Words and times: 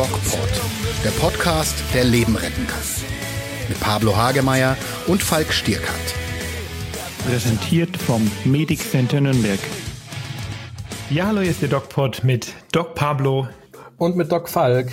DocPod, 0.00 0.48
der 1.04 1.10
Podcast, 1.10 1.74
der 1.92 2.04
Leben 2.04 2.34
retten 2.34 2.66
kann. 2.66 2.80
Mit 3.68 3.78
Pablo 3.80 4.16
Hagemeyer 4.16 4.74
und 5.06 5.22
Falk 5.22 5.52
Stierkant. 5.52 6.14
Präsentiert 7.28 7.98
vom 7.98 8.30
Medic 8.46 8.78
Center 8.78 9.20
Nürnberg. 9.20 9.58
Ja, 11.10 11.26
hallo, 11.26 11.42
hier 11.42 11.50
ist 11.50 11.60
der 11.60 11.68
DocPod 11.68 12.24
mit 12.24 12.54
Doc 12.72 12.94
Pablo. 12.94 13.46
Und 13.98 14.16
mit 14.16 14.32
Doc 14.32 14.48
Falk. 14.48 14.90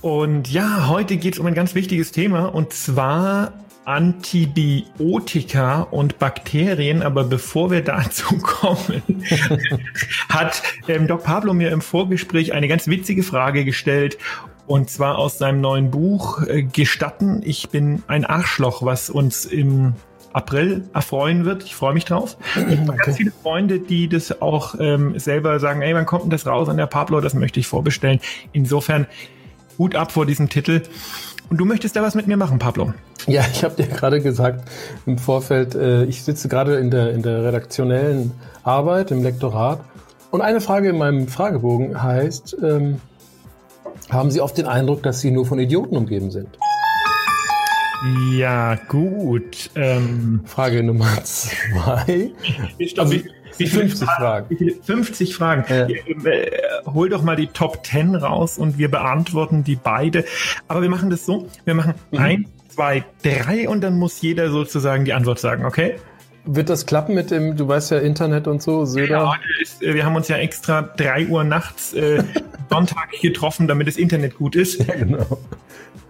Und 0.00 0.48
ja, 0.48 0.86
heute 0.86 1.16
geht 1.16 1.34
es 1.34 1.40
um 1.40 1.46
ein 1.46 1.54
ganz 1.54 1.74
wichtiges 1.74 2.12
Thema 2.12 2.54
und 2.54 2.72
zwar 2.72 3.52
Antibiotika 3.86 5.82
und 5.82 6.18
Bakterien. 6.18 7.02
Aber 7.02 7.24
bevor 7.24 7.70
wir 7.70 7.82
dazu 7.82 8.36
kommen, 8.42 9.02
hat 10.28 10.62
ähm, 10.88 11.06
Doc 11.06 11.24
Pablo 11.24 11.54
mir 11.54 11.70
im 11.70 11.80
Vorgespräch 11.80 12.52
eine 12.52 12.68
ganz 12.68 12.86
witzige 12.88 13.22
Frage 13.22 13.64
gestellt. 13.64 14.18
Und 14.66 14.90
zwar 14.90 15.16
aus 15.18 15.38
seinem 15.38 15.60
neuen 15.60 15.90
Buch 15.92 16.42
äh, 16.42 16.64
Gestatten, 16.64 17.40
ich 17.44 17.70
bin 17.70 18.02
ein 18.08 18.24
Arschloch, 18.24 18.82
was 18.84 19.08
uns 19.08 19.44
im 19.44 19.94
April 20.32 20.84
erfreuen 20.92 21.44
wird. 21.44 21.62
Ich 21.62 21.76
freue 21.76 21.94
mich 21.94 22.04
drauf. 22.04 22.36
Ich 22.56 22.78
habe 22.78 22.96
ganz 22.96 23.16
viele 23.16 23.30
Freunde, 23.30 23.78
die 23.78 24.08
das 24.08 24.42
auch 24.42 24.74
ähm, 24.80 25.18
selber 25.18 25.60
sagen, 25.60 25.82
ey, 25.82 25.94
wann 25.94 26.04
kommt 26.04 26.24
denn 26.24 26.30
das 26.30 26.46
raus 26.46 26.68
an 26.68 26.76
der 26.76 26.86
Pablo? 26.86 27.20
Das 27.20 27.34
möchte 27.34 27.60
ich 27.60 27.68
vorbestellen. 27.68 28.20
Insofern 28.52 29.06
Hut 29.78 29.94
ab 29.94 30.12
vor 30.12 30.26
diesem 30.26 30.48
Titel. 30.48 30.82
Und 31.48 31.58
du 31.58 31.64
möchtest 31.64 31.94
da 31.96 32.02
was 32.02 32.14
mit 32.14 32.26
mir 32.26 32.36
machen, 32.36 32.58
Pablo? 32.58 32.92
Ja, 33.26 33.44
ich 33.50 33.64
habe 33.64 33.74
dir 33.74 33.86
gerade 33.88 34.20
gesagt 34.20 34.68
im 35.06 35.18
Vorfeld, 35.18 35.74
äh, 35.74 36.04
ich 36.04 36.22
sitze 36.22 36.48
gerade 36.48 36.76
in 36.76 36.90
der, 36.90 37.12
in 37.12 37.22
der 37.22 37.44
redaktionellen 37.44 38.32
Arbeit, 38.62 39.10
im 39.10 39.22
Lektorat. 39.22 39.80
Und 40.30 40.40
eine 40.40 40.60
Frage 40.60 40.90
in 40.90 40.98
meinem 40.98 41.28
Fragebogen 41.28 42.02
heißt, 42.02 42.56
ähm, 42.62 43.00
haben 44.10 44.30
Sie 44.30 44.40
oft 44.40 44.58
den 44.58 44.66
Eindruck, 44.66 45.02
dass 45.02 45.20
Sie 45.20 45.30
nur 45.30 45.46
von 45.46 45.58
Idioten 45.58 45.96
umgeben 45.96 46.30
sind? 46.30 46.48
Ja, 48.36 48.74
gut. 48.88 49.70
Ähm, 49.74 50.42
Frage 50.44 50.82
Nummer 50.82 51.24
zwei. 51.24 52.32
Stopp, 52.86 53.06
also, 53.06 53.20
wie 53.58 53.66
50 53.66 54.08
Fragen. 54.08 54.46
Wie 54.48 54.56
viele, 54.56 54.74
50 54.82 55.34
Fragen. 55.34 55.64
Ja. 55.68 55.86
Äh, 55.86 56.50
hol 56.86 57.08
doch 57.08 57.22
mal 57.22 57.36
die 57.36 57.48
Top 57.48 57.84
10 57.84 58.14
raus 58.14 58.58
und 58.58 58.78
wir 58.78 58.90
beantworten 58.90 59.64
die 59.64 59.76
beide. 59.76 60.24
Aber 60.68 60.82
wir 60.82 60.88
machen 60.88 61.10
das 61.10 61.26
so. 61.26 61.48
Wir 61.64 61.74
machen 61.74 61.94
mhm. 62.10 62.18
eins, 62.18 62.48
zwei, 62.68 63.04
drei 63.22 63.68
und 63.68 63.80
dann 63.82 63.98
muss 63.98 64.20
jeder 64.20 64.50
sozusagen 64.50 65.04
die 65.04 65.12
Antwort 65.12 65.38
sagen, 65.38 65.64
okay? 65.64 65.96
Wird 66.44 66.68
das 66.68 66.86
klappen 66.86 67.14
mit 67.14 67.32
dem, 67.32 67.56
du 67.56 67.66
weißt 67.66 67.90
ja, 67.90 67.98
Internet 67.98 68.46
und 68.46 68.62
so, 68.62 68.84
Söder? 68.84 69.18
Ja, 69.18 69.34
ist, 69.60 69.82
äh, 69.82 69.94
wir 69.94 70.04
haben 70.04 70.14
uns 70.14 70.28
ja 70.28 70.36
extra 70.36 70.82
drei 70.82 71.26
Uhr 71.26 71.42
nachts 71.42 71.92
äh, 71.92 72.22
Sonntag 72.68 73.10
getroffen, 73.20 73.68
damit 73.68 73.86
das 73.86 73.96
Internet 73.96 74.36
gut 74.36 74.56
ist. 74.56 74.78
Ja, 74.86 74.94
genau. 74.94 75.38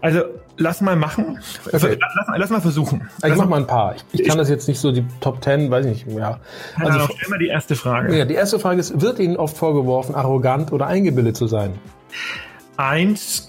Also 0.00 0.24
lass 0.56 0.80
mal 0.80 0.96
machen. 0.96 1.38
Okay. 1.66 1.98
Lass, 2.00 2.26
lass, 2.36 2.50
mal 2.50 2.60
versuchen. 2.60 3.08
Ich 3.18 3.28
lass 3.28 3.38
mach 3.38 3.48
mal 3.48 3.60
ein 3.60 3.66
paar. 3.66 3.96
Ich, 3.96 4.20
ich, 4.20 4.28
kann 4.28 4.38
das 4.38 4.48
jetzt 4.48 4.68
nicht 4.68 4.78
so 4.78 4.92
die 4.92 5.04
Top 5.20 5.40
Ten, 5.40 5.70
weiß 5.70 5.86
ich 5.86 6.06
nicht. 6.06 6.18
Ja. 6.18 6.40
Also 6.76 6.98
noch 6.98 7.10
immer 7.26 7.38
die 7.38 7.48
erste 7.48 7.76
Frage. 7.76 8.16
Ja, 8.16 8.24
die 8.24 8.34
erste 8.34 8.58
Frage 8.58 8.80
ist: 8.80 9.00
Wird 9.00 9.18
Ihnen 9.18 9.36
oft 9.36 9.56
vorgeworfen, 9.56 10.14
arrogant 10.14 10.72
oder 10.72 10.86
eingebildet 10.86 11.36
zu 11.36 11.46
sein? 11.46 11.78
Eins, 12.76 13.48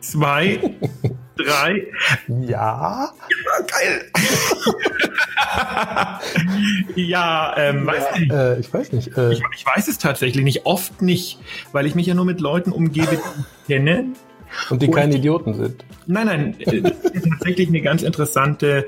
zwei, 0.00 0.60
drei. 1.36 1.86
Ja. 2.28 2.48
ja 2.48 3.66
geil. 3.66 4.10
ja, 6.96 7.54
ähm, 7.56 7.86
weiß 7.86 8.04
ja, 8.12 8.18
nicht. 8.18 8.32
Äh, 8.32 8.60
ich 8.60 8.72
weiß 8.72 8.92
nicht. 8.92 9.16
Äh, 9.16 9.32
ich, 9.32 9.42
ich, 9.56 9.66
weiß 9.66 9.88
es 9.88 9.98
tatsächlich 9.98 10.44
nicht. 10.44 10.66
Oft 10.66 11.02
nicht, 11.02 11.38
weil 11.72 11.86
ich 11.86 11.94
mich 11.94 12.06
ja 12.06 12.14
nur 12.14 12.24
mit 12.24 12.40
Leuten 12.40 12.72
umgebe, 12.72 13.08
die 13.08 13.14
ich 13.16 13.66
kenne. 13.66 14.06
Und 14.68 14.82
die 14.82 14.88
und, 14.88 14.94
keine 14.94 15.16
Idioten 15.16 15.54
sind. 15.54 15.84
Nein, 16.06 16.26
nein, 16.26 16.56
äh, 16.60 16.82
das 16.82 16.92
ist 17.12 17.28
tatsächlich 17.28 17.68
eine 17.68 17.80
ganz 17.80 18.02
interessante, 18.02 18.86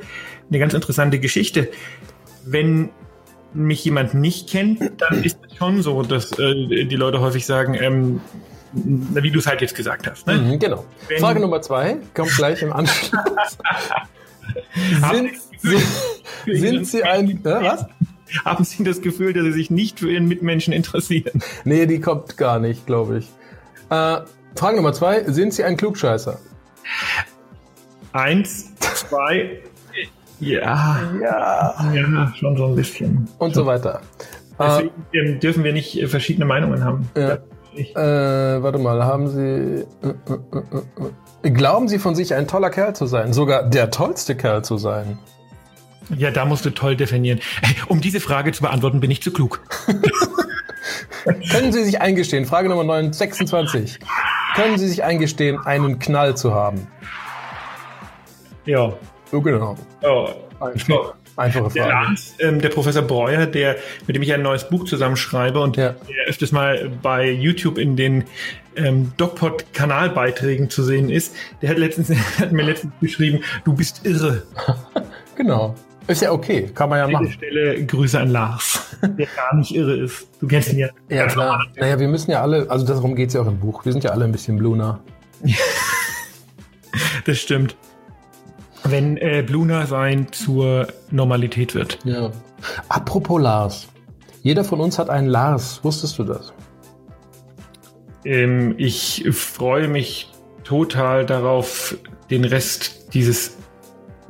eine 0.48 0.58
ganz 0.58 0.74
interessante 0.74 1.18
Geschichte. 1.18 1.68
Wenn 2.44 2.90
mich 3.54 3.84
jemand 3.84 4.14
nicht 4.14 4.48
kennt, 4.50 4.80
dann 4.98 5.22
ist 5.22 5.38
es 5.48 5.56
schon 5.56 5.82
so, 5.82 6.02
dass 6.02 6.32
äh, 6.38 6.84
die 6.84 6.96
Leute 6.96 7.20
häufig 7.20 7.46
sagen, 7.46 7.74
ähm, 7.74 8.20
wie 8.72 9.30
du 9.30 9.38
es 9.38 9.46
halt 9.46 9.60
jetzt 9.60 9.74
gesagt 9.74 10.06
hast. 10.10 10.26
Ne? 10.26 10.34
Mhm, 10.34 10.58
genau. 10.58 10.84
Wenn, 11.08 11.18
Frage 11.18 11.40
Nummer 11.40 11.60
zwei 11.60 11.98
kommt 12.14 12.34
gleich 12.36 12.62
im 12.62 12.72
Anschluss. 12.72 13.12
sind, 15.12 15.30
sind, 15.62 16.86
Sie 16.86 17.02
ein... 17.04 17.40
Ja, 17.44 17.62
was? 17.62 17.86
Haben 18.44 18.64
Sie 18.64 18.82
das 18.82 19.02
Gefühl, 19.02 19.32
dass 19.32 19.44
Sie 19.44 19.52
sich 19.52 19.70
nicht 19.70 20.00
für 20.00 20.10
Ihren 20.10 20.26
Mitmenschen 20.26 20.72
interessieren? 20.72 21.42
Nee, 21.64 21.86
die 21.86 22.00
kommt 22.00 22.36
gar 22.36 22.58
nicht, 22.58 22.86
glaube 22.86 23.18
ich. 23.18 23.26
Äh, 23.90 24.20
Frage 24.56 24.76
Nummer 24.76 24.92
zwei. 24.92 25.24
Sind 25.24 25.52
Sie 25.52 25.64
ein 25.64 25.76
Klugscheißer? 25.76 26.38
Eins, 28.12 28.74
zwei, 28.78 29.60
ja. 30.42 30.98
Ja. 31.20 31.92
Ja, 31.94 32.32
schon 32.36 32.56
so 32.56 32.66
ein 32.66 32.74
bisschen. 32.74 33.28
Und 33.38 33.54
so 33.54 33.64
weiter. 33.64 34.00
Deswegen 34.58 34.92
äh, 35.12 35.38
dürfen 35.38 35.62
wir 35.62 35.72
nicht 35.72 36.04
verschiedene 36.08 36.44
Meinungen 36.44 36.84
haben. 36.84 37.08
Ja. 37.16 37.38
Äh, 37.74 38.62
warte 38.62 38.78
mal, 38.78 39.04
haben 39.04 39.28
Sie. 39.28 39.38
Äh, 39.40 40.08
äh, 40.08 41.48
äh, 41.48 41.50
glauben 41.50 41.88
Sie 41.88 41.98
von 41.98 42.14
sich 42.14 42.34
ein 42.34 42.48
toller 42.48 42.70
Kerl 42.70 42.94
zu 42.94 43.06
sein? 43.06 43.32
Sogar 43.32 43.62
der 43.68 43.90
tollste 43.90 44.36
Kerl 44.36 44.62
zu 44.64 44.76
sein? 44.78 45.18
Ja, 46.16 46.30
da 46.30 46.44
musst 46.44 46.64
du 46.64 46.70
toll 46.70 46.96
definieren. 46.96 47.40
Um 47.88 48.00
diese 48.00 48.20
Frage 48.20 48.52
zu 48.52 48.62
beantworten, 48.62 49.00
bin 49.00 49.10
ich 49.10 49.22
zu 49.22 49.32
klug. 49.32 49.60
Können 51.50 51.72
Sie 51.72 51.84
sich 51.84 52.00
eingestehen? 52.00 52.46
Frage 52.46 52.68
Nummer 52.68 52.84
9, 52.84 53.12
26. 53.12 53.98
Können 54.54 54.78
Sie 54.78 54.88
sich 54.88 55.04
eingestehen, 55.04 55.58
einen 55.64 55.98
Knall 55.98 56.36
zu 56.36 56.52
haben? 56.52 56.86
Ja. 58.64 58.92
Oh, 59.32 59.40
genau. 59.40 59.76
Ja. 60.02 60.26
Einfach, 60.60 61.14
einfache 61.36 61.70
Frage. 61.70 61.74
Der, 61.74 61.88
Lars, 61.88 62.34
ähm, 62.38 62.60
der 62.60 62.68
Professor 62.68 63.02
Breuer, 63.02 63.46
der, 63.46 63.76
mit 64.06 64.14
dem 64.14 64.22
ich 64.22 64.32
ein 64.32 64.42
neues 64.42 64.68
Buch 64.68 64.84
zusammenschreibe 64.84 65.60
und 65.60 65.76
ja. 65.76 65.90
der 66.08 66.26
öfters 66.28 66.52
mal 66.52 66.90
bei 67.02 67.30
YouTube 67.30 67.78
in 67.78 67.96
den 67.96 68.24
ähm, 68.76 69.12
DocPod-Kanalbeiträgen 69.16 70.70
zu 70.70 70.82
sehen 70.82 71.10
ist, 71.10 71.34
der 71.60 71.70
hat, 71.70 71.78
letztens, 71.78 72.10
hat 72.38 72.52
mir 72.52 72.62
letztens 72.62 72.92
geschrieben, 73.00 73.42
du 73.64 73.74
bist 73.74 74.04
irre. 74.04 74.42
genau. 75.36 75.74
Ist 76.06 76.22
ja 76.22 76.32
okay, 76.32 76.70
kann 76.74 76.88
man 76.88 76.98
ja 76.98 77.08
machen. 77.08 77.26
An 77.26 77.32
Stelle 77.32 77.84
Grüße 77.86 78.18
an 78.18 78.30
Lars, 78.30 78.96
der 79.02 79.26
gar 79.36 79.54
nicht 79.54 79.74
irre 79.74 79.96
ist. 79.96 80.26
Du 80.40 80.48
kennst 80.48 80.72
ihn 80.72 80.80
ja. 80.80 80.88
Ja, 81.08 81.26
klar. 81.26 81.64
Naja, 81.76 81.98
wir 81.98 82.08
müssen 82.08 82.30
ja 82.30 82.42
alle, 82.42 82.68
also 82.70 82.84
darum 82.84 83.14
geht 83.14 83.28
es 83.28 83.34
ja 83.34 83.42
auch 83.42 83.46
im 83.46 83.58
Buch, 83.58 83.84
wir 83.84 83.92
sind 83.92 84.02
ja 84.04 84.10
alle 84.10 84.24
ein 84.24 84.32
bisschen 84.32 84.58
Bluna. 84.58 85.00
das 87.24 87.38
stimmt. 87.38 87.76
Wenn 88.84 89.16
äh, 89.16 89.44
Bluna 89.46 89.86
sein 89.86 90.26
zur 90.32 90.88
Normalität 91.10 91.74
wird. 91.74 91.98
Ja. 92.04 92.32
Apropos 92.88 93.40
Lars. 93.40 93.88
Jeder 94.42 94.64
von 94.64 94.80
uns 94.80 94.98
hat 94.98 95.08
einen 95.08 95.28
Lars. 95.28 95.84
Wusstest 95.84 96.18
du 96.18 96.24
das? 96.24 96.52
Ähm, 98.24 98.74
ich 98.76 99.24
freue 99.30 99.86
mich 99.86 100.32
total 100.64 101.26
darauf, 101.26 101.96
den 102.30 102.44
Rest 102.44 103.14
dieses 103.14 103.56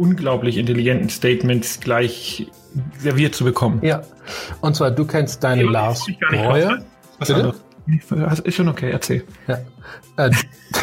unglaublich 0.02 0.58
intelligenten 0.58 1.08
Statements 1.08 1.78
gleich 1.78 2.48
serviert 2.98 3.36
zu 3.36 3.44
bekommen. 3.44 3.78
Ja. 3.82 4.02
Und 4.60 4.74
zwar, 4.74 4.90
du 4.90 5.06
kennst 5.06 5.44
deinen 5.44 5.66
ja, 5.66 5.70
Lars 5.70 6.06
Breuer. 6.28 6.78
Ist 8.44 8.56
schon 8.56 8.68
okay, 8.68 8.90
erzähl. 8.90 9.22
Ja. 9.46 9.58
Äh, 10.16 10.30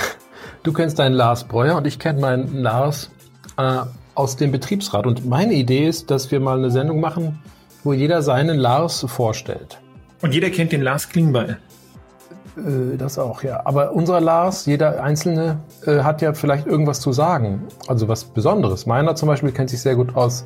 du 0.63 0.71
kennst 0.71 0.99
deinen 0.99 1.15
Lars 1.15 1.43
Breuer 1.43 1.75
und 1.75 1.85
ich 1.85 1.99
kenne 1.99 2.21
meinen 2.21 2.61
Lars 2.61 3.11
äh, 3.57 3.81
aus 4.15 4.37
dem 4.37 4.53
Betriebsrat. 4.53 5.05
Und 5.05 5.25
meine 5.25 5.53
Idee 5.53 5.85
ist, 5.87 6.09
dass 6.09 6.31
wir 6.31 6.39
mal 6.39 6.57
eine 6.57 6.71
Sendung 6.71 7.01
machen, 7.01 7.39
wo 7.83 7.91
jeder 7.91 8.21
seinen 8.21 8.57
Lars 8.57 9.05
vorstellt. 9.05 9.81
Und 10.21 10.33
jeder 10.33 10.49
kennt 10.49 10.71
den 10.71 10.81
Lars 10.81 11.09
Klingbeil. 11.09 11.57
Äh, 12.57 12.97
das 12.97 13.19
auch, 13.19 13.43
ja. 13.43 13.61
Aber 13.65 13.93
unser 13.93 14.21
Lars, 14.21 14.65
jeder 14.65 15.03
Einzelne, 15.03 15.59
äh, 15.85 15.99
hat 15.99 16.21
ja 16.21 16.33
vielleicht 16.33 16.67
irgendwas 16.67 16.99
zu 16.99 17.11
sagen. 17.11 17.67
Also 17.87 18.07
was 18.07 18.25
Besonderes. 18.25 18.85
Meiner 18.85 19.15
zum 19.15 19.27
Beispiel 19.27 19.51
kennt 19.51 19.69
sich 19.69 19.81
sehr 19.81 19.95
gut 19.95 20.15
aus 20.15 20.45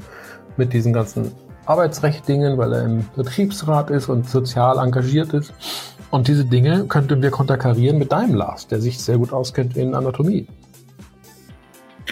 mit 0.58 0.74
diesen 0.74 0.94
ganzen 0.94 1.32
Arbeitsrechtdingen, 1.66 2.58
weil 2.58 2.74
er 2.74 2.84
im 2.84 3.06
Betriebsrat 3.16 3.90
ist 3.90 4.10
und 4.10 4.30
sozial 4.30 4.78
engagiert 4.80 5.34
ist. 5.34 5.54
Und 6.12 6.28
diese 6.28 6.46
Dinge 6.46 6.86
könnten 6.86 7.22
wir 7.22 7.32
konterkarieren 7.32 7.98
mit 7.98 8.12
deinem 8.12 8.36
Lars, 8.36 8.68
der 8.68 8.80
sich 8.82 9.00
sehr 9.00 9.18
gut 9.18 9.34
auskennt 9.34 9.76
in 9.78 9.96
Anatomie. 9.96 10.48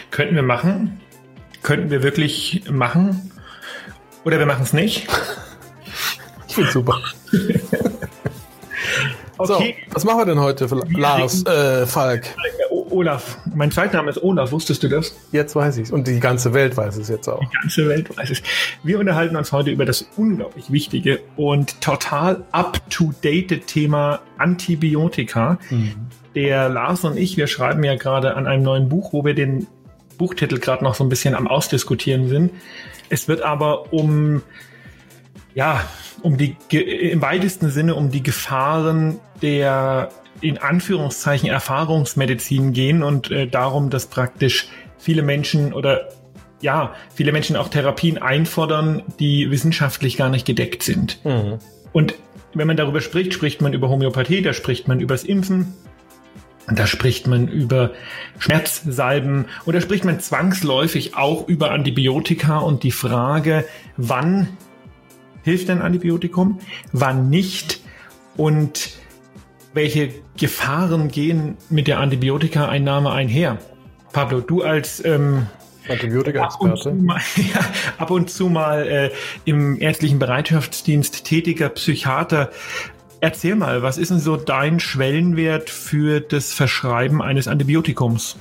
Könnten 0.10 0.36
wir 0.36 0.44
machen. 0.44 1.00
Könnten 1.62 1.92
wir 1.92 2.02
wirklich 2.02 2.64
machen. 2.72 3.32
Oder 4.26 4.40
wir 4.40 4.46
machen 4.46 4.64
es 4.64 4.74
nicht. 4.74 5.08
ich 6.48 6.56
finde 6.56 6.72
super. 6.72 6.98
Okay. 9.50 9.76
So, 9.88 9.96
was 9.96 10.04
machen 10.04 10.20
wir 10.20 10.26
denn 10.26 10.40
heute, 10.40 10.68
Lars, 10.96 11.46
äh, 11.46 11.86
Falk? 11.86 12.26
Olaf. 12.92 13.38
Mein 13.56 13.72
Zweitname 13.72 14.10
ist 14.10 14.22
Olaf, 14.22 14.52
wusstest 14.52 14.84
du 14.84 14.90
das? 14.90 15.16
Jetzt 15.32 15.56
weiß 15.56 15.78
ich 15.78 15.84
es. 15.84 15.92
Und 15.92 16.08
die 16.08 16.20
ganze 16.20 16.54
Welt 16.54 16.78
weiß 16.78 16.98
es 16.98 17.10
jetzt 17.10 17.28
auch. 17.28 17.40
Die 17.40 17.58
ganze 17.62 17.88
Welt 17.88 18.16
weiß 18.16 18.30
es. 18.30 18.44
Wir 18.84 19.00
unterhalten 19.00 19.36
uns 19.36 19.52
heute 19.52 19.72
über 19.72 19.86
das 19.86 20.08
unglaublich 20.18 20.72
wichtige 20.72 21.20
und 21.38 21.80
total 21.82 22.44
up-to-date 22.52 23.66
Thema 23.66 24.20
Antibiotika. 24.38 25.58
Mhm. 25.70 25.94
Der 26.36 26.70
Lars 26.70 27.04
und 27.04 27.18
ich, 27.18 27.38
wir 27.38 27.48
schreiben 27.48 27.84
ja 27.84 27.96
gerade 27.96 28.36
an 28.36 28.48
einem 28.48 28.64
neuen 28.64 28.90
Buch, 28.90 29.14
wo 29.14 29.26
wir 29.26 29.34
den 29.34 29.68
Buchtitel 30.18 30.60
gerade 30.60 30.84
noch 30.84 30.96
so 30.96 31.04
ein 31.04 31.10
bisschen 31.10 31.34
am 31.34 31.48
Ausdiskutieren 31.48 32.30
sind. 32.30 32.52
Es 33.10 33.28
wird 33.28 33.42
aber 33.42 33.92
um, 33.92 34.42
ja, 35.56 35.84
um 36.22 36.38
die, 36.38 36.56
im 36.72 37.22
weitesten 37.22 37.70
Sinne 37.70 37.96
um 37.96 38.12
die 38.12 38.24
Gefahren 38.24 39.20
der 39.42 40.10
in 40.42 40.58
Anführungszeichen 40.58 41.50
Erfahrungsmedizin 41.50 42.74
gehen 42.74 43.04
und 43.04 43.30
äh, 43.32 43.48
darum, 43.48 43.90
dass 43.90 44.08
praktisch 44.08 44.68
viele 44.98 45.22
Menschen 45.22 45.74
oder 45.74 46.10
ja, 46.62 46.94
viele 47.14 47.32
Menschen 47.32 47.56
auch 47.56 47.70
Therapien 47.70 48.20
einfordern, 48.20 49.04
die 49.20 49.50
wissenschaftlich 49.50 50.18
gar 50.18 50.30
nicht 50.30 50.46
gedeckt 50.46 50.84
sind. 50.84 51.24
Mhm. 51.26 51.58
Und 51.92 52.16
wenn 52.54 52.68
man 52.68 52.78
darüber 52.78 53.02
spricht, 53.02 53.34
spricht 53.34 53.62
man 53.62 53.74
über 53.74 53.90
Homöopathie, 53.90 54.42
da 54.42 54.54
spricht 54.54 54.88
man 54.88 55.00
über 55.00 55.16
das 55.16 55.24
Impfen, 55.24 55.74
da 56.68 56.86
spricht 56.86 57.28
man 57.28 57.48
über 57.48 57.92
Schmerzsalben 58.38 59.46
und 59.66 59.76
da 59.76 59.82
spricht 59.82 60.06
man 60.06 60.20
zwangsläufig 60.20 61.16
auch 61.16 61.48
über 61.48 61.72
Antibiotika 61.72 62.60
und 62.60 62.84
die 62.84 62.92
Frage, 62.92 63.66
wann 63.98 64.50
hilft 65.44 65.70
ein 65.70 65.82
Antibiotikum, 65.82 66.60
wann 66.92 67.30
nicht 67.30 67.82
und 68.38 68.92
welche 69.74 70.10
Gefahren 70.38 71.10
gehen 71.10 71.58
mit 71.70 71.88
der 71.88 72.00
Antibiotika-Einnahme 72.00 73.12
einher? 73.12 73.58
Pablo, 74.12 74.42
du 74.42 74.64
als 74.64 75.04
ähm, 75.06 75.48
Antibiotika-Experte. 75.88 76.90
Ab, 77.08 77.22
ja, 77.38 77.66
ab 77.98 78.12
und 78.12 78.30
zu 78.30 78.50
mal 78.50 78.88
äh, 78.88 79.12
im 79.46 79.80
ärztlichen 79.80 80.20
Bereitschaftsdienst 80.20 81.24
tätiger 81.24 81.70
Psychiater. 81.70 82.52
Erzähl 83.22 83.56
mal, 83.56 83.84
was 83.84 83.98
ist 83.98 84.12
denn 84.12 84.20
so 84.20 84.36
dein 84.36 84.80
Schwellenwert 84.80 85.70
für 85.70 86.20
das 86.20 86.54
Verschreiben 86.54 87.22
eines 87.22 87.48
Antibiotikums? 87.48 88.38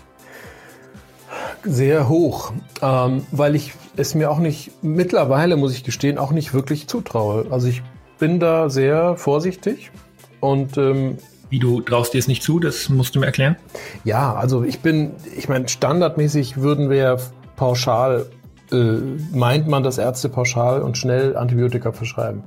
Sehr 1.63 2.09
hoch, 2.09 2.53
ähm, 2.83 3.27
weil 3.33 3.55
ich 3.55 3.75
es 3.97 4.15
mir 4.15 4.31
auch 4.31 4.39
nicht, 4.39 4.71
mittlerweile 4.83 5.57
muss 5.57 5.73
ich 5.73 5.85
gestehen, 5.85 6.19
auch 6.19 6.33
nicht 6.33 6.55
wirklich 6.55 6.89
zutraue. 6.89 7.47
Also 7.51 7.69
ich 7.69 7.83
bin 8.19 8.41
da 8.41 8.69
sehr 8.71 9.17
vorsichtig 9.17 9.91
und 10.41 10.77
ähm, 10.79 11.19
wie 11.51 11.59
du 11.59 11.81
traust 11.81 12.15
dir 12.15 12.19
es 12.19 12.29
nicht 12.29 12.43
zu, 12.43 12.61
das 12.61 12.89
musst 12.89 13.15
du 13.15 13.21
mir 13.21 13.27
erklären. 13.27 13.57
Ja, 14.05 14.35
also 14.35 14.63
ich 14.63 14.81
bin, 14.81 15.13
ich 15.37 15.49
meine, 15.49 15.69
standardmäßig 15.69 16.59
würden 16.59 16.91
wir 16.91 17.19
pauschal, 17.57 18.27
äh, 18.73 18.77
meint 19.33 19.67
man, 19.67 19.83
dass 19.83 19.99
Ärzte 19.99 20.29
pauschal 20.29 20.81
und 20.83 20.97
schnell 20.97 21.37
Antibiotika 21.37 21.93
verschreiben. 21.93 22.45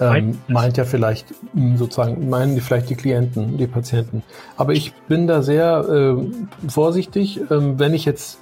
Ähm, 0.00 0.38
meint 0.48 0.76
ja 0.76 0.84
vielleicht 0.84 1.34
hm, 1.52 1.76
sozusagen, 1.76 2.28
meinen 2.28 2.54
die 2.54 2.60
vielleicht 2.60 2.90
die 2.90 2.96
Klienten, 2.96 3.58
die 3.58 3.66
Patienten. 3.66 4.22
Aber 4.56 4.72
ich 4.72 4.92
bin 5.08 5.26
da 5.26 5.42
sehr 5.42 5.88
äh, 5.88 6.68
vorsichtig. 6.68 7.40
Ähm, 7.50 7.78
wenn 7.78 7.94
ich 7.94 8.04
jetzt 8.04 8.38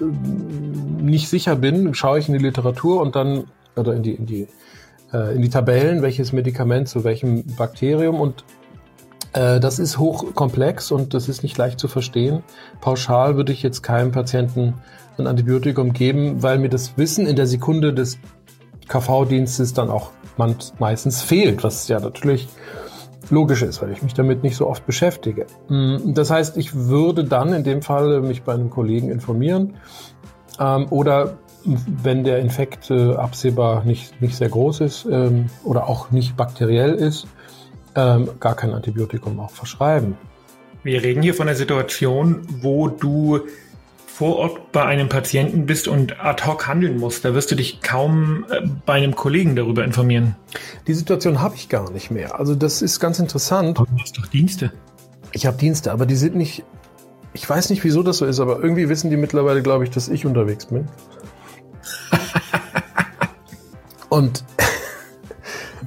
äh, 0.00 0.04
nicht 0.04 1.28
sicher 1.28 1.56
bin, 1.56 1.92
schaue 1.94 2.18
ich 2.18 2.28
in 2.28 2.34
die 2.34 2.44
Literatur 2.44 3.00
und 3.00 3.16
dann, 3.16 3.44
oder 3.74 3.94
in 3.94 4.02
die, 4.02 4.12
in 4.12 4.26
die 4.26 4.48
äh, 5.12 5.34
in 5.34 5.42
die 5.42 5.50
Tabellen, 5.50 6.02
welches 6.02 6.32
Medikament 6.32 6.88
zu 6.88 7.04
welchem 7.04 7.44
Bakterium 7.56 8.20
und 8.20 8.44
äh, 9.32 9.60
das 9.60 9.78
ist 9.78 9.98
hochkomplex 9.98 10.90
und 10.90 11.14
das 11.14 11.28
ist 11.28 11.42
nicht 11.42 11.56
leicht 11.58 11.78
zu 11.78 11.88
verstehen. 11.88 12.42
Pauschal 12.80 13.36
würde 13.36 13.52
ich 13.52 13.62
jetzt 13.62 13.82
keinem 13.82 14.12
Patienten 14.12 14.74
ein 15.18 15.26
Antibiotikum 15.26 15.92
geben, 15.92 16.42
weil 16.42 16.58
mir 16.58 16.68
das 16.68 16.96
Wissen 16.98 17.26
in 17.26 17.36
der 17.36 17.46
Sekunde 17.46 17.94
des 17.94 18.18
KV-Dienstes 18.88 19.72
dann 19.72 19.90
auch 19.90 20.10
meistens 20.36 21.22
fehlt, 21.22 21.64
was 21.64 21.88
ja 21.88 22.00
natürlich 22.00 22.48
logisch 23.30 23.62
ist, 23.62 23.82
weil 23.82 23.90
ich 23.92 24.02
mich 24.02 24.14
damit 24.14 24.42
nicht 24.42 24.56
so 24.56 24.68
oft 24.68 24.86
beschäftige. 24.86 25.46
Mm, 25.68 26.14
das 26.14 26.30
heißt, 26.30 26.56
ich 26.56 26.74
würde 26.74 27.24
dann 27.24 27.52
in 27.52 27.64
dem 27.64 27.82
Fall 27.82 28.20
mich 28.20 28.42
bei 28.42 28.54
einem 28.54 28.70
Kollegen 28.70 29.10
informieren 29.10 29.74
ähm, 30.60 30.86
oder 30.90 31.38
wenn 31.64 32.24
der 32.24 32.38
Infekt 32.38 32.90
äh, 32.90 33.14
absehbar 33.14 33.84
nicht, 33.84 34.20
nicht 34.20 34.36
sehr 34.36 34.48
groß 34.48 34.80
ist 34.80 35.06
ähm, 35.10 35.46
oder 35.64 35.88
auch 35.88 36.10
nicht 36.10 36.36
bakteriell 36.36 36.94
ist, 36.94 37.26
ähm, 37.96 38.30
gar 38.38 38.54
kein 38.54 38.72
Antibiotikum 38.72 39.40
auch 39.40 39.50
verschreiben. 39.50 40.16
Wir 40.84 41.02
reden 41.02 41.22
hier 41.22 41.34
von 41.34 41.48
einer 41.48 41.56
Situation, 41.56 42.42
wo 42.60 42.86
du 42.86 43.40
vor 44.16 44.36
Ort 44.36 44.72
bei 44.72 44.82
einem 44.82 45.10
Patienten 45.10 45.66
bist 45.66 45.88
und 45.88 46.24
ad 46.24 46.46
hoc 46.46 46.66
handeln 46.66 46.98
musst. 46.98 47.22
Da 47.26 47.34
wirst 47.34 47.50
du 47.50 47.54
dich 47.54 47.82
kaum 47.82 48.46
äh, 48.48 48.62
bei 48.86 48.94
einem 48.94 49.14
Kollegen 49.14 49.56
darüber 49.56 49.84
informieren. 49.84 50.36
Die 50.86 50.94
Situation 50.94 51.42
habe 51.42 51.54
ich 51.54 51.68
gar 51.68 51.90
nicht 51.90 52.10
mehr. 52.10 52.40
Also 52.40 52.54
das 52.54 52.80
ist 52.80 52.98
ganz 52.98 53.18
interessant. 53.18 53.78
Aber 53.78 53.86
du 53.86 54.00
hast 54.00 54.16
doch 54.16 54.24
Dienste. 54.26 54.72
Ich 55.32 55.44
habe 55.44 55.58
Dienste, 55.58 55.92
aber 55.92 56.06
die 56.06 56.14
sind 56.14 56.34
nicht. 56.34 56.64
Ich 57.34 57.46
weiß 57.46 57.68
nicht, 57.68 57.84
wieso 57.84 58.02
das 58.02 58.16
so 58.16 58.24
ist, 58.24 58.40
aber 58.40 58.62
irgendwie 58.62 58.88
wissen 58.88 59.10
die 59.10 59.18
mittlerweile, 59.18 59.60
glaube 59.60 59.84
ich, 59.84 59.90
dass 59.90 60.08
ich 60.08 60.24
unterwegs 60.24 60.64
bin. 60.64 60.88
und 64.08 64.44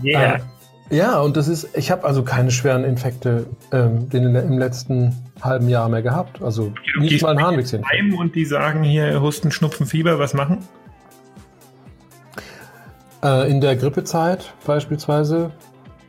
yeah. 0.03 0.35
äh, 0.35 0.39
ja, 0.89 1.19
und 1.19 1.37
das 1.37 1.47
ist, 1.47 1.77
ich 1.77 1.91
habe 1.91 2.03
also 2.03 2.23
keine 2.23 2.51
schweren 2.51 2.83
Infekte 2.83 3.45
ähm, 3.71 4.09
den 4.09 4.35
im 4.35 4.57
letzten 4.57 5.15
halben 5.41 5.69
Jahr 5.69 5.87
mehr 5.89 6.01
gehabt. 6.01 6.41
Also 6.41 6.63
okay, 6.63 6.99
nicht 6.99 7.21
mal 7.21 7.37
ein 7.37 7.43
Harnwegsinfekt. 7.43 8.13
Und 8.17 8.35
die 8.35 8.45
sagen 8.45 8.83
hier 8.83 9.21
Husten, 9.21 9.51
Schnupfen, 9.51 9.85
Fieber, 9.85 10.19
was 10.19 10.33
machen? 10.33 10.59
Äh, 13.23 13.51
in 13.51 13.61
der 13.61 13.75
Grippezeit 13.75 14.53
beispielsweise, 14.65 15.51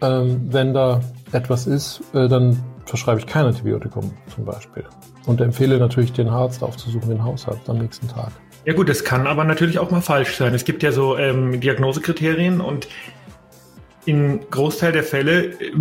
ähm, 0.01 0.41
wenn 0.51 0.73
da 0.73 1.01
etwas 1.33 1.67
ist, 1.67 2.01
äh, 2.15 2.29
dann 2.29 2.63
verschreibe 2.87 3.21
ich 3.21 3.27
kein 3.27 3.47
Antibiotikum 3.47 4.13
zum 4.35 4.45
Beispiel. 4.45 4.85
Und 5.27 5.41
empfehle 5.41 5.79
natürlich 5.79 6.13
den 6.13 6.29
Arzt 6.29 6.63
aufzusuchen, 6.63 7.09
den 7.09 7.23
Hausarzt 7.23 7.69
am 7.69 7.79
nächsten 7.79 8.09
Tag. 8.09 8.33
Ja 8.65 8.75
gut, 8.75 8.89
das 8.89 9.05
kann 9.05 9.27
aber 9.27 9.45
natürlich 9.45 9.79
auch 9.79 9.91
mal 9.91 10.03
falsch 10.03 10.37
sein. 10.37 10.55
Es 10.55 10.65
gibt 10.65 10.83
ja 10.83 10.93
so 10.93 11.17
ähm, 11.17 11.61
Diagnosekriterien 11.61 12.61
und 12.61 12.89
in 14.07 14.41
Großteil 14.51 14.93
der 14.93 15.05
Fälle 15.05 15.45
äh, 15.45 15.73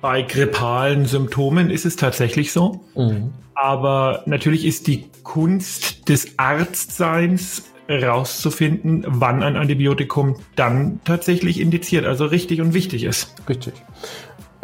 bei 0.00 0.22
grippalen 0.22 1.06
Symptomen 1.06 1.70
ist 1.70 1.84
es 1.84 1.96
tatsächlich 1.96 2.52
so. 2.52 2.80
Mhm. 2.94 3.32
Aber 3.54 4.22
natürlich 4.26 4.66
ist 4.66 4.86
die 4.86 5.06
Kunst 5.22 6.08
des 6.08 6.38
Arztseins 6.38 7.64
rauszufinden, 7.88 9.04
wann 9.06 9.42
ein 9.42 9.56
Antibiotikum 9.56 10.36
dann 10.56 11.00
tatsächlich 11.04 11.60
indiziert, 11.60 12.04
also 12.04 12.26
richtig 12.26 12.60
und 12.60 12.74
wichtig 12.74 13.04
ist. 13.04 13.34
Richtig. 13.48 13.74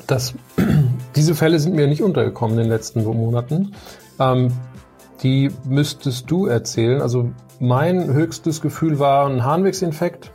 Das, 0.06 0.34
diese 1.16 1.34
Fälle 1.34 1.58
sind 1.58 1.74
mir 1.74 1.86
nicht 1.86 2.02
untergekommen 2.02 2.58
in 2.58 2.64
den 2.64 2.70
letzten 2.70 3.04
Monaten. 3.04 3.74
Ähm, 4.18 4.52
die 5.22 5.50
müsstest 5.64 6.30
du 6.30 6.46
erzählen. 6.46 7.00
Also 7.00 7.30
mein 7.60 8.12
höchstes 8.12 8.60
Gefühl 8.60 8.98
war 8.98 9.28
ein 9.28 9.44
Harnwegsinfekt, 9.44 10.32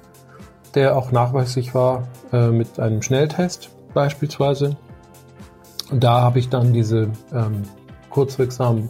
der 0.75 0.95
auch 0.95 1.11
nachweislich 1.11 1.73
war 1.73 2.07
äh, 2.31 2.49
mit 2.49 2.79
einem 2.79 3.01
Schnelltest 3.01 3.69
beispielsweise. 3.93 4.77
Und 5.89 6.03
da 6.03 6.21
habe 6.21 6.39
ich 6.39 6.49
dann 6.49 6.73
diese 6.73 7.09
ähm, 7.33 7.63
kurzwirksamen 8.09 8.89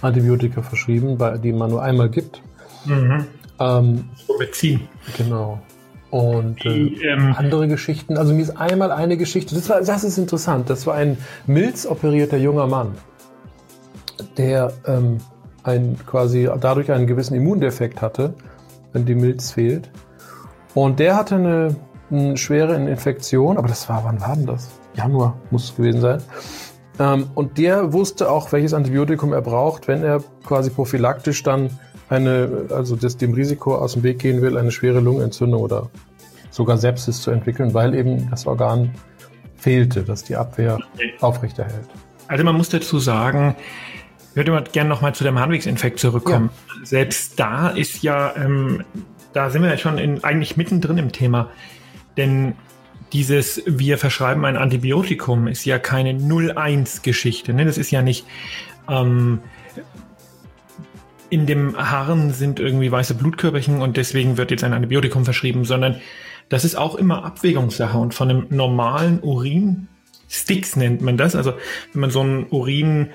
Antibiotika 0.00 0.62
verschrieben, 0.62 1.16
bei, 1.16 1.38
die 1.38 1.52
man 1.52 1.70
nur 1.70 1.82
einmal 1.82 2.08
gibt. 2.08 2.42
Mhm. 2.84 3.26
Ähm. 3.60 4.10
Genau. 5.16 5.60
Und 6.10 6.64
äh, 6.66 6.74
die, 6.74 7.04
ähm, 7.04 7.34
andere 7.38 7.68
Geschichten, 7.68 8.18
also 8.18 8.34
mir 8.34 8.42
ist 8.42 8.58
einmal 8.58 8.92
eine 8.92 9.16
Geschichte, 9.16 9.54
das, 9.54 9.70
war, 9.70 9.80
das 9.80 10.04
ist 10.04 10.18
interessant, 10.18 10.68
das 10.68 10.86
war 10.86 10.94
ein 10.94 11.16
milzoperierter 11.46 12.36
junger 12.36 12.66
Mann, 12.66 12.92
der 14.36 14.74
ähm, 14.86 15.18
ein, 15.62 15.96
quasi 16.04 16.50
dadurch 16.60 16.92
einen 16.92 17.06
gewissen 17.06 17.34
Immundefekt 17.34 18.02
hatte, 18.02 18.34
wenn 18.92 19.06
die 19.06 19.14
Milz 19.14 19.52
fehlt. 19.52 19.90
Und 20.74 20.98
der 20.98 21.16
hatte 21.16 21.36
eine, 21.36 21.76
eine 22.10 22.36
schwere 22.36 22.74
Infektion, 22.74 23.56
aber 23.56 23.68
das 23.68 23.88
war, 23.88 24.04
wann 24.04 24.20
war 24.20 24.36
denn 24.36 24.46
das? 24.46 24.70
Januar 24.94 25.36
muss 25.50 25.64
es 25.64 25.76
gewesen 25.76 26.00
sein. 26.00 26.22
Ähm, 26.98 27.30
und 27.34 27.58
der 27.58 27.92
wusste 27.92 28.30
auch, 28.30 28.52
welches 28.52 28.74
Antibiotikum 28.74 29.32
er 29.32 29.42
braucht, 29.42 29.88
wenn 29.88 30.02
er 30.02 30.22
quasi 30.44 30.70
prophylaktisch 30.70 31.42
dann 31.42 31.70
eine, 32.08 32.66
also 32.70 32.96
das 32.96 33.16
dem 33.16 33.32
Risiko 33.32 33.74
aus 33.74 33.94
dem 33.94 34.02
Weg 34.02 34.18
gehen 34.18 34.42
will, 34.42 34.58
eine 34.58 34.70
schwere 34.70 35.00
Lungenentzündung 35.00 35.60
oder 35.62 35.90
sogar 36.50 36.76
Sepsis 36.76 37.22
zu 37.22 37.30
entwickeln, 37.30 37.72
weil 37.72 37.94
eben 37.94 38.28
das 38.30 38.46
Organ 38.46 38.94
fehlte, 39.56 40.02
das 40.02 40.24
die 40.24 40.36
Abwehr 40.36 40.78
aufrechterhält. 41.20 41.88
Also 42.28 42.44
man 42.44 42.56
muss 42.56 42.68
dazu 42.68 42.98
sagen, 42.98 43.56
ich 44.30 44.36
würde 44.36 44.50
mal 44.52 44.64
gerne 44.64 44.88
nochmal 44.88 45.14
zu 45.14 45.24
dem 45.24 45.38
Harnwegsinfekt 45.38 45.98
zurückkommen. 45.98 46.50
Ja. 46.68 46.86
Selbst 46.86 47.38
da 47.38 47.68
ist 47.68 48.02
ja, 48.02 48.34
ähm, 48.36 48.84
da 49.32 49.50
sind 49.50 49.62
wir 49.62 49.70
ja 49.70 49.78
schon 49.78 49.98
in, 49.98 50.24
eigentlich 50.24 50.56
mittendrin 50.56 50.98
im 50.98 51.12
Thema. 51.12 51.50
Denn 52.16 52.54
dieses, 53.12 53.62
wir 53.66 53.98
verschreiben 53.98 54.44
ein 54.44 54.56
Antibiotikum, 54.56 55.46
ist 55.46 55.64
ja 55.64 55.78
keine 55.78 56.12
0-1-Geschichte. 56.12 57.52
Ne? 57.52 57.64
Das 57.64 57.78
ist 57.78 57.90
ja 57.90 58.02
nicht 58.02 58.26
ähm, 58.88 59.40
in 61.32 61.46
dem 61.46 61.76
Harn 61.78 62.30
sind 62.30 62.60
irgendwie 62.60 62.92
weiße 62.92 63.14
Blutkörperchen 63.14 63.80
und 63.80 63.96
deswegen 63.96 64.36
wird 64.36 64.50
jetzt 64.50 64.64
ein 64.64 64.74
Antibiotikum 64.74 65.24
verschrieben, 65.24 65.64
sondern 65.64 65.96
das 66.50 66.62
ist 66.62 66.74
auch 66.74 66.94
immer 66.94 67.24
Abwägungssache 67.24 67.96
und 67.96 68.12
von 68.12 68.28
einem 68.28 68.46
normalen 68.50 69.18
Urin, 69.20 69.88
Sticks 70.28 70.76
nennt 70.76 71.00
man 71.00 71.16
das, 71.16 71.34
also 71.34 71.54
wenn 71.92 72.02
man 72.02 72.10
so 72.10 72.20
einen 72.20 72.46
Urin 72.50 73.10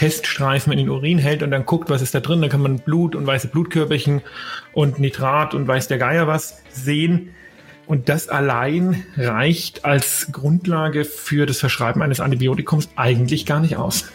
Teststreifen 0.00 0.72
in 0.72 0.78
den 0.78 0.88
Urin 0.88 1.18
hält 1.18 1.42
und 1.42 1.50
dann 1.50 1.66
guckt, 1.66 1.90
was 1.90 2.00
ist 2.00 2.14
da 2.14 2.20
drin, 2.20 2.40
dann 2.40 2.48
kann 2.48 2.62
man 2.62 2.78
Blut 2.78 3.14
und 3.14 3.26
weiße 3.26 3.48
Blutkörperchen 3.48 4.22
und 4.72 4.98
Nitrat 4.98 5.52
und 5.52 5.68
weiß 5.68 5.88
der 5.88 5.98
Geier 5.98 6.26
was 6.26 6.62
sehen. 6.70 7.34
Und 7.86 8.08
das 8.08 8.30
allein 8.30 9.04
reicht 9.18 9.84
als 9.84 10.28
Grundlage 10.32 11.04
für 11.04 11.44
das 11.44 11.58
Verschreiben 11.58 12.00
eines 12.00 12.20
Antibiotikums 12.20 12.88
eigentlich 12.96 13.44
gar 13.44 13.60
nicht 13.60 13.76
aus. 13.76 14.06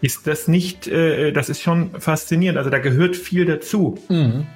Ist 0.00 0.26
das 0.26 0.48
nicht, 0.48 0.88
äh, 0.88 1.32
das 1.32 1.50
ist 1.50 1.60
schon 1.60 1.90
faszinierend. 2.00 2.56
Also 2.56 2.70
da 2.70 2.78
gehört 2.78 3.16
viel 3.16 3.44
dazu. 3.44 3.98
Mhm. 4.08 4.46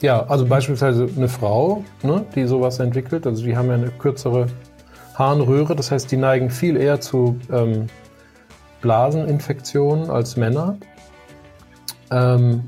Ja, 0.00 0.24
also 0.24 0.46
beispielsweise 0.46 1.06
eine 1.14 1.28
Frau, 1.28 1.84
ne, 2.02 2.24
die 2.34 2.46
sowas 2.46 2.78
entwickelt, 2.78 3.26
also 3.26 3.44
die 3.44 3.58
haben 3.58 3.68
ja 3.68 3.74
eine 3.74 3.90
kürzere 3.90 4.46
Harnröhre, 5.14 5.76
das 5.76 5.90
heißt, 5.90 6.10
die 6.10 6.16
neigen 6.16 6.48
viel 6.48 6.78
eher 6.78 6.98
zu 7.02 7.38
ähm, 7.52 7.88
Blaseninfektionen 8.80 10.10
als 10.10 10.36
Männer. 10.36 10.78
Ähm, 12.10 12.64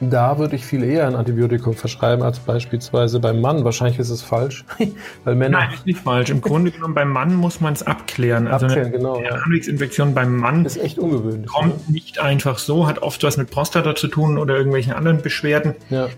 da 0.00 0.38
würde 0.38 0.54
ich 0.54 0.64
viel 0.64 0.84
eher 0.84 1.08
ein 1.08 1.16
Antibiotikum 1.16 1.74
verschreiben 1.74 2.22
als 2.22 2.38
beispielsweise 2.38 3.18
beim 3.18 3.40
Mann. 3.40 3.64
Wahrscheinlich 3.64 3.98
ist 3.98 4.10
es 4.10 4.22
falsch, 4.22 4.64
weil 5.24 5.34
Männer. 5.34 5.58
Nein, 5.58 5.74
ist 5.74 5.86
nicht 5.86 5.98
falsch. 5.98 6.30
Im 6.30 6.40
Grunde 6.40 6.70
genommen 6.70 6.94
beim 6.94 7.10
Mann 7.10 7.34
muss 7.34 7.60
man 7.60 7.72
es 7.72 7.82
abklären. 7.82 8.46
Also 8.46 8.66
abklären, 8.66 8.92
genau. 8.92 9.16
Eine 9.16 9.30
Harnwegsinfektion 9.30 10.14
beim 10.14 10.36
Mann 10.36 10.64
ist 10.64 10.76
echt 10.76 10.98
ungewöhnlich. 10.98 11.50
Kommt 11.50 11.88
ne? 11.88 11.94
nicht 11.94 12.20
einfach 12.20 12.58
so, 12.58 12.86
hat 12.86 13.00
oft 13.00 13.24
was 13.24 13.36
mit 13.38 13.50
Prostata 13.50 13.96
zu 13.96 14.06
tun 14.06 14.38
oder 14.38 14.56
irgendwelchen 14.56 14.92
anderen 14.92 15.20
Beschwerden. 15.20 15.74
Ja. 15.90 16.08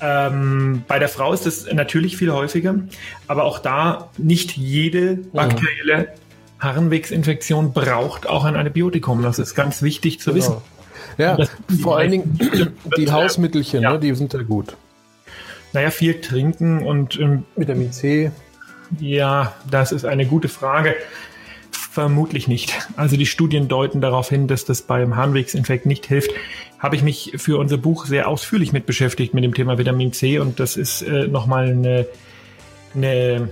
Ähm, 0.00 0.82
bei 0.88 0.98
der 0.98 1.08
Frau 1.08 1.32
ist 1.32 1.46
es 1.46 1.72
natürlich 1.72 2.16
viel 2.16 2.32
häufiger, 2.32 2.74
aber 3.28 3.44
auch 3.44 3.60
da 3.60 4.10
nicht 4.18 4.56
jede 4.56 5.14
bakterielle 5.32 6.08
Harnwegsinfektion 6.62 7.72
braucht 7.72 8.26
auch 8.26 8.44
ein 8.44 8.56
Antibiotikum. 8.56 9.22
Das 9.22 9.38
ist 9.38 9.54
ganz 9.54 9.82
wichtig 9.82 10.20
zu 10.20 10.32
genau. 10.32 10.36
wissen. 10.36 10.56
Ja, 11.18 11.36
vor 11.82 11.98
allen 11.98 12.10
Dingen 12.10 12.38
die 12.96 13.10
Hausmittelchen, 13.10 13.82
ja. 13.82 13.92
ne, 13.92 13.98
die 13.98 14.14
sind 14.14 14.32
ja 14.32 14.42
gut. 14.42 14.76
Naja, 15.72 15.90
viel 15.90 16.20
trinken 16.20 16.82
und 16.82 17.18
ähm, 17.18 17.44
Vitamin 17.56 17.92
C. 17.92 18.30
Ja, 18.98 19.54
das 19.70 19.92
ist 19.92 20.04
eine 20.04 20.26
gute 20.26 20.48
Frage. 20.48 20.94
Vermutlich 21.70 22.48
nicht. 22.48 22.74
Also 22.96 23.16
die 23.16 23.26
Studien 23.26 23.68
deuten 23.68 24.00
darauf 24.00 24.28
hin, 24.28 24.48
dass 24.48 24.64
das 24.64 24.82
beim 24.82 25.16
Harnwegsinfekt 25.16 25.86
nicht 25.86 26.06
hilft. 26.06 26.30
Habe 26.78 26.96
ich 26.96 27.02
mich 27.02 27.34
für 27.36 27.58
unser 27.58 27.76
Buch 27.76 28.06
sehr 28.06 28.28
ausführlich 28.28 28.72
mit 28.72 28.86
beschäftigt 28.86 29.34
mit 29.34 29.44
dem 29.44 29.54
Thema 29.54 29.78
Vitamin 29.78 30.12
C 30.12 30.38
und 30.38 30.60
das 30.60 30.76
ist 30.76 31.02
äh, 31.02 31.26
nochmal 31.26 31.68
eine, 31.68 32.06
eine 32.94 33.50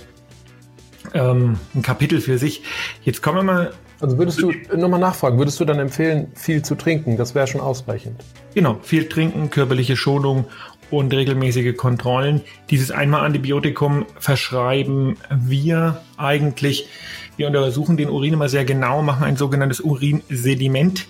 ähm, 1.14 1.58
ein 1.74 1.82
Kapitel 1.82 2.20
für 2.20 2.38
sich. 2.38 2.62
Jetzt 3.02 3.22
kommen 3.22 3.38
wir 3.38 3.42
mal. 3.42 3.72
Also 4.00 4.16
würdest 4.16 4.40
du 4.40 4.52
nochmal 4.74 5.00
nachfragen, 5.00 5.36
würdest 5.38 5.60
du 5.60 5.66
dann 5.66 5.78
empfehlen, 5.78 6.28
viel 6.34 6.62
zu 6.62 6.74
trinken? 6.74 7.18
Das 7.18 7.34
wäre 7.34 7.46
schon 7.46 7.60
ausreichend. 7.60 8.24
Genau, 8.54 8.78
viel 8.82 9.06
trinken, 9.08 9.50
körperliche 9.50 9.94
Schonung 9.94 10.46
und 10.90 11.12
regelmäßige 11.12 11.76
Kontrollen. 11.76 12.40
Dieses 12.70 12.90
einmal 12.90 13.24
Antibiotikum 13.24 14.06
verschreiben 14.18 15.16
wir 15.30 16.00
eigentlich. 16.16 16.88
Wir 17.36 17.46
untersuchen 17.46 17.96
den 17.96 18.10
Urin 18.10 18.34
immer 18.34 18.48
sehr 18.48 18.64
genau, 18.64 19.02
machen 19.02 19.24
ein 19.24 19.36
sogenanntes 19.36 19.80
Urinsediment. 19.80 21.06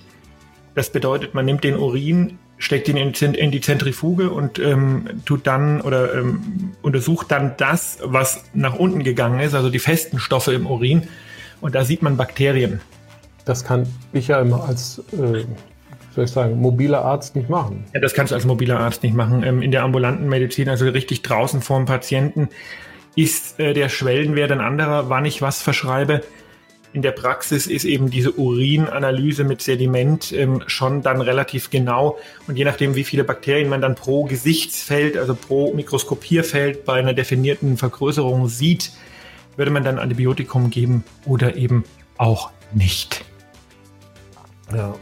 Das 0.74 0.90
bedeutet, 0.90 1.34
man 1.34 1.44
nimmt 1.44 1.64
den 1.64 1.76
Urin, 1.76 2.38
steckt 2.60 2.88
ihn 2.88 2.96
in, 2.96 3.50
die 3.50 3.60
Zentrifuge 3.60 4.30
und 4.30 4.58
ähm, 4.58 5.22
tut 5.24 5.46
dann 5.46 5.80
oder 5.80 6.14
ähm, 6.14 6.72
untersucht 6.82 7.30
dann 7.30 7.54
das, 7.56 7.98
was 8.04 8.44
nach 8.52 8.74
unten 8.74 9.02
gegangen 9.02 9.40
ist, 9.40 9.54
also 9.54 9.70
die 9.70 9.78
festen 9.78 10.20
Stoffe 10.20 10.52
im 10.52 10.66
Urin. 10.66 11.08
Und 11.62 11.74
da 11.74 11.84
sieht 11.84 12.02
man 12.02 12.18
Bakterien. 12.18 12.80
Das 13.46 13.64
kann 13.64 13.86
ich 14.12 14.28
ja 14.28 14.40
immer 14.40 14.68
als, 14.68 15.02
äh, 15.12 15.44
soll 16.14 16.24
ich 16.24 16.30
sagen, 16.30 16.60
mobiler 16.60 17.02
Arzt 17.02 17.34
nicht 17.34 17.48
machen. 17.48 17.84
Ja, 17.94 18.00
das 18.00 18.12
kannst 18.12 18.30
du 18.30 18.34
als 18.34 18.44
mobiler 18.44 18.78
Arzt 18.78 19.02
nicht 19.02 19.14
machen. 19.14 19.42
Ähm, 19.42 19.62
in 19.62 19.70
der 19.70 19.82
ambulanten 19.82 20.28
Medizin, 20.28 20.68
also 20.68 20.86
richtig 20.86 21.22
draußen 21.22 21.62
vorm 21.62 21.86
Patienten, 21.86 22.50
ist 23.16 23.58
äh, 23.58 23.72
der 23.72 23.88
Schwellenwert 23.88 24.52
ein 24.52 24.60
anderer, 24.60 25.08
wann 25.08 25.24
ich 25.24 25.40
was 25.40 25.62
verschreibe 25.62 26.20
in 26.92 27.02
der 27.02 27.12
Praxis 27.12 27.66
ist 27.66 27.84
eben 27.84 28.10
diese 28.10 28.32
Urinanalyse 28.32 29.44
mit 29.44 29.62
Sediment 29.62 30.32
ähm, 30.32 30.62
schon 30.66 31.02
dann 31.02 31.20
relativ 31.20 31.70
genau. 31.70 32.18
Und 32.48 32.56
je 32.56 32.64
nachdem, 32.64 32.96
wie 32.96 33.04
viele 33.04 33.22
Bakterien 33.22 33.68
man 33.68 33.80
dann 33.80 33.94
pro 33.94 34.24
Gesichtsfeld, 34.24 35.16
also 35.16 35.36
pro 35.36 35.72
Mikroskopierfeld 35.72 36.84
bei 36.84 36.94
einer 36.94 37.14
definierten 37.14 37.76
Vergrößerung 37.76 38.48
sieht, 38.48 38.92
würde 39.56 39.70
man 39.70 39.84
dann 39.84 39.98
Antibiotikum 39.98 40.70
geben 40.70 41.04
oder 41.26 41.54
eben 41.54 41.84
auch 42.16 42.50
nicht. 42.72 43.24
Ja. 44.74 44.94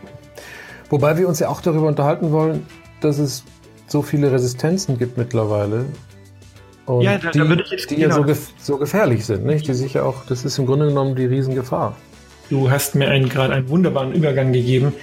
Wobei 0.91 1.17
wir 1.17 1.29
uns 1.29 1.39
ja 1.39 1.49
auch 1.49 1.61
darüber 1.61 1.87
unterhalten 1.87 2.33
wollen, 2.33 2.67
dass 3.01 3.19
es 3.19 3.45
so 3.87 4.03
viele 4.03 4.31
Resistenzen 4.31 4.99
gibt 4.99 5.17
mittlerweile 5.17 5.87
und 6.89 7.03
ja, 7.03 7.19
da, 7.19 7.31
die, 7.31 7.39
da 7.39 7.45
die 7.45 7.97
genau. 7.97 8.09
ja 8.09 8.11
so, 8.15 8.23
gef 8.23 8.53
so 8.59 8.79
gefährlich 8.79 9.27
sind, 9.27 9.45
nicht? 9.45 9.69
Die 9.69 9.75
sich 9.75 9.95
ja 9.95 10.05
auch, 10.05 10.25
das 10.27 10.45
ist 10.45 10.59
im 10.59 10.67
Grunde 10.67 10.89
genommen 10.89 11.17
die 11.17 11.27
Riesengefahr. 11.27 11.97
Du 12.49 12.71
hast 12.71 12.95
mir 12.95 13.09
einen, 13.09 13.29
gerade 13.29 13.53
einen 13.53 13.69
wunderbaren 13.69 14.13
Übergang 14.15 14.53
gegeben. 14.53 14.95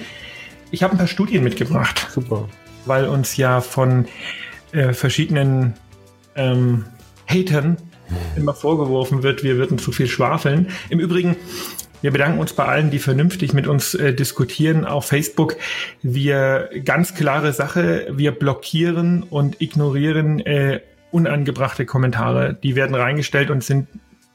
Ich 0.71 0.81
habe 0.81 0.95
ein 0.95 0.97
paar 0.97 1.07
Studien 1.07 1.43
mitgebracht. 1.43 2.07
Super. 2.09 2.49
Weil 2.85 3.05
uns 3.05 3.37
ja 3.37 3.61
von 3.61 4.05
äh, 4.71 4.93
verschiedenen 4.93 5.75
ähm, 6.35 6.85
Hatern 7.27 7.77
immer 8.35 8.53
vorgeworfen 8.53 9.21
wird, 9.21 9.43
wir 9.43 9.57
würden 9.57 9.77
zu 9.77 9.91
viel 9.91 10.07
schwafeln. 10.07 10.69
Im 10.89 10.99
Übrigen, 10.99 11.35
wir 12.01 12.11
bedanken 12.11 12.39
uns 12.39 12.53
bei 12.53 12.65
allen, 12.65 12.89
die 12.89 12.99
vernünftig 12.99 13.53
mit 13.53 13.67
uns 13.67 13.93
äh, 13.93 14.13
diskutieren 14.13 14.85
auf 14.85 15.05
Facebook. 15.05 15.55
Wir 16.01 16.69
ganz 16.83 17.13
klare 17.13 17.53
Sache, 17.53 18.07
wir 18.11 18.31
blockieren 18.31 19.21
und 19.21 19.61
ignorieren 19.61 20.39
äh, 20.39 20.81
unangebrachte 21.11 21.85
Kommentare. 21.85 22.57
Die 22.61 22.75
werden 22.75 22.95
reingestellt 22.95 23.49
und 23.49 23.63
sind 23.63 23.87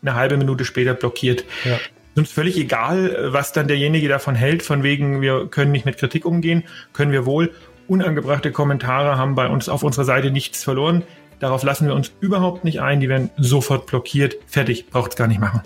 eine 0.03 0.15
halbe 0.15 0.37
Minute 0.37 0.65
später 0.65 0.95
blockiert. 0.95 1.45
Ja. 1.65 1.79
Uns 2.17 2.31
völlig 2.31 2.57
egal, 2.57 3.33
was 3.33 3.53
dann 3.53 3.69
derjenige 3.69 4.09
davon 4.09 4.35
hält, 4.35 4.62
von 4.62 4.83
wegen, 4.83 5.21
wir 5.21 5.47
können 5.47 5.73
nicht 5.73 5.87
mit 5.87 5.97
Kritik 5.97 6.25
umgehen, 6.25 6.65
können 6.93 7.12
wir 7.12 7.25
wohl. 7.25 7.53
Unangebrachte 7.87 8.53
Kommentare 8.53 9.17
haben 9.17 9.35
bei 9.35 9.49
uns 9.49 9.69
auf 9.69 9.83
unserer 9.83 10.05
Seite 10.05 10.31
nichts 10.31 10.65
verloren. 10.65 11.03
Darauf 11.41 11.62
lassen 11.62 11.87
wir 11.87 11.95
uns 11.95 12.12
überhaupt 12.21 12.65
nicht 12.65 12.81
ein. 12.81 13.00
Die 13.00 13.09
werden 13.09 13.31
sofort 13.37 13.87
blockiert. 13.87 14.37
Fertig. 14.47 14.91
Braucht 14.91 15.12
es 15.12 15.17
gar 15.17 15.27
nicht 15.27 15.41
machen. 15.41 15.62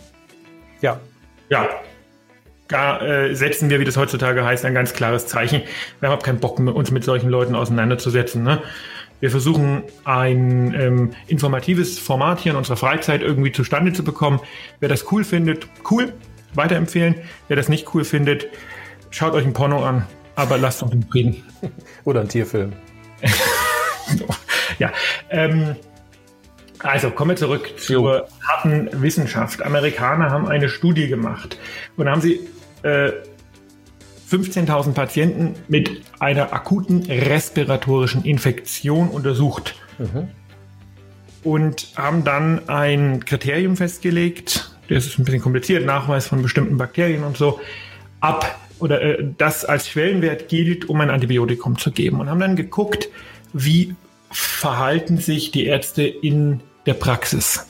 Ja. 0.81 1.01
Ja. 1.51 1.69
Gar 2.69 3.03
äh, 3.03 3.35
setzen 3.35 3.69
wir, 3.69 3.81
wie 3.81 3.85
das 3.85 3.97
heutzutage 3.97 4.45
heißt, 4.45 4.65
ein 4.65 4.73
ganz 4.73 4.95
klares 4.95 5.27
Zeichen. 5.27 5.63
Wir 6.01 6.09
haben 6.09 6.19
auch 6.19 6.23
keinen 6.23 6.39
Bock, 6.39 6.59
uns 6.59 6.91
mit 6.91 7.05
solchen 7.05 7.29
Leuten 7.29 7.55
auseinanderzusetzen. 7.55 8.43
Ne? 8.43 8.63
Wir 9.21 9.31
versuchen 9.31 9.83
ein 10.05 10.75
ähm, 10.75 11.11
informatives 11.27 11.99
Format 11.99 12.41
hier 12.41 12.53
in 12.53 12.59
unserer 12.59 12.77
Freizeit 12.77 13.23
irgendwie 13.23 13.53
zustande 13.53 13.93
zu 13.93 14.05
bekommen. 14.05 14.41
Wer 14.81 14.89
das 14.89 15.11
cool 15.13 15.25
findet, 15.25 15.67
cool, 15.91 16.13
weiterempfehlen. 16.55 17.17
Wer 17.49 17.57
das 17.57 17.69
nicht 17.69 17.95
cool 17.95 18.05
findet, 18.05 18.49
schaut 19.11 19.35
euch 19.35 19.45
ein 19.45 19.53
Porno 19.53 19.85
an, 19.85 20.07
aber 20.37 20.59
lasst 20.59 20.83
uns 20.83 20.93
in 20.93 21.03
Frieden. 21.05 21.43
Oder 22.05 22.21
ein 22.21 22.29
Tierfilm. 22.29 22.73
ja. 24.79 24.93
Ähm, 25.31 25.77
also 26.81 27.11
kommen 27.11 27.31
wir 27.31 27.37
zurück 27.37 27.79
zur 27.79 28.29
harten 28.47 28.91
Wissenschaft. 29.01 29.63
Amerikaner 29.63 30.31
haben 30.31 30.47
eine 30.47 30.69
Studie 30.69 31.09
gemacht 31.09 31.57
und 31.97 32.11
haben 32.11 32.21
sie 32.21 32.47
äh, 32.83 33.13
15.000 34.35 34.93
Patienten 34.95 35.55
mit 35.69 36.03
einer 36.19 36.53
akuten 36.53 37.03
respiratorischen 37.05 38.25
Infektion 38.25 39.09
untersucht. 39.09 39.77
Mhm. 39.99 40.29
Und 41.45 41.93
haben 41.97 42.25
dann 42.25 42.69
ein 42.69 43.25
Kriterium 43.25 43.77
festgelegt, 43.77 44.75
das 44.89 45.07
ist 45.07 45.19
ein 45.19 45.25
bisschen 45.25 45.43
kompliziert, 45.43 45.85
Nachweis 45.85 46.27
von 46.27 46.43
bestimmten 46.43 46.79
Bakterien 46.79 47.23
und 47.23 47.37
so, 47.37 47.61
ab 48.21 48.59
oder 48.81 49.01
äh, 49.01 49.25
das 49.39 49.65
als 49.65 49.89
Schwellenwert 49.89 50.49
gilt, 50.49 50.89
um 50.89 51.01
ein 51.01 51.11
Antibiotikum 51.11 51.79
zu 51.79 51.93
geben. 51.93 52.21
Und 52.21 52.29
haben 52.29 52.41
dann 52.41 52.57
geguckt, 52.57 53.09
wie 53.53 53.95
verhalten 54.31 55.19
sich 55.19 55.53
die 55.53 55.67
Ärzte 55.67 56.03
in 56.03 56.61
der 56.87 56.95
Praxis. 56.95 57.67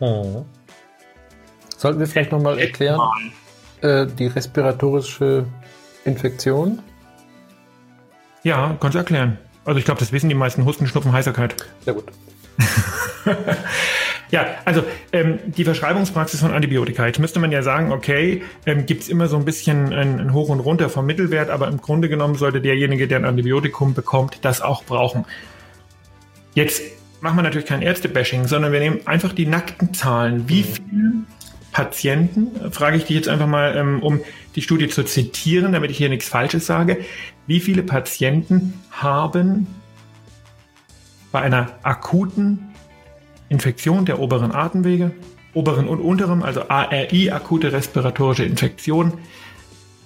Mhm. 0.00 0.44
Sollten 1.76 1.98
wir 1.98 2.06
vielleicht 2.06 2.32
nochmal 2.32 2.58
erklären? 2.58 3.00
Äh, 3.82 4.06
die 4.06 4.26
respiratorische 4.26 5.44
Infektion? 6.06 6.80
Ja, 8.42 8.76
kannst 8.80 8.94
du 8.94 8.98
erklären. 8.98 9.38
Also 9.64 9.78
ich 9.78 9.84
glaube, 9.84 9.98
das 10.00 10.12
wissen 10.12 10.28
die 10.28 10.34
meisten 10.34 10.64
Husten, 10.64 10.86
Schnupfen, 10.86 11.12
Heiserkeit. 11.12 11.56
Sehr 11.84 11.94
gut. 11.94 12.04
Ja, 14.30 14.46
also 14.64 14.82
ähm, 15.12 15.38
die 15.46 15.64
Verschreibungspraxis 15.64 16.40
von 16.40 16.52
Antibiotika. 16.52 17.06
Jetzt 17.06 17.20
müsste 17.20 17.38
man 17.38 17.52
ja 17.52 17.62
sagen, 17.62 17.92
okay, 17.92 18.42
ähm, 18.64 18.86
gibt 18.86 19.02
es 19.02 19.08
immer 19.08 19.28
so 19.28 19.36
ein 19.36 19.44
bisschen 19.44 19.92
ein, 19.92 20.20
ein 20.20 20.32
Hoch 20.32 20.48
und 20.48 20.60
Runter 20.60 20.88
vom 20.88 21.06
Mittelwert, 21.06 21.48
aber 21.48 21.68
im 21.68 21.80
Grunde 21.80 22.08
genommen 22.08 22.34
sollte 22.34 22.60
derjenige, 22.60 23.06
der 23.06 23.18
ein 23.18 23.24
Antibiotikum 23.24 23.94
bekommt, 23.94 24.38
das 24.42 24.62
auch 24.62 24.82
brauchen. 24.84 25.24
Jetzt 26.54 26.82
machen 27.20 27.36
wir 27.36 27.42
natürlich 27.42 27.68
kein 27.68 27.82
Ärzte-Bashing, 27.82 28.48
sondern 28.48 28.72
wir 28.72 28.80
nehmen 28.80 29.00
einfach 29.06 29.32
die 29.32 29.46
nackten 29.46 29.94
Zahlen. 29.94 30.48
Wie 30.48 30.64
mhm. 30.90 31.26
Patienten, 31.76 32.72
frage 32.72 32.96
ich 32.96 33.04
dich 33.04 33.16
jetzt 33.16 33.28
einfach 33.28 33.46
mal, 33.46 33.76
ähm, 33.76 34.02
um 34.02 34.22
die 34.54 34.62
Studie 34.62 34.88
zu 34.88 35.02
zitieren, 35.02 35.74
damit 35.74 35.90
ich 35.90 35.98
hier 35.98 36.08
nichts 36.08 36.26
Falsches 36.26 36.64
sage, 36.64 37.04
wie 37.46 37.60
viele 37.60 37.82
Patienten 37.82 38.72
haben 38.90 39.66
bei 41.32 41.42
einer 41.42 41.68
akuten 41.82 42.70
Infektion 43.50 44.06
der 44.06 44.20
oberen 44.20 44.52
Atemwege, 44.52 45.10
oberen 45.52 45.86
und 45.86 46.00
unteren, 46.00 46.42
also 46.42 46.66
ARI, 46.66 47.30
akute 47.30 47.72
respiratorische 47.72 48.44
Infektion, 48.44 49.12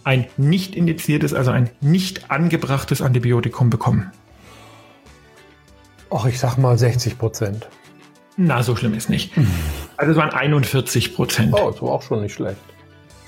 ein 0.02 0.26
nicht 0.36 0.74
indiziertes, 0.74 1.34
also 1.34 1.52
ein 1.52 1.70
nicht 1.80 2.32
angebrachtes 2.32 3.00
Antibiotikum 3.00 3.70
bekommen? 3.70 4.10
Ach, 6.10 6.26
ich 6.26 6.40
sag 6.40 6.58
mal 6.58 6.76
60 6.76 7.16
Prozent. 7.16 7.68
Na, 8.36 8.64
so 8.64 8.74
schlimm 8.74 8.94
ist 8.94 9.08
nicht. 9.08 9.34
Also 10.00 10.12
es 10.12 10.16
waren 10.16 10.30
41 10.30 11.14
Prozent. 11.14 11.52
Oh, 11.52 11.70
das 11.70 11.82
war 11.82 11.90
auch 11.90 12.00
schon 12.00 12.22
nicht 12.22 12.32
schlecht. 12.32 12.56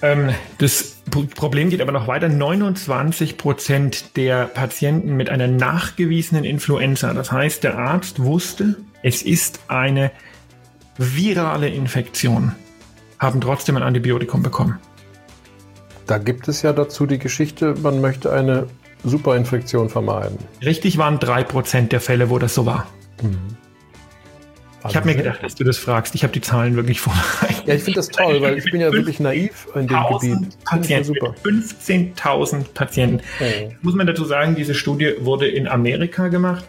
Ähm, 0.00 0.30
das 0.56 1.02
Problem 1.34 1.68
geht 1.68 1.82
aber 1.82 1.92
noch 1.92 2.08
weiter. 2.08 2.30
29 2.30 3.36
Prozent 3.36 4.16
der 4.16 4.46
Patienten 4.46 5.14
mit 5.14 5.28
einer 5.28 5.48
nachgewiesenen 5.48 6.44
Influenza, 6.44 7.12
das 7.12 7.30
heißt, 7.30 7.62
der 7.62 7.78
Arzt 7.78 8.22
wusste, 8.22 8.76
es 9.02 9.20
ist 9.20 9.60
eine 9.68 10.12
virale 10.96 11.68
Infektion, 11.68 12.52
haben 13.18 13.42
trotzdem 13.42 13.76
ein 13.76 13.82
Antibiotikum 13.82 14.42
bekommen. 14.42 14.78
Da 16.06 16.16
gibt 16.16 16.48
es 16.48 16.62
ja 16.62 16.72
dazu 16.72 17.04
die 17.04 17.18
Geschichte, 17.18 17.74
man 17.82 18.00
möchte 18.00 18.32
eine 18.32 18.66
Superinfektion 19.04 19.90
vermeiden. 19.90 20.38
Richtig 20.64 20.96
waren 20.96 21.18
3% 21.18 21.88
der 21.88 22.00
Fälle, 22.00 22.30
wo 22.30 22.38
das 22.38 22.54
so 22.54 22.64
war. 22.64 22.86
Mhm. 23.20 23.58
Ich 24.88 24.96
habe 24.96 25.06
mir 25.06 25.14
gedacht, 25.14 25.42
dass 25.42 25.54
du 25.54 25.64
das 25.64 25.78
fragst. 25.78 26.14
Ich 26.14 26.22
habe 26.22 26.32
die 26.32 26.40
Zahlen 26.40 26.76
wirklich 26.76 27.00
vorbereitet. 27.00 27.66
Ja, 27.66 27.74
ich 27.74 27.82
finde 27.82 27.98
das 27.98 28.08
toll, 28.08 28.40
weil 28.42 28.58
ich 28.58 28.64
bin 28.64 28.80
ja 28.80 28.92
wirklich 28.92 29.20
naiv 29.20 29.68
in 29.74 29.86
dem 29.86 30.04
Gebiet. 30.08 30.64
Patienten, 30.64 31.04
super. 31.04 31.34
15.000 31.44 32.72
Patienten. 32.74 33.20
Oh. 33.40 33.72
Muss 33.82 33.94
man 33.94 34.06
dazu 34.06 34.24
sagen, 34.24 34.54
diese 34.54 34.74
Studie 34.74 35.14
wurde 35.20 35.46
in 35.46 35.68
Amerika 35.68 36.28
gemacht 36.28 36.64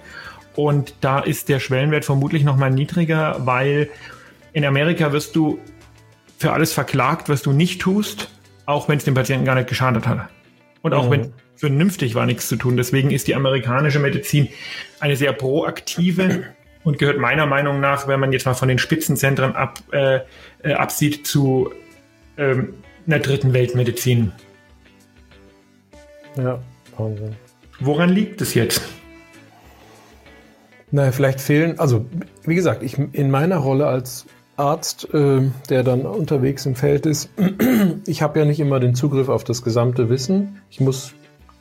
und 0.55 0.93
da 1.01 1.19
ist 1.19 1.49
der 1.49 1.59
Schwellenwert 1.59 2.05
vermutlich 2.05 2.43
noch 2.43 2.57
mal 2.57 2.69
niedriger, 2.69 3.37
weil 3.45 3.89
in 4.53 4.65
Amerika 4.65 5.11
wirst 5.11 5.35
du 5.35 5.59
für 6.37 6.53
alles 6.53 6.73
verklagt, 6.73 7.29
was 7.29 7.41
du 7.41 7.51
nicht 7.51 7.81
tust, 7.81 8.29
auch 8.65 8.89
wenn 8.89 8.97
es 8.97 9.03
dem 9.03 9.13
Patienten 9.13 9.45
gar 9.45 9.55
nicht 9.55 9.67
geschadet 9.67 10.07
hat. 10.07 10.29
Und 10.81 10.93
auch 10.93 11.07
oh. 11.07 11.11
wenn 11.11 11.33
vernünftig 11.55 12.13
war, 12.13 12.25
nichts 12.25 12.47
zu 12.47 12.57
tun. 12.57 12.77
Deswegen 12.77 13.11
ist 13.11 13.27
die 13.27 13.35
amerikanische 13.35 13.99
Medizin 13.99 14.49
eine 14.99 15.15
sehr 15.15 15.31
proaktive 15.33 16.43
und 16.83 16.99
gehört 16.99 17.19
meiner 17.19 17.45
Meinung 17.45 17.79
nach, 17.79 18.07
wenn 18.07 18.19
man 18.19 18.31
jetzt 18.31 18.45
mal 18.45 18.53
von 18.53 18.67
den 18.67 18.77
Spitzenzentren 18.77 19.55
ab, 19.55 19.79
äh, 19.91 20.19
äh, 20.63 20.73
absieht, 20.73 21.25
zu 21.25 21.71
ähm, 22.37 22.73
einer 23.07 23.19
dritten 23.19 23.53
Weltmedizin. 23.53 24.31
Ja, 26.37 26.59
Wahnsinn. 26.97 27.35
Woran 27.79 28.09
liegt 28.09 28.41
es 28.41 28.53
jetzt? 28.53 28.81
Naja, 30.91 31.11
vielleicht 31.11 31.41
fehlen, 31.41 31.79
also 31.79 32.05
wie 32.43 32.55
gesagt, 32.55 32.83
ich 32.83 32.97
in 32.97 33.31
meiner 33.31 33.57
Rolle 33.57 33.87
als 33.87 34.25
Arzt, 34.57 35.11
äh, 35.13 35.41
der 35.69 35.83
dann 35.83 36.05
unterwegs 36.05 36.65
im 36.65 36.75
Feld 36.75 37.05
ist, 37.05 37.29
ich 38.05 38.21
habe 38.21 38.39
ja 38.39 38.45
nicht 38.45 38.59
immer 38.59 38.79
den 38.79 38.93
Zugriff 38.93 39.29
auf 39.29 39.43
das 39.43 39.63
gesamte 39.63 40.09
Wissen. 40.09 40.61
Ich 40.69 40.79
muss 40.79 41.13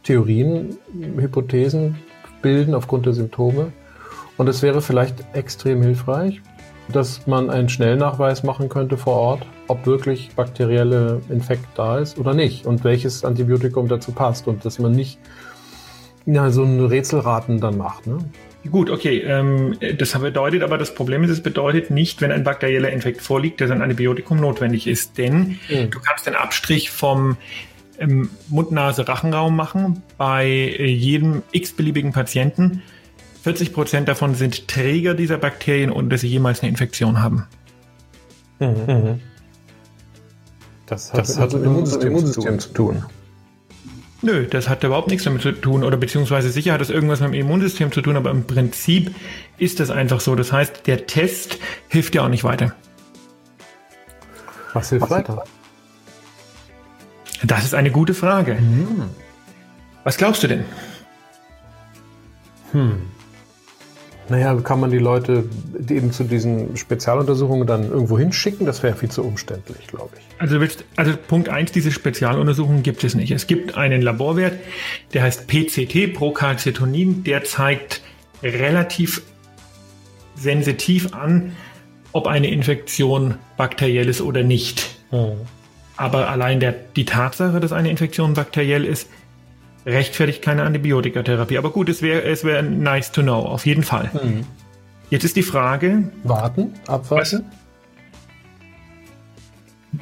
Theorien, 0.02 0.76
Hypothesen 1.16 1.98
bilden 2.42 2.74
aufgrund 2.74 3.06
der 3.06 3.14
Symptome. 3.14 3.72
Und 4.36 4.48
es 4.48 4.62
wäre 4.62 4.80
vielleicht 4.80 5.16
extrem 5.34 5.82
hilfreich, 5.82 6.40
dass 6.88 7.26
man 7.26 7.50
einen 7.50 7.68
Schnellnachweis 7.68 8.42
machen 8.42 8.68
könnte 8.68 8.96
vor 8.96 9.14
Ort, 9.14 9.46
ob 9.68 9.86
wirklich 9.86 10.30
bakterielle 10.34 11.20
Infekt 11.28 11.66
da 11.76 11.98
ist 11.98 12.18
oder 12.18 12.34
nicht 12.34 12.66
und 12.66 12.84
welches 12.84 13.24
Antibiotikum 13.24 13.88
dazu 13.88 14.12
passt 14.12 14.48
und 14.48 14.64
dass 14.64 14.78
man 14.78 14.92
nicht 14.92 15.18
ja, 16.26 16.50
so 16.50 16.64
ein 16.64 16.84
Rätselraten 16.84 17.60
dann 17.60 17.76
macht. 17.76 18.06
Ne? 18.06 18.18
Gut, 18.70 18.90
okay. 18.90 19.18
Ähm, 19.20 19.76
das 19.98 20.12
bedeutet 20.18 20.62
aber, 20.62 20.78
das 20.78 20.94
Problem 20.94 21.24
ist, 21.24 21.30
es 21.30 21.42
bedeutet 21.42 21.90
nicht, 21.90 22.20
wenn 22.20 22.30
ein 22.30 22.44
bakterieller 22.44 22.90
Infekt 22.90 23.20
vorliegt, 23.20 23.60
dass 23.60 23.70
ein 23.70 23.82
Antibiotikum 23.82 24.38
notwendig 24.38 24.86
ist. 24.86 25.18
Denn 25.18 25.58
mhm. 25.68 25.90
du 25.90 25.98
kannst 26.00 26.26
den 26.26 26.36
Abstrich 26.36 26.90
vom 26.90 27.36
ähm, 27.98 28.30
Mund-Nase-Rachenraum 28.48 29.56
machen 29.56 30.02
bei 30.16 30.46
äh, 30.46 30.86
jedem 30.86 31.42
x-beliebigen 31.50 32.12
Patienten 32.12 32.82
40 33.42 33.72
Prozent 33.72 34.08
davon 34.08 34.34
sind 34.34 34.68
Träger 34.68 35.14
dieser 35.14 35.36
Bakterien, 35.36 35.90
ohne 35.90 36.08
dass 36.08 36.20
sie 36.20 36.28
jemals 36.28 36.60
eine 36.60 36.70
Infektion 36.70 37.20
haben. 37.20 37.46
Mhm. 38.60 38.66
mhm. 38.86 39.20
Das 40.86 41.12
hat, 41.12 41.20
das 41.20 41.38
hat 41.38 41.52
mit 41.54 41.62
dem 41.62 41.70
Immunsystem, 41.72 42.08
Immunsystem 42.08 42.58
zu 42.58 42.68
tun. 42.70 43.04
Nö, 44.20 44.46
das 44.46 44.68
hat 44.68 44.84
überhaupt 44.84 45.08
nichts 45.08 45.24
damit 45.24 45.42
zu 45.42 45.52
tun 45.52 45.82
oder 45.82 45.96
beziehungsweise 45.96 46.50
sicher 46.50 46.74
hat 46.74 46.80
das 46.80 46.90
irgendwas 46.90 47.20
mit 47.20 47.30
dem 47.30 47.40
Immunsystem 47.40 47.90
zu 47.90 48.02
tun, 48.02 48.16
aber 48.16 48.30
im 48.30 48.46
Prinzip 48.46 49.12
ist 49.58 49.80
das 49.80 49.90
einfach 49.90 50.20
so. 50.20 50.36
Das 50.36 50.52
heißt, 50.52 50.86
der 50.86 51.06
Test 51.06 51.58
hilft 51.88 52.14
ja 52.14 52.24
auch 52.24 52.28
nicht 52.28 52.44
weiter. 52.44 52.74
Was 54.74 54.90
hilft 54.90 55.02
Was 55.02 55.10
weiter? 55.10 55.44
Das 57.42 57.64
ist 57.64 57.74
eine 57.74 57.90
gute 57.90 58.14
Frage. 58.14 58.54
Mhm. 58.54 59.04
Was 60.04 60.16
glaubst 60.16 60.42
du 60.42 60.48
denn? 60.48 60.64
Hm. 62.72 63.02
Naja, 64.28 64.54
kann 64.62 64.80
man 64.80 64.90
die 64.90 64.98
Leute 64.98 65.44
eben 65.88 66.12
zu 66.12 66.24
diesen 66.24 66.76
Spezialuntersuchungen 66.76 67.66
dann 67.66 67.90
irgendwo 67.90 68.18
hinschicken? 68.18 68.66
Das 68.66 68.82
wäre 68.82 68.94
viel 68.94 69.10
zu 69.10 69.22
umständlich, 69.24 69.86
glaube 69.88 70.10
ich. 70.16 70.22
Also, 70.38 70.58
also 70.96 71.12
Punkt 71.28 71.48
1, 71.48 71.72
diese 71.72 71.90
Spezialuntersuchungen 71.90 72.82
gibt 72.82 73.04
es 73.04 73.14
nicht. 73.14 73.30
Es 73.32 73.46
gibt 73.46 73.76
einen 73.76 74.00
Laborwert, 74.00 74.54
der 75.12 75.22
heißt 75.22 75.46
PCT, 75.48 76.14
Procalcitonin, 76.14 77.24
der 77.24 77.44
zeigt 77.44 78.02
relativ 78.42 79.22
sensitiv 80.34 81.14
an, 81.14 81.52
ob 82.12 82.26
eine 82.26 82.50
Infektion 82.50 83.36
bakteriell 83.56 84.08
ist 84.08 84.20
oder 84.20 84.42
nicht. 84.42 84.96
Hm. 85.10 85.32
Aber 85.96 86.30
allein 86.30 86.60
der, 86.60 86.72
die 86.72 87.04
Tatsache, 87.04 87.60
dass 87.60 87.72
eine 87.72 87.90
Infektion 87.90 88.34
bakteriell 88.34 88.84
ist, 88.84 89.08
rechtfertigt 89.86 90.42
keine 90.42 90.62
Antibiotikatherapie. 90.62 91.58
Aber 91.58 91.70
gut, 91.70 91.88
es 91.88 92.02
wäre 92.02 92.22
es 92.22 92.44
wär 92.44 92.62
nice 92.62 93.12
to 93.12 93.22
know, 93.22 93.40
auf 93.40 93.66
jeden 93.66 93.82
Fall. 93.82 94.10
Mhm. 94.12 94.44
Jetzt 95.10 95.24
ist 95.24 95.36
die 95.36 95.42
Frage. 95.42 96.04
Warten, 96.24 96.74
abwarten. 96.86 97.44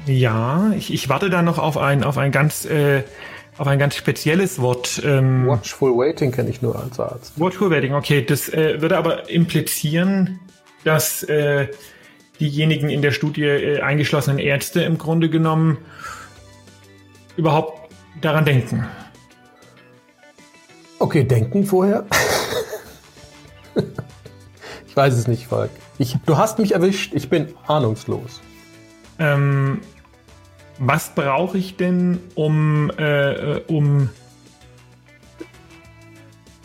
Ja, 0.06 0.70
ich, 0.76 0.92
ich 0.92 1.08
warte 1.08 1.30
da 1.30 1.42
noch 1.42 1.58
auf 1.58 1.76
ein, 1.76 2.04
auf 2.04 2.16
ein 2.16 2.30
ganz, 2.30 2.64
äh, 2.64 3.02
auf 3.58 3.66
ein 3.66 3.78
ganz 3.78 3.96
spezielles 3.96 4.60
Wort. 4.60 5.02
Ähm, 5.04 5.46
Watchful 5.46 5.96
Waiting 5.96 6.30
kenne 6.30 6.48
ich 6.50 6.62
nur 6.62 6.78
als 6.78 7.00
Arzt. 7.00 7.38
Watchful 7.40 7.70
Waiting, 7.70 7.94
okay. 7.94 8.24
Das 8.24 8.48
äh, 8.48 8.80
würde 8.80 8.96
aber 8.96 9.28
implizieren, 9.28 10.38
dass 10.84 11.24
äh, 11.24 11.66
diejenigen 12.38 12.88
in 12.88 13.02
der 13.02 13.10
Studie 13.10 13.42
äh, 13.42 13.80
eingeschlossenen 13.80 14.38
Ärzte 14.38 14.82
im 14.82 14.96
Grunde 14.96 15.28
genommen 15.28 15.78
überhaupt 17.36 17.92
daran 18.20 18.44
denken. 18.44 18.86
Okay, 21.00 21.24
denken 21.24 21.64
vorher. 21.64 22.04
ich 24.86 24.94
weiß 24.94 25.14
es 25.14 25.26
nicht, 25.26 25.46
Falk. 25.46 25.70
Ich, 25.96 26.16
du 26.26 26.36
hast 26.36 26.58
mich 26.58 26.72
erwischt, 26.72 27.14
ich 27.14 27.30
bin 27.30 27.54
ahnungslos. 27.66 28.42
Ähm, 29.18 29.80
was 30.78 31.14
brauche 31.14 31.56
ich 31.56 31.78
denn, 31.78 32.20
um, 32.34 32.90
äh, 32.98 33.60
um 33.66 34.10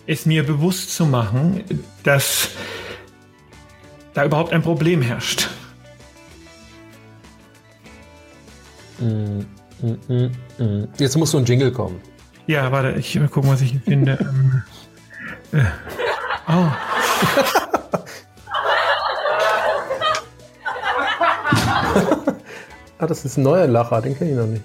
es 0.06 0.26
mir 0.26 0.46
bewusst 0.46 0.94
zu 0.94 1.06
machen, 1.06 1.64
dass 2.04 2.50
da 4.14 4.26
überhaupt 4.26 4.52
ein 4.52 4.62
Problem 4.62 5.02
herrscht? 5.02 5.50
Mm, 9.00 9.40
mm, 9.82 10.32
mm. 10.58 10.88
Jetzt 10.98 11.16
muss 11.16 11.32
so 11.32 11.38
ein 11.38 11.46
Jingle 11.46 11.72
kommen. 11.72 12.02
Ja, 12.48 12.72
warte, 12.72 12.98
ich 13.00 13.20
mal 13.20 13.28
gucken, 13.28 13.50
was 13.50 13.62
ich 13.62 13.80
finde. 13.84 14.18
ähm, 14.22 14.64
äh, 15.52 15.64
oh. 16.48 16.52
ah, 23.00 23.08
das 23.08 23.26
ist 23.26 23.38
ein 23.38 23.44
neuer 23.44 23.68
Lacher, 23.68 24.02
den 24.02 24.18
kenne 24.18 24.32
ich 24.32 24.38
noch 24.38 24.46
nicht. 24.46 24.64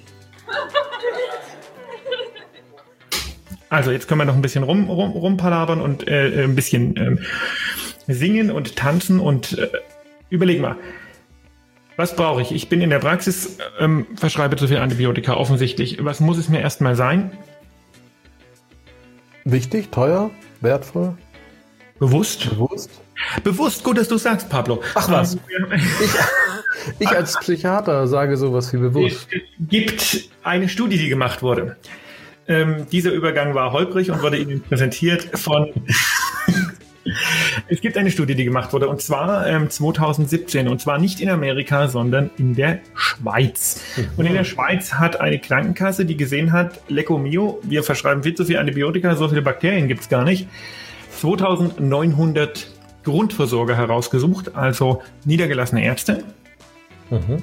Also 3.70 3.92
jetzt 3.92 4.08
können 4.08 4.20
wir 4.20 4.24
noch 4.24 4.34
ein 4.34 4.42
bisschen 4.42 4.64
rum, 4.64 4.90
rum, 4.90 5.12
rumpalabern 5.12 5.80
und 5.80 6.08
äh, 6.08 6.42
ein 6.42 6.56
bisschen 6.56 6.96
ähm, 6.96 7.20
singen 8.08 8.50
und 8.50 8.74
tanzen 8.74 9.20
und 9.20 9.56
äh, 9.58 9.68
überleg 10.28 10.60
mal. 10.60 10.76
Was 11.96 12.16
brauche 12.16 12.42
ich? 12.42 12.50
Ich 12.52 12.68
bin 12.68 12.80
in 12.80 12.90
der 12.90 12.98
Praxis, 12.98 13.58
ähm, 13.78 14.06
verschreibe 14.16 14.56
zu 14.56 14.66
viel 14.66 14.78
Antibiotika 14.78 15.34
offensichtlich. 15.34 16.04
Was 16.04 16.18
muss 16.18 16.36
es 16.38 16.48
mir 16.48 16.60
erstmal 16.60 16.96
sein? 16.96 17.30
Wichtig, 19.44 19.90
teuer, 19.90 20.30
wertvoll, 20.60 21.16
Bewusst? 22.00 22.48
bewusst. 22.48 22.90
Bewusst, 23.44 23.84
gut, 23.84 23.98
dass 23.98 24.08
du 24.08 24.16
sagst, 24.16 24.48
Pablo. 24.48 24.82
Ach 24.94 25.10
was. 25.10 25.34
Ich, 25.34 25.40
ich 26.98 27.08
als 27.08 27.38
Psychiater 27.38 28.08
sage 28.08 28.38
sowas 28.38 28.72
wie 28.72 28.78
bewusst. 28.78 29.28
Es 29.30 29.68
gibt 29.68 30.30
eine 30.42 30.70
Studie, 30.70 30.96
die 30.96 31.10
gemacht 31.10 31.42
wurde. 31.42 31.76
Ähm, 32.48 32.86
dieser 32.90 33.12
Übergang 33.12 33.54
war 33.54 33.72
holprig 33.72 34.10
und 34.10 34.22
wurde 34.22 34.38
Ihnen 34.38 34.62
präsentiert 34.62 35.28
von. 35.38 35.70
Es 37.68 37.80
gibt 37.80 37.96
eine 37.96 38.10
Studie, 38.10 38.34
die 38.34 38.44
gemacht 38.44 38.72
wurde, 38.72 38.88
und 38.88 39.00
zwar 39.00 39.46
ähm, 39.46 39.70
2017, 39.70 40.68
und 40.68 40.80
zwar 40.80 40.98
nicht 40.98 41.20
in 41.20 41.28
Amerika, 41.28 41.88
sondern 41.88 42.30
in 42.38 42.54
der 42.54 42.80
Schweiz. 42.94 43.80
Und 44.16 44.26
in 44.26 44.34
der 44.34 44.44
Schweiz 44.44 44.94
hat 44.94 45.20
eine 45.20 45.38
Krankenkasse, 45.38 46.04
die 46.04 46.16
gesehen 46.16 46.52
hat, 46.52 46.80
Lecco 46.88 47.18
Mio, 47.18 47.60
wir 47.62 47.82
verschreiben 47.82 48.22
viel 48.22 48.34
zu 48.34 48.44
viel 48.44 48.58
Antibiotika, 48.58 49.14
so 49.16 49.28
viele 49.28 49.42
Bakterien 49.42 49.88
gibt 49.88 50.02
es 50.02 50.08
gar 50.08 50.24
nicht, 50.24 50.48
2900 51.18 52.70
Grundversorger 53.02 53.76
herausgesucht, 53.76 54.54
also 54.54 55.02
niedergelassene 55.24 55.84
Ärzte, 55.84 56.24
Mhm. 57.10 57.42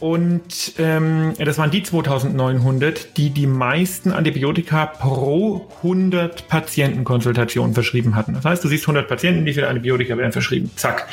Und 0.00 0.74
ähm, 0.78 1.32
das 1.38 1.58
waren 1.58 1.72
die 1.72 1.82
2900, 1.82 3.16
die 3.16 3.30
die 3.30 3.48
meisten 3.48 4.12
Antibiotika 4.12 4.86
pro 4.86 5.68
100 5.82 6.46
Patientenkonsultationen 6.46 7.74
verschrieben 7.74 8.14
hatten. 8.14 8.34
Das 8.34 8.44
heißt, 8.44 8.62
du 8.62 8.68
siehst 8.68 8.84
100 8.84 9.08
Patienten, 9.08 9.44
wie 9.44 9.54
viele 9.54 9.66
Antibiotika 9.66 10.16
werden 10.16 10.32
verschrieben. 10.32 10.70
Zack. 10.76 11.08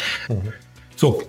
So. 0.95 1.24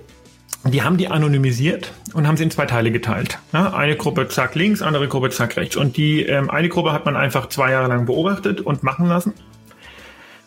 Die 0.64 0.82
haben 0.82 0.96
die 0.96 1.06
anonymisiert 1.06 1.92
und 2.12 2.26
haben 2.26 2.36
sie 2.36 2.42
in 2.42 2.50
zwei 2.50 2.66
Teile 2.66 2.90
geteilt. 2.90 3.38
Ja, 3.52 3.72
eine 3.72 3.94
Gruppe 3.94 4.26
zack 4.26 4.56
links, 4.56 4.82
andere 4.82 5.06
Gruppe 5.06 5.30
zack 5.30 5.56
rechts. 5.56 5.76
Und 5.76 5.96
die 5.96 6.22
ähm, 6.24 6.50
eine 6.50 6.68
Gruppe 6.68 6.92
hat 6.92 7.04
man 7.04 7.14
einfach 7.14 7.48
zwei 7.48 7.70
Jahre 7.70 7.86
lang 7.86 8.04
beobachtet 8.04 8.60
und 8.62 8.82
machen 8.82 9.06
lassen. 9.06 9.32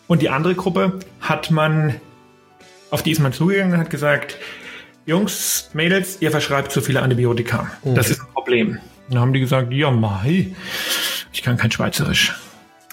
Und 0.08 0.22
die 0.22 0.30
andere 0.30 0.56
Gruppe 0.56 1.00
hat 1.22 1.52
man, 1.52 1.96
auf 2.92 3.02
die 3.02 3.12
ist 3.12 3.20
man 3.20 3.32
zugegangen 3.32 3.74
und 3.74 3.80
hat 3.80 3.90
gesagt, 3.90 4.38
Jungs, 5.10 5.72
Mädels, 5.74 6.18
ihr 6.22 6.30
verschreibt 6.30 6.72
zu 6.72 6.82
viele 6.82 7.02
Antibiotika. 7.02 7.72
Das 7.84 8.12
ist 8.12 8.22
ein 8.22 8.28
Problem. 8.32 8.78
Und 9.08 9.16
dann 9.16 9.20
haben 9.20 9.34
die 9.34 9.40
gesagt, 9.40 9.74
ja, 9.74 9.90
mei, 9.90 10.54
ich 11.34 11.42
kann 11.42 11.58
kein 11.58 11.72
Schweizerisch. 11.72 12.36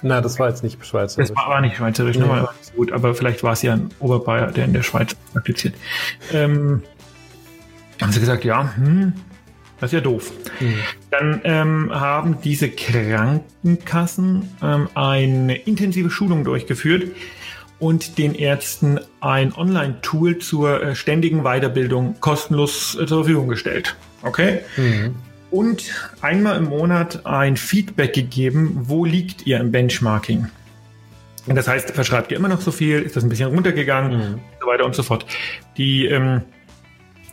Na, 0.01 0.23
das 0.23 0.39
war 0.39 0.49
jetzt 0.49 0.65
nicht 0.65 0.83
Schweizerisch. 0.83 1.29
Das 1.29 1.37
war 1.37 1.45
aber 1.45 1.61
nicht 1.61 1.77
Schweizerisch, 1.77 2.17
ne? 2.17 2.25
Nee. 2.25 2.47
so 2.63 2.73
gut, 2.73 2.91
aber 2.91 3.15
vielleicht 3.15 3.43
war 3.43 3.53
es 3.53 3.61
ja 3.61 3.75
ein 3.75 3.91
Oberbayer, 3.99 4.51
der 4.51 4.65
in 4.65 4.73
der 4.73 4.83
Schweiz 4.83 5.15
praktiziert. 5.35 5.75
Ähm, 6.33 6.83
haben 8.01 8.13
sie 8.13 8.21
gesagt, 8.21 8.45
ja, 8.45 8.75
hm, 8.77 9.13
das 9.79 9.89
ist 9.89 9.95
ja 9.97 10.01
doof. 10.01 10.33
Dann 11.11 11.43
ähm, 11.45 11.91
haben 11.93 12.39
diese 12.43 12.71
Krankenkassen 12.71 14.57
ähm, 14.63 14.89
eine 14.95 15.55
intensive 15.55 16.09
Schulung 16.09 16.45
durchgeführt 16.45 17.09
und 17.79 18.19
den 18.19 18.35
Ärzten 18.35 18.99
ein 19.21 19.55
Online-Tool 19.55 20.39
zur 20.39 20.83
äh, 20.83 20.95
ständigen 20.95 21.43
Weiterbildung 21.43 22.17
kostenlos 22.21 22.95
äh, 22.95 23.07
zur 23.07 23.25
Verfügung 23.25 23.49
gestellt. 23.49 23.97
Okay? 24.23 24.61
Und 25.51 25.93
einmal 26.23 26.57
im 26.57 26.65
Monat 26.65 27.25
ein 27.25 27.57
Feedback 27.57 28.12
gegeben, 28.15 28.73
wo 28.83 29.05
liegt 29.05 29.47
ihr 29.47 29.61
im 29.61 29.71
Benchmarking? 29.71 30.49
Und 31.47 31.55
das 31.55 31.69
heißt, 31.69 31.91
verschreibt 31.93 32.33
ihr 32.33 32.39
immer 32.39 32.49
noch 32.49 32.61
so 32.61 32.73
viel? 32.73 33.01
Ist 33.03 33.15
das 33.15 33.23
ein 33.23 33.29
bisschen 33.29 33.51
runtergegangen? 33.51 34.12
Und 34.12 34.41
so 34.61 34.67
weiter 34.67 34.85
und 34.85 34.95
so 34.95 35.03
fort. 35.03 35.25
Die 35.77 36.07
ähm, 36.07 36.43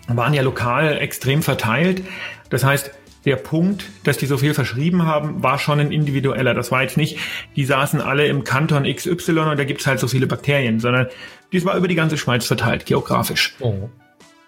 waren 0.08 0.34
ja 0.34 0.44
lokal 0.44 0.98
extrem 1.00 1.42
verteilt. 1.42 2.04
Das 2.50 2.64
heißt, 2.64 2.92
der 3.26 3.38
Punkt, 3.38 3.86
dass 4.04 4.18
die 4.18 4.26
so 4.26 4.38
viel 4.38 4.54
verschrieben 4.54 5.06
haben, 5.06 5.42
war 5.44 5.58
schon 5.58 5.80
ein 5.80 5.92
individueller. 5.92 6.54
Das 6.54 6.72
war 6.72 6.82
jetzt 6.82 6.98
nicht, 6.98 7.18
die 7.56 7.66
saßen 7.66 8.02
alle 8.02 8.28
im 8.28 8.44
Kanton 8.44 8.84
XY 8.84 9.40
und 9.40 9.58
da 9.58 9.64
gibt's 9.64 9.88
halt 9.88 10.00
so 10.00 10.08
viele 10.08 10.28
Bakterien, 10.28 10.80
sondern 10.80 11.08
dies 11.52 11.66
war 11.66 11.78
über 11.78 11.88
die 11.88 11.96
ganze 11.96 12.18
Schweiz 12.18 12.46
verteilt, 12.46 12.86
geografisch. 12.86 13.56
Mhm. 13.60 13.90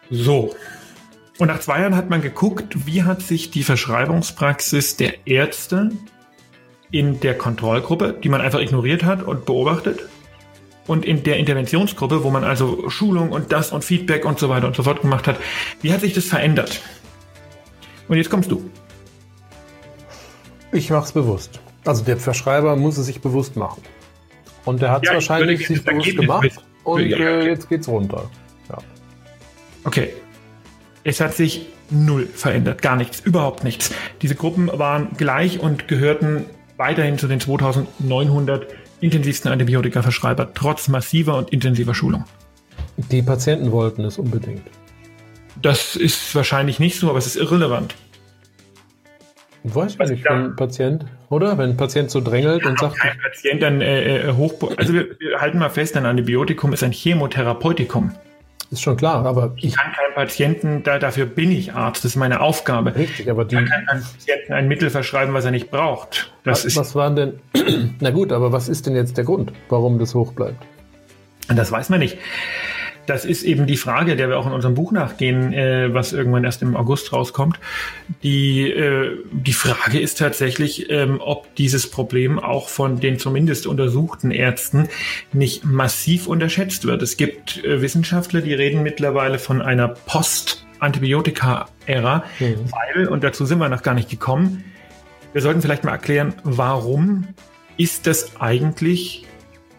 So. 0.09 0.55
Und 1.37 1.47
nach 1.47 1.59
zwei 1.59 1.81
Jahren 1.81 1.95
hat 1.95 2.09
man 2.09 2.21
geguckt, 2.21 2.85
wie 2.85 3.03
hat 3.03 3.21
sich 3.21 3.51
die 3.51 3.63
Verschreibungspraxis 3.63 4.97
der 4.97 5.27
Ärzte 5.27 5.91
in 6.91 7.19
der 7.19 7.37
Kontrollgruppe, 7.37 8.17
die 8.23 8.29
man 8.29 8.41
einfach 8.41 8.59
ignoriert 8.59 9.03
hat 9.03 9.23
und 9.23 9.45
beobachtet, 9.45 9.99
und 10.87 11.05
in 11.05 11.23
der 11.23 11.37
Interventionsgruppe, 11.37 12.23
wo 12.23 12.29
man 12.29 12.43
also 12.43 12.89
Schulung 12.89 13.31
und 13.31 13.51
das 13.51 13.71
und 13.71 13.83
Feedback 13.83 14.25
und 14.25 14.39
so 14.39 14.49
weiter 14.49 14.67
und 14.67 14.75
so 14.75 14.83
fort 14.83 15.01
gemacht 15.01 15.27
hat, 15.27 15.37
wie 15.81 15.91
hat 15.91 16.01
sich 16.01 16.13
das 16.13 16.25
verändert? 16.25 16.81
Und 18.07 18.17
jetzt 18.17 18.29
kommst 18.29 18.51
du. 18.51 18.69
Ich 20.71 20.89
mache 20.89 21.05
es 21.05 21.11
bewusst. 21.11 21.59
Also 21.85 22.03
der 22.03 22.17
Verschreiber 22.17 22.75
muss 22.75 22.97
es 22.97 23.05
sich 23.05 23.21
bewusst 23.21 23.55
machen. 23.55 23.81
Und 24.65 24.81
der 24.81 24.91
hat 24.91 25.03
es 25.03 25.07
Ja, 25.07 25.11
ich 25.11 25.15
wahrscheinlich 25.29 25.67
sich 25.67 25.83
bewusst 25.83 26.17
gemacht. 26.17 26.43
wissen. 26.43 26.61
Und 26.83 27.01
Ja, 27.07 27.17
äh, 27.17 27.37
okay. 27.39 27.47
jetzt 27.49 27.69
geht's 27.69 27.87
runter. 27.87 28.29
Ja. 28.69 28.77
Okay. 29.83 30.09
Es 31.03 31.19
hat 31.21 31.33
sich 31.35 31.67
null 31.91 32.25
verändert, 32.25 32.81
gar 32.81 32.95
nichts, 32.95 33.19
überhaupt 33.19 33.63
nichts. 33.63 33.91
Diese 34.23 34.33
Gruppen 34.35 34.69
waren 34.73 35.09
gleich 35.17 35.59
und 35.59 35.87
gehörten 35.87 36.45
weiterhin 36.77 37.19
zu 37.19 37.27
den 37.27 37.39
2900 37.39 38.67
intensivsten 39.01 39.51
Antibiotika-Verschreiber, 39.51 40.53
trotz 40.55 40.87
massiver 40.87 41.37
und 41.37 41.51
intensiver 41.51 41.93
Schulung. 41.93 42.25
Die 43.11 43.21
Patienten 43.21 43.71
wollten 43.71 44.03
es 44.03 44.17
unbedingt. 44.17 44.63
Das 45.61 45.95
ist 45.95 46.35
wahrscheinlich 46.35 46.79
nicht 46.79 46.99
so, 46.99 47.09
aber 47.09 47.17
es 47.17 47.27
ist 47.27 47.35
irrelevant. 47.37 47.95
Weiß 49.63 49.93
ich 49.93 50.09
nicht, 50.09 50.25
wenn 50.25 50.45
ein 50.45 50.55
Patient, 50.55 51.05
oder? 51.29 51.57
Wenn 51.57 51.71
ein 51.71 51.77
Patient 51.77 52.11
so 52.11 52.21
drängelt 52.21 52.65
und 52.65 52.77
sagt, 52.79 52.97
Kein 52.97 53.17
Patient 53.19 53.63
dann 53.63 53.81
äh, 53.81 54.29
äh, 54.29 54.33
hoch. 54.33 54.53
Also 54.77 54.93
wir, 54.93 55.19
wir 55.19 55.41
halten 55.41 55.57
mal 55.57 55.69
fest, 55.69 55.97
ein 55.97 56.05
Antibiotikum 56.05 56.71
ist 56.71 56.83
ein 56.83 56.91
Chemotherapeutikum. 56.91 58.11
ist 58.69 58.83
schon 58.83 58.95
klar, 58.95 59.25
aber 59.25 59.53
Ich 59.55 59.65
ich, 59.65 59.75
kann 59.75 59.91
keinem 59.91 60.13
Patienten, 60.13 60.83
da, 60.83 60.99
dafür 60.99 61.25
bin 61.25 61.49
ich 61.51 61.73
Arzt, 61.73 62.03
das 62.03 62.11
ist 62.11 62.15
meine 62.15 62.41
Aufgabe. 62.41 62.95
richtig, 62.95 63.27
aber 63.27 63.43
die, 63.43 63.55
Ich 63.55 63.65
kann 63.67 63.85
keinem 63.87 64.03
Patienten 64.03 64.53
ein 64.53 64.67
Mittel 64.67 64.91
verschreiben, 64.91 65.33
was 65.33 65.45
er 65.45 65.51
nicht 65.51 65.71
braucht. 65.71 66.31
Das 66.43 66.59
was, 66.59 66.65
ist, 66.65 66.77
was 66.77 66.93
waren 66.93 67.15
denn, 67.15 67.39
na 67.99 68.11
gut, 68.11 68.31
aber 68.31 68.51
was 68.51 68.69
ist 68.69 68.85
denn 68.85 68.95
jetzt 68.95 69.17
der 69.17 69.23
Grund, 69.23 69.51
warum 69.69 69.97
das 69.97 70.13
hoch 70.13 70.33
bleibt? 70.33 70.63
das 71.47 71.71
weiß 71.71 71.89
man 71.89 71.99
nicht. 71.99 72.17
Das 73.05 73.25
ist 73.25 73.43
eben 73.43 73.67
die 73.67 73.77
Frage, 73.77 74.15
der 74.15 74.29
wir 74.29 74.39
auch 74.39 74.47
in 74.47 74.53
unserem 74.53 74.75
Buch 74.75 74.91
nachgehen, 74.91 75.53
äh, 75.53 75.93
was 75.93 76.13
irgendwann 76.13 76.43
erst 76.43 76.61
im 76.61 76.75
August 76.75 77.13
rauskommt. 77.13 77.59
Die, 78.23 78.71
äh, 78.71 79.17
die 79.31 79.53
Frage 79.53 79.99
ist 79.99 80.17
tatsächlich, 80.17 80.89
ähm, 80.89 81.19
ob 81.19 81.53
dieses 81.55 81.89
Problem 81.89 82.39
auch 82.39 82.69
von 82.69 82.99
den 82.99 83.19
zumindest 83.19 83.67
untersuchten 83.67 84.31
Ärzten 84.31 84.87
nicht 85.33 85.65
massiv 85.65 86.27
unterschätzt 86.27 86.85
wird. 86.85 87.01
Es 87.01 87.17
gibt 87.17 87.63
äh, 87.63 87.81
Wissenschaftler, 87.81 88.41
die 88.41 88.53
reden 88.53 88.83
mittlerweile 88.83 89.39
von 89.39 89.61
einer 89.61 89.89
Post-Antibiotika-Ära, 89.89 92.23
weil, 92.39 93.07
und 93.07 93.23
dazu 93.23 93.45
sind 93.45 93.59
wir 93.59 93.69
noch 93.69 93.83
gar 93.83 93.93
nicht 93.93 94.09
gekommen, 94.09 94.63
wir 95.33 95.41
sollten 95.41 95.61
vielleicht 95.61 95.83
mal 95.83 95.91
erklären, 95.91 96.33
warum 96.43 97.27
ist 97.75 98.07
das 98.07 98.39
eigentlich 98.39 99.25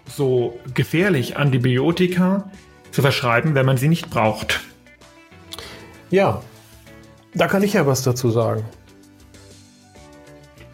so 0.06 0.60
gefährlich, 0.74 1.38
Antibiotika 1.38 2.50
zu 2.96 3.02
verschreiben, 3.02 3.54
wenn 3.54 3.66
man 3.66 3.76
sie 3.76 3.88
nicht 3.88 4.09
braucht. 4.09 4.61
Ja, 6.09 6.40
da 7.35 7.46
kann 7.46 7.62
ich 7.62 7.74
ja 7.74 7.87
was 7.87 8.02
dazu 8.02 8.30
sagen. 8.30 8.64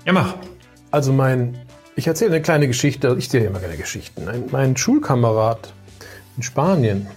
Ja, 0.06 0.12
mach. 0.12 0.34
Also 0.92 1.12
mein, 1.12 1.58
ich 1.96 2.06
erzähle 2.06 2.30
eine 2.34 2.42
kleine 2.42 2.68
Geschichte, 2.68 3.16
ich 3.18 3.24
erzähle 3.24 3.46
immer 3.46 3.58
gerne 3.58 3.76
Geschichten. 3.76 4.28
Ein, 4.28 4.44
mein 4.52 4.76
Schulkamerad 4.76 5.72
in 6.36 6.44
Spanien, 6.44 7.08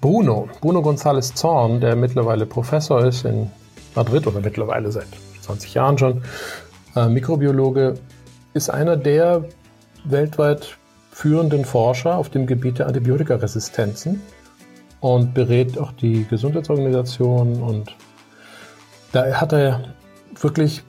Bruno, 0.00 0.48
Bruno 0.62 0.80
González 0.80 1.34
Zorn, 1.34 1.82
der 1.82 1.94
mittlerweile 1.94 2.46
Professor 2.46 3.04
ist 3.04 3.26
in 3.26 3.50
Madrid 3.94 4.26
oder 4.26 4.40
mittlerweile 4.40 4.90
seit 4.90 5.08
20 5.42 5.74
Jahren 5.74 5.98
schon, 5.98 6.22
äh, 6.96 7.08
Mikrobiologe, 7.08 7.92
ist 8.54 8.70
einer 8.70 8.96
der 8.96 9.44
weltweit 10.04 10.78
führenden 11.10 11.64
Forscher 11.64 12.16
auf 12.16 12.28
dem 12.28 12.46
Gebiet 12.46 12.78
der 12.78 12.86
Antibiotikaresistenzen 12.86 14.22
und 15.00 15.34
berät 15.34 15.78
auch 15.78 15.92
die 15.92 16.26
Gesundheitsorganisation 16.28 17.62
und 17.62 17.94
da 19.12 19.40
hat 19.40 19.52
er 19.52 19.94
wirklich 20.40 20.82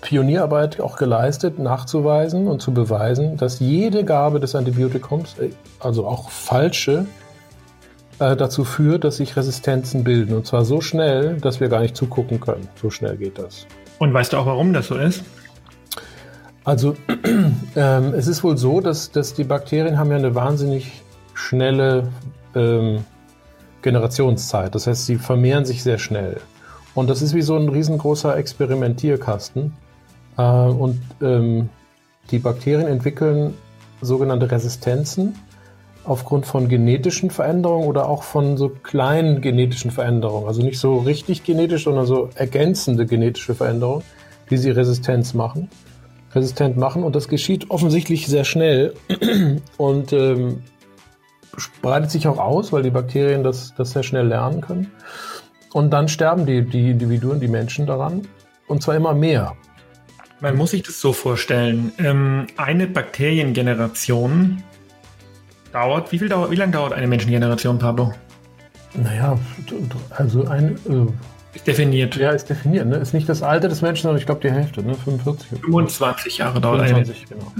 Pionierarbeit 0.00 0.80
auch 0.80 0.96
geleistet, 0.96 1.58
nachzuweisen 1.58 2.46
und 2.46 2.62
zu 2.62 2.72
beweisen, 2.72 3.36
dass 3.36 3.58
jede 3.58 4.04
Gabe 4.04 4.38
des 4.38 4.54
Antibiotikums, 4.54 5.38
äh, 5.38 5.50
also 5.80 6.06
auch 6.06 6.30
falsche, 6.30 7.06
äh, 8.18 8.36
dazu 8.36 8.64
führt, 8.64 9.04
dass 9.04 9.16
sich 9.16 9.36
Resistenzen 9.36 10.04
bilden. 10.04 10.34
Und 10.34 10.46
zwar 10.46 10.64
so 10.64 10.80
schnell, 10.80 11.38
dass 11.40 11.60
wir 11.60 11.68
gar 11.68 11.80
nicht 11.80 11.96
zugucken 11.96 12.40
können. 12.40 12.68
So 12.80 12.90
schnell 12.90 13.16
geht 13.16 13.38
das. 13.38 13.66
Und 13.98 14.14
weißt 14.14 14.32
du 14.32 14.36
auch, 14.36 14.46
warum 14.46 14.72
das 14.72 14.88
so 14.88 14.96
ist? 14.96 15.24
Also 16.68 16.94
ähm, 17.76 18.12
es 18.12 18.26
ist 18.26 18.44
wohl 18.44 18.58
so, 18.58 18.82
dass, 18.82 19.10
dass 19.10 19.32
die 19.32 19.44
Bakterien 19.44 19.98
haben 19.98 20.10
ja 20.10 20.18
eine 20.18 20.34
wahnsinnig 20.34 21.00
schnelle 21.32 22.08
ähm, 22.54 23.06
Generationszeit. 23.80 24.74
Das 24.74 24.86
heißt, 24.86 25.06
sie 25.06 25.16
vermehren 25.16 25.64
sich 25.64 25.82
sehr 25.82 25.96
schnell. 25.96 26.42
Und 26.94 27.08
das 27.08 27.22
ist 27.22 27.32
wie 27.32 27.40
so 27.40 27.56
ein 27.56 27.70
riesengroßer 27.70 28.36
Experimentierkasten. 28.36 29.72
Äh, 30.36 30.42
und 30.42 31.00
ähm, 31.22 31.70
die 32.30 32.38
Bakterien 32.38 32.86
entwickeln 32.86 33.54
sogenannte 34.02 34.50
Resistenzen 34.50 35.36
aufgrund 36.04 36.44
von 36.44 36.68
genetischen 36.68 37.30
Veränderungen 37.30 37.86
oder 37.86 38.10
auch 38.10 38.24
von 38.24 38.58
so 38.58 38.68
kleinen 38.68 39.40
genetischen 39.40 39.90
Veränderungen. 39.90 40.46
Also 40.46 40.60
nicht 40.60 40.78
so 40.78 40.98
richtig 40.98 41.44
genetisch, 41.44 41.84
sondern 41.84 42.04
so 42.04 42.28
ergänzende 42.34 43.06
genetische 43.06 43.54
Veränderungen, 43.54 44.04
die 44.50 44.58
sie 44.58 44.70
Resistenz 44.70 45.32
machen, 45.32 45.70
resistent 46.34 46.76
machen. 46.76 47.02
Und 47.02 47.16
das 47.16 47.28
geschieht 47.28 47.70
offensichtlich 47.70 48.26
sehr 48.26 48.44
schnell 48.44 48.94
und 49.76 50.12
ähm, 50.12 50.62
breitet 51.82 52.10
sich 52.10 52.28
auch 52.28 52.38
aus, 52.38 52.72
weil 52.72 52.82
die 52.82 52.90
Bakterien 52.90 53.42
das, 53.42 53.74
das 53.76 53.92
sehr 53.92 54.02
schnell 54.02 54.26
lernen 54.26 54.60
können. 54.60 54.92
Und 55.72 55.90
dann 55.90 56.08
sterben 56.08 56.46
die, 56.46 56.62
die 56.62 56.90
Individuen, 56.90 57.40
die 57.40 57.48
Menschen 57.48 57.86
daran. 57.86 58.26
Und 58.66 58.82
zwar 58.82 58.96
immer 58.96 59.14
mehr. 59.14 59.54
Man 60.40 60.56
muss 60.56 60.70
sich 60.70 60.82
das 60.82 61.00
so 61.00 61.12
vorstellen. 61.12 61.92
Ähm, 61.98 62.46
eine 62.56 62.86
Bakteriengeneration 62.86 64.62
dauert, 65.72 66.12
wie 66.12 66.18
viel 66.18 66.28
dauert, 66.28 66.50
wie 66.50 66.56
lange 66.56 66.72
dauert 66.72 66.92
eine 66.92 67.06
Menschengeneration, 67.06 67.78
Pablo? 67.78 68.12
Naja, 68.94 69.38
also 70.10 70.46
ein. 70.46 70.78
Äh, 70.88 71.56
ist 71.56 71.66
definiert. 71.66 72.16
Ja, 72.16 72.30
ist 72.30 72.48
definiert. 72.48 72.86
Ne? 72.86 72.96
Ist 72.96 73.14
nicht 73.14 73.28
das 73.28 73.42
Alter 73.42 73.68
des 73.68 73.82
Menschen, 73.82 74.02
sondern 74.02 74.18
ich 74.18 74.26
glaube 74.26 74.40
die 74.42 74.50
Hälfte, 74.50 74.82
ne? 74.82 74.94
45. 74.94 75.60
25 75.60 76.38
Jahre 76.38 76.60
dauert 76.60 76.86
25, 76.86 77.26
eine. 77.30 77.40
Genau. 77.40 77.52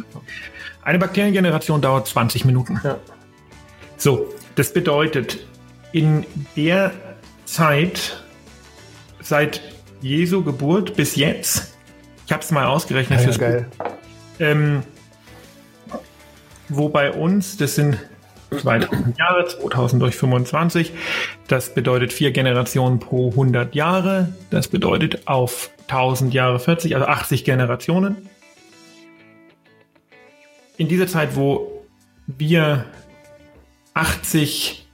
Eine 0.82 0.98
Bakteriengeneration 0.98 1.80
dauert 1.80 2.06
20 2.06 2.44
Minuten. 2.44 2.80
Ja. 2.84 2.98
So, 3.96 4.28
das 4.54 4.72
bedeutet, 4.72 5.38
in 5.92 6.24
der 6.56 6.92
Zeit 7.44 8.22
seit 9.20 9.60
Jesu 10.00 10.42
Geburt 10.42 10.94
bis 10.94 11.16
jetzt, 11.16 11.74
ich 12.26 12.32
habe 12.32 12.42
es 12.42 12.50
mal 12.50 12.66
ausgerechnet, 12.66 13.20
ja, 13.20 13.30
ja, 13.30 13.36
geil. 13.36 13.66
Ähm, 14.38 14.82
wo 16.68 16.88
bei 16.88 17.10
uns, 17.10 17.56
das 17.56 17.74
sind 17.74 17.98
2000 18.50 19.18
Jahre, 19.18 19.46
2000 19.46 20.02
durch 20.02 20.16
25, 20.16 20.92
das 21.48 21.74
bedeutet 21.74 22.12
vier 22.12 22.30
Generationen 22.30 22.98
pro 22.98 23.30
100 23.30 23.74
Jahre, 23.74 24.32
das 24.50 24.68
bedeutet 24.68 25.26
auf 25.26 25.70
1000 25.88 26.32
Jahre 26.34 26.58
40, 26.58 26.94
also 26.94 27.06
80 27.06 27.44
Generationen. 27.44 28.28
In 30.76 30.88
dieser 30.88 31.08
Zeit, 31.08 31.34
wo 31.34 31.84
wir 32.26 32.84
80, 33.94 34.86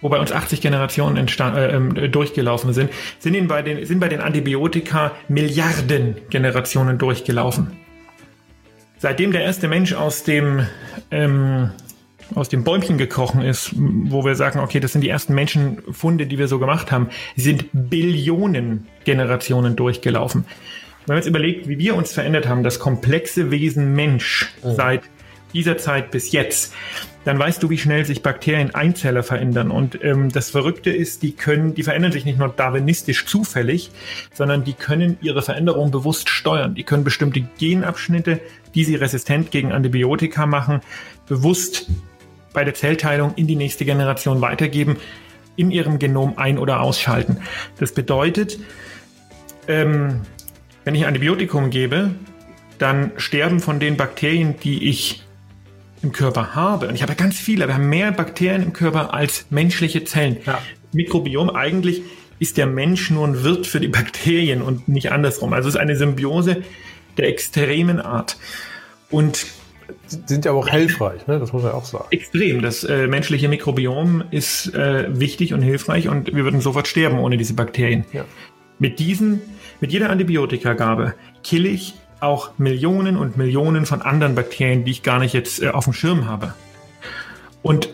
wo 0.00 0.08
bei 0.08 0.18
uns 0.18 0.32
80 0.32 0.60
Generationen 0.60 1.16
entstand, 1.16 1.56
äh, 1.56 1.74
ähm, 1.74 2.10
durchgelaufen 2.10 2.72
sind, 2.72 2.90
sind, 3.18 3.48
bei 3.48 3.62
den, 3.62 3.84
sind 3.84 4.00
bei 4.00 4.08
den 4.08 4.20
Antibiotika 4.20 5.12
Milliarden 5.28 6.16
Generationen 6.30 6.96
durchgelaufen. 6.96 7.76
Seitdem 8.98 9.32
der 9.32 9.42
erste 9.42 9.68
Mensch 9.68 9.92
aus 9.92 10.24
dem, 10.24 10.66
ähm, 11.10 11.70
aus 12.34 12.48
dem 12.48 12.64
Bäumchen 12.64 12.98
gekrochen 12.98 13.42
ist, 13.42 13.72
wo 13.74 14.24
wir 14.24 14.34
sagen, 14.34 14.60
okay, 14.60 14.80
das 14.80 14.92
sind 14.92 15.02
die 15.02 15.08
ersten 15.08 15.34
Menschenfunde, 15.34 16.26
die 16.26 16.38
wir 16.38 16.48
so 16.48 16.58
gemacht 16.58 16.92
haben, 16.92 17.08
sind 17.36 17.66
Billionen 17.72 18.86
Generationen 19.04 19.76
durchgelaufen. 19.76 20.44
Wenn 21.06 21.14
man 21.14 21.18
jetzt 21.18 21.28
überlegt, 21.28 21.68
wie 21.68 21.78
wir 21.78 21.94
uns 21.94 22.12
verändert 22.12 22.48
haben, 22.48 22.62
das 22.62 22.78
komplexe 22.78 23.50
Wesen 23.50 23.94
Mensch 23.94 24.52
mhm. 24.62 24.74
seit 24.74 25.02
dieser 25.52 25.78
Zeit 25.78 26.10
bis 26.10 26.32
jetzt, 26.32 26.72
dann 27.24 27.38
weißt 27.38 27.62
du, 27.62 27.68
wie 27.70 27.78
schnell 27.78 28.04
sich 28.06 28.22
Bakterien 28.22 28.74
Einzeller 28.74 29.22
verändern. 29.22 29.70
Und 29.70 30.02
ähm, 30.02 30.30
das 30.30 30.50
Verrückte 30.50 30.90
ist, 30.90 31.22
die 31.22 31.32
können, 31.32 31.74
die 31.74 31.82
verändern 31.82 32.12
sich 32.12 32.24
nicht 32.24 32.38
nur 32.38 32.48
darwinistisch 32.48 33.26
zufällig, 33.26 33.90
sondern 34.32 34.64
die 34.64 34.72
können 34.72 35.18
ihre 35.20 35.42
Veränderung 35.42 35.90
bewusst 35.90 36.30
steuern. 36.30 36.74
Die 36.74 36.84
können 36.84 37.04
bestimmte 37.04 37.42
Genabschnitte, 37.58 38.40
die 38.74 38.84
sie 38.84 38.94
resistent 38.94 39.50
gegen 39.50 39.72
Antibiotika 39.72 40.46
machen, 40.46 40.80
bewusst 41.26 41.88
bei 42.52 42.64
der 42.64 42.74
Zellteilung 42.74 43.34
in 43.36 43.46
die 43.46 43.56
nächste 43.56 43.84
Generation 43.84 44.40
weitergeben, 44.40 44.96
in 45.56 45.70
ihrem 45.70 45.98
Genom 45.98 46.38
ein- 46.38 46.58
oder 46.58 46.80
ausschalten. 46.80 47.38
Das 47.78 47.92
bedeutet, 47.92 48.58
ähm, 49.68 50.22
wenn 50.84 50.94
ich 50.94 51.06
Antibiotikum 51.06 51.70
gebe, 51.70 52.12
dann 52.78 53.12
sterben 53.16 53.60
von 53.60 53.78
den 53.78 53.96
Bakterien, 53.96 54.56
die 54.62 54.88
ich 54.88 55.22
im 56.02 56.12
Körper 56.12 56.54
habe, 56.54 56.88
und 56.88 56.94
ich 56.94 57.02
habe 57.02 57.14
ganz 57.14 57.38
viele, 57.38 57.66
wir 57.66 57.74
haben 57.74 57.90
mehr 57.90 58.10
Bakterien 58.10 58.62
im 58.62 58.72
Körper 58.72 59.12
als 59.12 59.46
menschliche 59.50 60.04
Zellen. 60.04 60.38
Ja. 60.46 60.58
Mikrobiom 60.92 61.50
eigentlich 61.50 62.02
ist 62.38 62.56
der 62.56 62.66
Mensch 62.66 63.10
nur 63.10 63.28
ein 63.28 63.44
Wirt 63.44 63.66
für 63.66 63.80
die 63.80 63.88
Bakterien 63.88 64.62
und 64.62 64.88
nicht 64.88 65.12
andersrum. 65.12 65.52
Also 65.52 65.68
es 65.68 65.74
ist 65.74 65.80
eine 65.80 65.96
Symbiose 65.96 66.62
der 67.18 67.28
extremen 67.28 68.00
Art. 68.00 68.38
Und 69.10 69.46
sind 70.06 70.44
ja 70.44 70.52
auch 70.52 70.68
hilfreich, 70.68 71.26
ne? 71.26 71.38
das 71.38 71.52
muss 71.52 71.62
man 71.62 71.72
auch 71.72 71.84
sagen. 71.84 72.06
Extrem. 72.10 72.62
Das 72.62 72.84
äh, 72.84 73.06
menschliche 73.06 73.48
Mikrobiom 73.48 74.24
ist 74.30 74.74
äh, 74.74 75.06
wichtig 75.08 75.54
und 75.54 75.62
hilfreich 75.62 76.08
und 76.08 76.34
wir 76.34 76.44
würden 76.44 76.60
sofort 76.60 76.88
sterben 76.88 77.18
ohne 77.18 77.36
diese 77.36 77.54
Bakterien. 77.54 78.04
Ja. 78.12 78.24
Mit 78.78 78.98
diesen, 78.98 79.40
mit 79.80 79.92
jeder 79.92 80.10
Antibiotikagabe 80.10 81.14
kill 81.42 81.66
ich 81.66 81.94
auch 82.20 82.58
Millionen 82.58 83.16
und 83.16 83.36
Millionen 83.36 83.86
von 83.86 84.02
anderen 84.02 84.34
Bakterien, 84.34 84.84
die 84.84 84.90
ich 84.90 85.02
gar 85.02 85.18
nicht 85.18 85.34
jetzt 85.34 85.62
äh, 85.62 85.68
auf 85.68 85.84
dem 85.84 85.92
Schirm 85.92 86.26
habe. 86.26 86.54
Und 87.62 87.90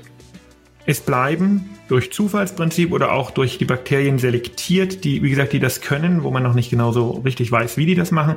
es 0.84 1.00
bleiben 1.00 1.75
durch 1.88 2.12
Zufallsprinzip 2.12 2.92
oder 2.92 3.12
auch 3.12 3.30
durch 3.30 3.58
die 3.58 3.64
Bakterien 3.64 4.18
selektiert, 4.18 5.04
die, 5.04 5.22
wie 5.22 5.30
gesagt, 5.30 5.52
die 5.52 5.60
das 5.60 5.80
können, 5.80 6.22
wo 6.22 6.30
man 6.30 6.42
noch 6.42 6.54
nicht 6.54 6.70
genau 6.70 6.92
so 6.92 7.10
richtig 7.24 7.50
weiß, 7.52 7.76
wie 7.76 7.86
die 7.86 7.94
das 7.94 8.10
machen, 8.10 8.36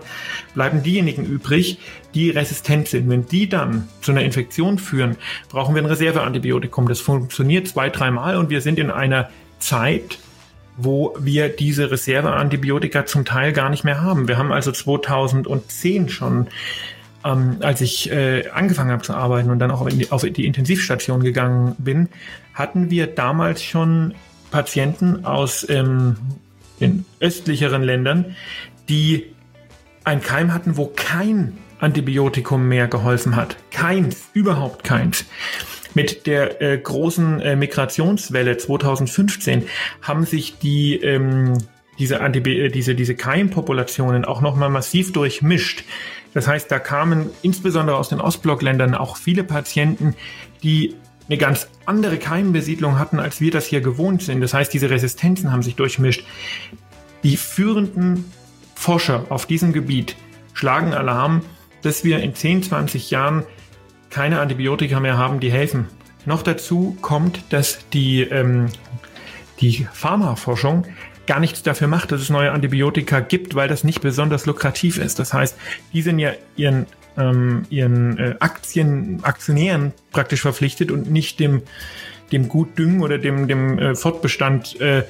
bleiben 0.53 0.83
diejenigen 0.83 1.25
übrig, 1.25 1.79
die 2.13 2.29
resistent 2.29 2.87
sind. 2.87 3.09
Wenn 3.09 3.25
die 3.25 3.49
dann 3.49 3.87
zu 4.01 4.11
einer 4.11 4.21
Infektion 4.21 4.77
führen, 4.77 5.17
brauchen 5.49 5.73
wir 5.73 5.81
ein 5.81 5.87
Reserveantibiotikum. 5.87 6.87
Das 6.87 6.99
funktioniert 6.99 7.67
zwei, 7.67 7.89
dreimal 7.89 8.37
und 8.37 8.49
wir 8.49 8.61
sind 8.61 8.77
in 8.77 8.91
einer 8.91 9.29
Zeit, 9.59 10.19
wo 10.77 11.15
wir 11.19 11.49
diese 11.49 11.91
Reserveantibiotika 11.91 13.05
zum 13.05 13.25
Teil 13.25 13.51
gar 13.51 13.69
nicht 13.69 13.83
mehr 13.83 14.01
haben. 14.01 14.27
Wir 14.27 14.37
haben 14.37 14.51
also 14.51 14.71
2010 14.71 16.09
schon, 16.09 16.47
ähm, 17.25 17.57
als 17.61 17.81
ich 17.81 18.11
äh, 18.11 18.47
angefangen 18.49 18.91
habe 18.91 19.03
zu 19.03 19.13
arbeiten 19.13 19.49
und 19.49 19.59
dann 19.59 19.71
auch 19.71 19.87
die, 19.89 20.11
auf 20.11 20.23
die 20.23 20.45
Intensivstation 20.45 21.21
gegangen 21.21 21.75
bin, 21.77 22.09
hatten 22.53 22.89
wir 22.89 23.07
damals 23.07 23.63
schon 23.63 24.13
Patienten 24.51 25.25
aus 25.25 25.67
ähm, 25.69 26.17
den 26.79 27.05
östlicheren 27.19 27.83
Ländern, 27.83 28.35
die 28.87 29.27
ein 30.03 30.21
Keim 30.21 30.53
hatten, 30.53 30.77
wo 30.77 30.87
kein 30.87 31.57
Antibiotikum 31.79 32.67
mehr 32.67 32.87
geholfen 32.87 33.35
hat. 33.35 33.57
Keins, 33.71 34.29
überhaupt 34.33 34.83
keins. 34.83 35.25
Mit 35.93 36.27
der 36.27 36.61
äh, 36.61 36.77
großen 36.77 37.41
äh, 37.41 37.55
Migrationswelle 37.55 38.57
2015 38.57 39.65
haben 40.01 40.25
sich 40.25 40.59
die 40.59 40.95
ähm, 41.01 41.57
diese, 41.97 42.21
Antibi 42.21 42.59
äh, 42.59 42.69
diese, 42.69 42.95
diese 42.95 43.15
Keimpopulationen 43.15 44.25
auch 44.25 44.41
nochmal 44.41 44.69
massiv 44.69 45.13
durchmischt. 45.13 45.83
Das 46.33 46.47
heißt, 46.47 46.71
da 46.71 46.79
kamen 46.79 47.29
insbesondere 47.41 47.97
aus 47.97 48.09
den 48.09 48.21
Ostblockländern 48.21 48.95
auch 48.95 49.17
viele 49.17 49.43
Patienten, 49.43 50.15
die 50.63 50.95
eine 51.27 51.37
ganz 51.37 51.67
andere 51.85 52.17
Keimbesiedlung 52.17 52.97
hatten, 52.97 53.19
als 53.19 53.39
wir 53.39 53.51
das 53.51 53.65
hier 53.65 53.81
gewohnt 53.81 54.23
sind. 54.23 54.41
Das 54.41 54.53
heißt, 54.53 54.73
diese 54.73 54.89
Resistenzen 54.89 55.51
haben 55.51 55.61
sich 55.61 55.75
durchmischt. 55.75 56.25
Die 57.23 57.37
führenden 57.37 58.25
Forscher 58.75 59.25
auf 59.29 59.45
diesem 59.45 59.73
Gebiet 59.73 60.15
schlagen 60.53 60.93
Alarm, 60.93 61.41
dass 61.81 62.03
wir 62.03 62.19
in 62.19 62.33
10, 62.33 62.63
20 62.63 63.11
Jahren 63.11 63.43
keine 64.09 64.39
Antibiotika 64.39 64.99
mehr 64.99 65.17
haben, 65.17 65.39
die 65.39 65.51
helfen. 65.51 65.87
Noch 66.25 66.41
dazu 66.41 66.97
kommt, 67.01 67.53
dass 67.53 67.87
die, 67.89 68.21
ähm, 68.21 68.67
die 69.61 69.87
Pharmaforschung 69.93 70.85
gar 71.29 71.39
nichts 71.39 71.61
dafür 71.61 71.87
macht, 71.87 72.11
dass 72.11 72.21
es 72.21 72.31
neue 72.31 72.51
Antibiotika 72.51 73.19
gibt, 73.19 73.53
weil 73.53 73.67
das 73.67 73.83
nicht 73.83 74.01
besonders 74.01 74.47
lukrativ 74.47 74.97
ist. 74.97 75.19
Das 75.19 75.31
heißt, 75.31 75.55
die 75.93 76.01
sind 76.01 76.17
ja 76.17 76.31
ihren, 76.55 76.87
ähm, 77.17 77.67
ihren 77.69 78.17
äh, 78.17 78.35
Aktien, 78.39 79.19
Aktionären 79.21 79.93
praktisch 80.11 80.41
verpflichtet 80.41 80.89
und 80.89 81.11
nicht 81.11 81.39
dem, 81.39 81.61
dem 82.31 82.49
Gutdüngen 82.49 83.01
oder 83.01 83.19
dem, 83.19 83.47
dem 83.47 83.77
äh, 83.77 83.93
Fortbestand 83.93 84.81
äh, 84.81 85.03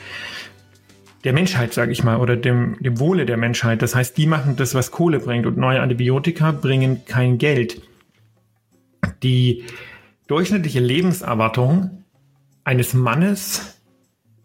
der 1.24 1.32
Menschheit, 1.32 1.74
sage 1.74 1.94
ich 1.94 2.04
mal, 2.04 2.18
oder 2.18 2.36
dem, 2.36 2.76
dem 2.82 3.00
Wohle 3.00 3.26
der 3.26 3.38
Menschheit. 3.38 3.82
Das 3.82 3.96
heißt, 3.96 4.18
die 4.18 4.28
machen 4.28 4.58
das, 4.58 4.76
was 4.76 4.92
Kohle 4.92 5.20
bringt 5.20 5.46
und 5.46 5.58
neue 5.58 5.80
Antibiotika 5.80 6.52
bringen 6.52 7.06
kein 7.06 7.38
Geld. 7.38 7.82
Die 9.24 9.64
durchschnittliche 10.28 10.82
Lebenserwartung 10.82 12.04
eines 12.66 12.94
Mannes 12.94 13.79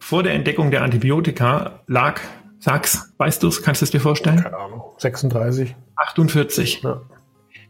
vor 0.05 0.23
der 0.23 0.35
Entdeckung 0.35 0.71
der 0.71 0.83
Antibiotika 0.83 1.81
lag, 1.87 2.21
sag's, 2.59 3.15
weißt 3.17 3.43
du 3.43 3.49
es, 3.49 3.63
kannst 3.63 3.81
du 3.81 3.85
es 3.85 3.91
dir 3.91 4.01
vorstellen? 4.01 4.43
Keine 4.43 4.59
Ahnung, 4.59 4.83
36. 4.99 5.75
48. 5.97 6.83
Ja. 6.83 7.01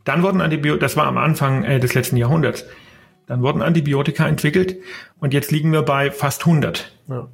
Dann 0.02 0.24
wurden 0.24 0.40
Antibiotika, 0.40 0.80
das 0.80 0.96
war 0.96 1.06
am 1.06 1.16
Anfang 1.16 1.62
äh, 1.62 1.78
des 1.78 1.94
letzten 1.94 2.16
Jahrhunderts, 2.16 2.64
Dann 3.28 3.40
wurden 3.42 3.62
Antibiotika 3.62 4.26
entwickelt 4.26 4.78
und 5.20 5.32
jetzt 5.32 5.52
liegen 5.52 5.72
wir 5.72 5.82
bei 5.82 6.10
fast 6.10 6.40
100. 6.44 6.92
Ja. 7.08 7.28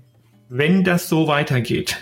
Wenn 0.51 0.85
das 0.85 1.09
so 1.09 1.27
weitergeht, 1.27 1.97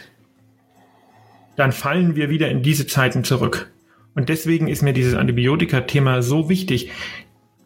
dann 1.54 1.70
fallen 1.70 2.16
wir 2.16 2.30
wieder 2.30 2.48
in 2.48 2.64
diese 2.64 2.88
Zeiten 2.88 3.22
zurück. 3.22 3.70
Und 4.16 4.28
deswegen 4.28 4.66
ist 4.66 4.82
mir 4.82 4.92
dieses 4.92 5.14
Antibiotika-Thema 5.14 6.20
so 6.22 6.48
wichtig. 6.48 6.90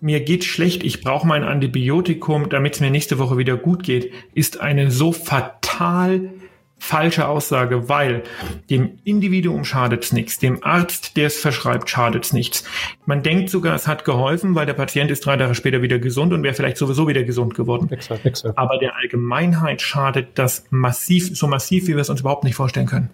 Mir 0.02 0.18
geht 0.18 0.42
schlecht, 0.42 0.82
ich 0.82 1.00
brauche 1.00 1.28
mein 1.28 1.44
Antibiotikum, 1.44 2.48
damit 2.48 2.74
es 2.74 2.80
mir 2.80 2.90
nächste 2.90 3.20
Woche 3.20 3.38
wieder 3.38 3.56
gut 3.56 3.84
geht, 3.84 4.12
ist 4.34 4.60
eine 4.60 4.90
so 4.90 5.12
fatal 5.12 6.32
falsche 6.76 7.28
Aussage, 7.28 7.88
weil 7.88 8.24
dem 8.68 8.98
Individuum 9.04 9.64
schadet's 9.64 10.10
nichts, 10.10 10.40
dem 10.40 10.64
Arzt, 10.64 11.16
der 11.16 11.28
es 11.28 11.38
verschreibt, 11.38 11.88
schadet's 11.88 12.32
nichts. 12.32 12.64
Man 13.06 13.22
denkt 13.22 13.48
sogar, 13.48 13.76
es 13.76 13.86
hat 13.86 14.04
geholfen, 14.04 14.56
weil 14.56 14.66
der 14.66 14.74
Patient 14.74 15.08
ist 15.12 15.24
drei 15.24 15.36
Tage 15.36 15.54
später 15.54 15.82
wieder 15.82 16.00
gesund 16.00 16.32
und 16.32 16.42
wäre 16.42 16.54
vielleicht 16.54 16.78
sowieso 16.78 17.06
wieder 17.06 17.22
gesund 17.22 17.54
geworden. 17.54 17.88
Exakt, 17.92 18.26
exakt. 18.26 18.58
Aber 18.58 18.78
der 18.78 18.96
Allgemeinheit 18.96 19.80
schadet 19.80 20.30
das 20.34 20.64
massiv, 20.70 21.38
so 21.38 21.46
massiv, 21.46 21.84
wie 21.86 21.94
wir 21.94 22.00
es 22.00 22.10
uns 22.10 22.22
überhaupt 22.22 22.42
nicht 22.42 22.56
vorstellen 22.56 22.86
können. 22.86 23.10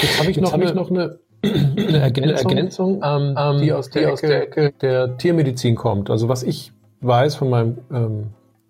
Jetzt 0.00 0.18
habe 0.18 0.32
ich, 0.32 0.36
noch, 0.38 0.52
hab 0.52 0.62
ich 0.62 0.74
noch 0.74 0.90
eine 0.90 1.20
Ergänzung, 1.42 2.22
eine 2.22 2.32
Ergänzung 2.36 3.02
ähm, 3.04 3.34
ähm, 3.38 3.60
die 3.60 3.72
aus, 3.72 3.90
der, 3.90 4.02
die 4.02 4.08
aus 4.08 4.20
der 4.20 4.42
Ecke 4.42 4.72
der 4.80 5.16
Tiermedizin 5.18 5.76
kommt. 5.76 6.10
Also 6.10 6.28
was 6.28 6.42
ich 6.42 6.72
weiß 7.00 7.36
von 7.36 7.50
meinem 7.50 7.78
ähm, 7.92 8.26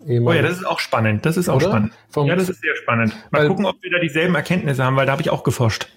Oh 0.08 0.32
ja, 0.32 0.42
das 0.42 0.52
ist 0.52 0.66
auch 0.66 0.78
spannend. 0.78 1.26
Das 1.26 1.36
ist 1.36 1.48
auch 1.48 1.56
Oder? 1.56 1.66
spannend. 1.66 1.92
Vom, 2.08 2.26
ja, 2.28 2.36
das 2.36 2.48
ist 2.48 2.62
sehr 2.62 2.74
spannend. 2.76 3.14
Mal 3.30 3.40
weil, 3.40 3.48
gucken, 3.48 3.66
ob 3.66 3.82
wir 3.82 3.90
da 3.90 3.98
dieselben 3.98 4.34
Erkenntnisse 4.34 4.82
haben, 4.82 4.96
weil 4.96 5.06
da 5.06 5.12
habe 5.12 5.22
ich 5.22 5.28
auch 5.28 5.42
geforscht. 5.42 5.88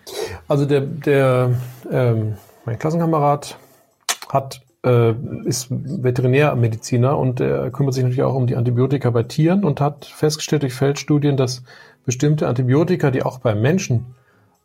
Also 0.48 0.66
der, 0.66 0.82
der 0.82 1.54
ähm, 1.90 2.34
mein 2.66 2.78
Klassenkamerad 2.78 3.58
hat 4.28 4.62
äh, 4.84 5.14
ist 5.46 5.68
Veterinärmediziner 5.70 7.18
und 7.18 7.40
er 7.40 7.70
kümmert 7.72 7.94
sich 7.94 8.04
natürlich 8.04 8.24
auch 8.24 8.36
um 8.36 8.48
die 8.48 8.56
Antibiotika 8.56 9.10
bei 9.12 9.24
Tieren 9.24 9.64
und 9.64 9.80
hat 9.80 10.06
festgestellt 10.06 10.64
durch 10.64 10.74
Feldstudien, 10.74 11.38
dass 11.38 11.64
bestimmte 12.06 12.48
Antibiotika, 12.48 13.12
die 13.12 13.24
auch 13.24 13.40
bei 13.40 13.54
Menschen 13.56 14.16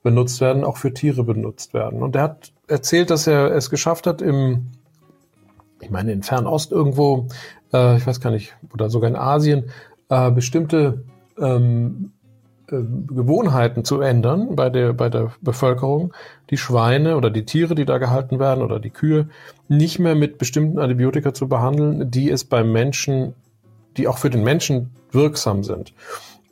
benutzt 0.07 0.41
werden, 0.41 0.63
auch 0.63 0.77
für 0.77 0.95
Tiere 0.95 1.25
benutzt 1.25 1.75
werden. 1.75 2.01
Und 2.01 2.15
er 2.15 2.23
hat 2.23 2.53
erzählt, 2.69 3.11
dass 3.11 3.27
er 3.27 3.51
es 3.51 3.71
geschafft 3.71 4.07
hat, 4.07 4.23
im, 4.23 4.69
ich 5.81 5.91
meine, 5.91 6.13
in 6.13 6.23
Fernost 6.23 6.71
irgendwo, 6.71 7.27
äh, 7.73 7.97
ich 7.97 8.07
weiß 8.07 8.21
gar 8.21 8.31
nicht, 8.31 8.55
oder 8.73 8.89
sogar 8.89 9.11
in 9.11 9.17
Asien, 9.17 9.65
äh, 10.09 10.31
bestimmte 10.31 11.03
ähm, 11.41 12.13
äh, 12.69 12.77
Gewohnheiten 13.09 13.85
zu 13.85 14.01
ändern 14.01 14.55
bei 14.55 14.71
der, 14.71 14.93
bei 14.93 15.09
der 15.09 15.33
Bevölkerung, 15.41 16.13
die 16.51 16.57
Schweine 16.57 17.17
oder 17.17 17.31
die 17.31 17.45
Tiere, 17.45 17.75
die 17.75 17.85
da 17.85 17.99
gehalten 17.99 18.39
werden 18.39 18.63
oder 18.63 18.79
die 18.79 18.91
Kühe, 18.91 19.29
nicht 19.67 19.99
mehr 19.99 20.15
mit 20.15 20.39
bestimmten 20.39 20.79
Antibiotika 20.79 21.35
zu 21.35 21.49
behandeln, 21.49 22.13
die 22.13 22.31
es 22.31 22.45
beim 22.45 22.71
Menschen, 22.71 23.35
die 23.97 24.07
auch 24.07 24.19
für 24.19 24.31
den 24.31 24.45
Menschen 24.45 24.91
wirksam 25.11 25.65
sind. 25.65 25.95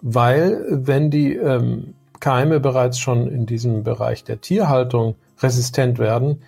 Weil, 0.03 0.67
wenn 0.69 1.13
die 1.13 1.37
ähm, 1.37 1.95
Keime 2.25 2.59
bereits 2.59 2.99
schon 2.99 3.29
in 3.29 3.45
diesem 3.45 3.85
Bereich 3.85 4.25
der 4.25 4.41
Tierhaltung 4.41 5.15
resistent 5.43 5.99
werden 5.99 6.41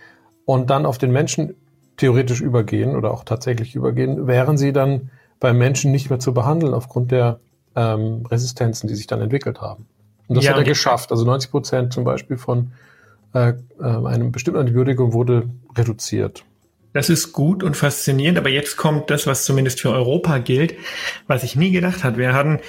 und 0.46 0.70
dann 0.70 0.86
auf 0.86 0.96
den 0.96 1.12
Menschen 1.12 1.54
theoretisch 1.98 2.40
übergehen 2.40 2.96
oder 2.96 3.10
auch 3.10 3.24
tatsächlich 3.24 3.74
übergehen, 3.74 4.26
wären 4.26 4.56
sie 4.56 4.72
dann 4.72 5.10
beim 5.38 5.58
Menschen 5.58 5.92
nicht 5.92 6.08
mehr 6.08 6.18
zu 6.18 6.32
behandeln 6.32 6.72
aufgrund 6.72 7.10
der 7.10 7.40
ähm, 7.74 8.24
Resistenzen, 8.24 8.88
die 8.88 8.94
sich 8.94 9.06
dann 9.06 9.20
entwickelt 9.20 9.60
haben. 9.60 9.84
Und 10.28 10.36
das 10.36 10.46
ja, 10.46 10.52
hat 10.52 10.58
er 10.60 10.64
geschafft. 10.64 11.10
Also 11.10 11.26
90 11.26 11.50
Prozent 11.50 11.92
zum 11.92 12.04
Beispiel 12.04 12.38
von 12.38 12.72
äh, 13.34 13.52
äh, 13.78 13.82
einem 13.82 14.32
bestimmten 14.32 14.60
Antibiotikum 14.60 15.12
wurde 15.12 15.50
reduziert. 15.76 16.42
Das 16.94 17.10
ist 17.10 17.34
gut 17.34 17.62
und 17.62 17.76
faszinierend, 17.76 18.38
aber 18.38 18.48
jetzt 18.48 18.78
kommt 18.78 19.10
das, 19.10 19.26
was 19.26 19.44
zumindest 19.44 19.82
für 19.82 19.90
Europa 19.90 20.38
gilt, 20.38 20.74
was 21.26 21.42
ich 21.42 21.54
nie 21.54 21.70
gedacht 21.70 22.02
hat. 22.02 22.16
Wir 22.16 22.32
hatten 22.32 22.60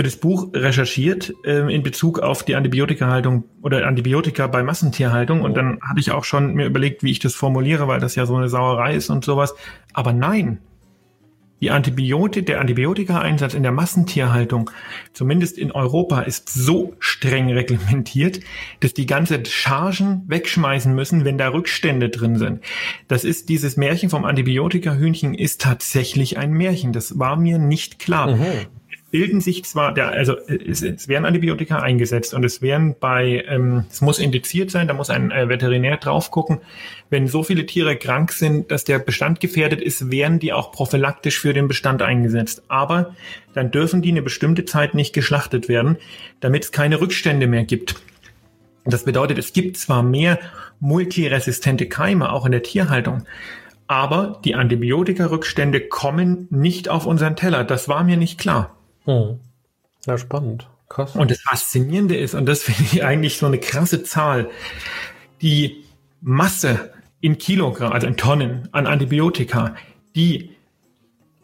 für 0.00 0.04
das 0.04 0.16
Buch 0.16 0.48
recherchiert 0.54 1.34
äh, 1.44 1.70
in 1.70 1.82
Bezug 1.82 2.20
auf 2.20 2.42
die 2.42 2.54
Antibiotikahaltung 2.54 3.44
oder 3.60 3.86
Antibiotika 3.86 4.46
bei 4.46 4.62
Massentierhaltung 4.62 5.42
und 5.42 5.58
dann 5.58 5.78
hatte 5.86 6.00
ich 6.00 6.10
auch 6.10 6.24
schon 6.24 6.54
mir 6.54 6.64
überlegt, 6.64 7.02
wie 7.02 7.10
ich 7.10 7.18
das 7.18 7.34
formuliere, 7.34 7.86
weil 7.86 8.00
das 8.00 8.14
ja 8.14 8.24
so 8.24 8.34
eine 8.34 8.48
Sauerei 8.48 8.94
ist 8.94 9.10
und 9.10 9.26
sowas. 9.26 9.54
Aber 9.92 10.14
nein, 10.14 10.60
die 11.60 11.70
Antibiotik, 11.70 12.46
der 12.46 12.62
Antibiotikaeinsatz 12.62 13.52
in 13.52 13.62
der 13.62 13.72
Massentierhaltung, 13.72 14.70
zumindest 15.12 15.58
in 15.58 15.70
Europa, 15.70 16.22
ist 16.22 16.48
so 16.48 16.94
streng 16.98 17.52
reglementiert, 17.52 18.40
dass 18.80 18.94
die 18.94 19.04
ganze 19.04 19.44
Chargen 19.44 20.22
wegschmeißen 20.28 20.94
müssen, 20.94 21.26
wenn 21.26 21.36
da 21.36 21.48
Rückstände 21.48 22.08
drin 22.08 22.38
sind. 22.38 22.62
Das 23.06 23.24
ist 23.24 23.50
dieses 23.50 23.76
Märchen 23.76 24.08
vom 24.08 24.24
Antibiotikahühnchen 24.24 25.34
ist 25.34 25.60
tatsächlich 25.60 26.38
ein 26.38 26.52
Märchen. 26.52 26.94
Das 26.94 27.18
war 27.18 27.36
mir 27.36 27.58
nicht 27.58 27.98
klar. 27.98 28.36
Mhm 28.36 28.79
bilden 29.10 29.40
sich 29.40 29.64
zwar, 29.64 29.92
der, 29.92 30.08
also 30.08 30.36
es, 30.46 30.82
es 30.82 31.08
werden 31.08 31.24
Antibiotika 31.24 31.80
eingesetzt 31.80 32.32
und 32.34 32.44
es 32.44 32.62
werden 32.62 32.94
bei, 32.98 33.44
ähm, 33.48 33.84
es 33.90 34.00
muss 34.00 34.18
indiziert 34.18 34.70
sein, 34.70 34.88
da 34.88 34.94
muss 34.94 35.10
ein 35.10 35.30
äh, 35.30 35.48
Veterinär 35.48 35.96
drauf 35.96 36.30
gucken. 36.30 36.60
Wenn 37.08 37.26
so 37.26 37.42
viele 37.42 37.66
Tiere 37.66 37.96
krank 37.96 38.32
sind, 38.32 38.70
dass 38.70 38.84
der 38.84 38.98
Bestand 39.00 39.40
gefährdet 39.40 39.80
ist, 39.80 40.10
werden 40.10 40.38
die 40.38 40.52
auch 40.52 40.70
prophylaktisch 40.72 41.40
für 41.40 41.52
den 41.52 41.66
Bestand 41.66 42.02
eingesetzt. 42.02 42.62
Aber 42.68 43.14
dann 43.52 43.70
dürfen 43.70 44.00
die 44.02 44.10
eine 44.10 44.22
bestimmte 44.22 44.64
Zeit 44.64 44.94
nicht 44.94 45.12
geschlachtet 45.12 45.68
werden, 45.68 45.96
damit 46.38 46.64
es 46.64 46.72
keine 46.72 47.00
Rückstände 47.00 47.46
mehr 47.46 47.64
gibt. 47.64 47.96
Das 48.84 49.04
bedeutet, 49.04 49.38
es 49.38 49.52
gibt 49.52 49.76
zwar 49.76 50.02
mehr 50.02 50.38
multiresistente 50.78 51.86
Keime 51.86 52.32
auch 52.32 52.46
in 52.46 52.52
der 52.52 52.62
Tierhaltung, 52.62 53.24
aber 53.86 54.40
die 54.44 54.54
Antibiotika-Rückstände 54.54 55.80
kommen 55.80 56.46
nicht 56.50 56.88
auf 56.88 57.06
unseren 57.06 57.34
Teller. 57.34 57.64
Das 57.64 57.88
war 57.88 58.04
mir 58.04 58.16
nicht 58.16 58.38
klar. 58.38 58.76
Hm. 59.10 59.40
Ja, 60.06 60.18
spannend. 60.18 60.68
Krass. 60.88 61.14
Und 61.14 61.30
das 61.30 61.40
Faszinierende 61.40 62.16
ist, 62.16 62.34
und 62.34 62.46
das 62.46 62.62
finde 62.62 62.82
ich 62.82 63.04
eigentlich 63.04 63.38
so 63.38 63.46
eine 63.46 63.58
krasse 63.58 64.02
Zahl, 64.02 64.50
die 65.40 65.84
Masse 66.20 66.92
in 67.20 67.38
Kilogramm, 67.38 67.92
also 67.92 68.06
in 68.06 68.16
Tonnen 68.16 68.68
an 68.72 68.86
Antibiotika, 68.86 69.74
die 70.14 70.50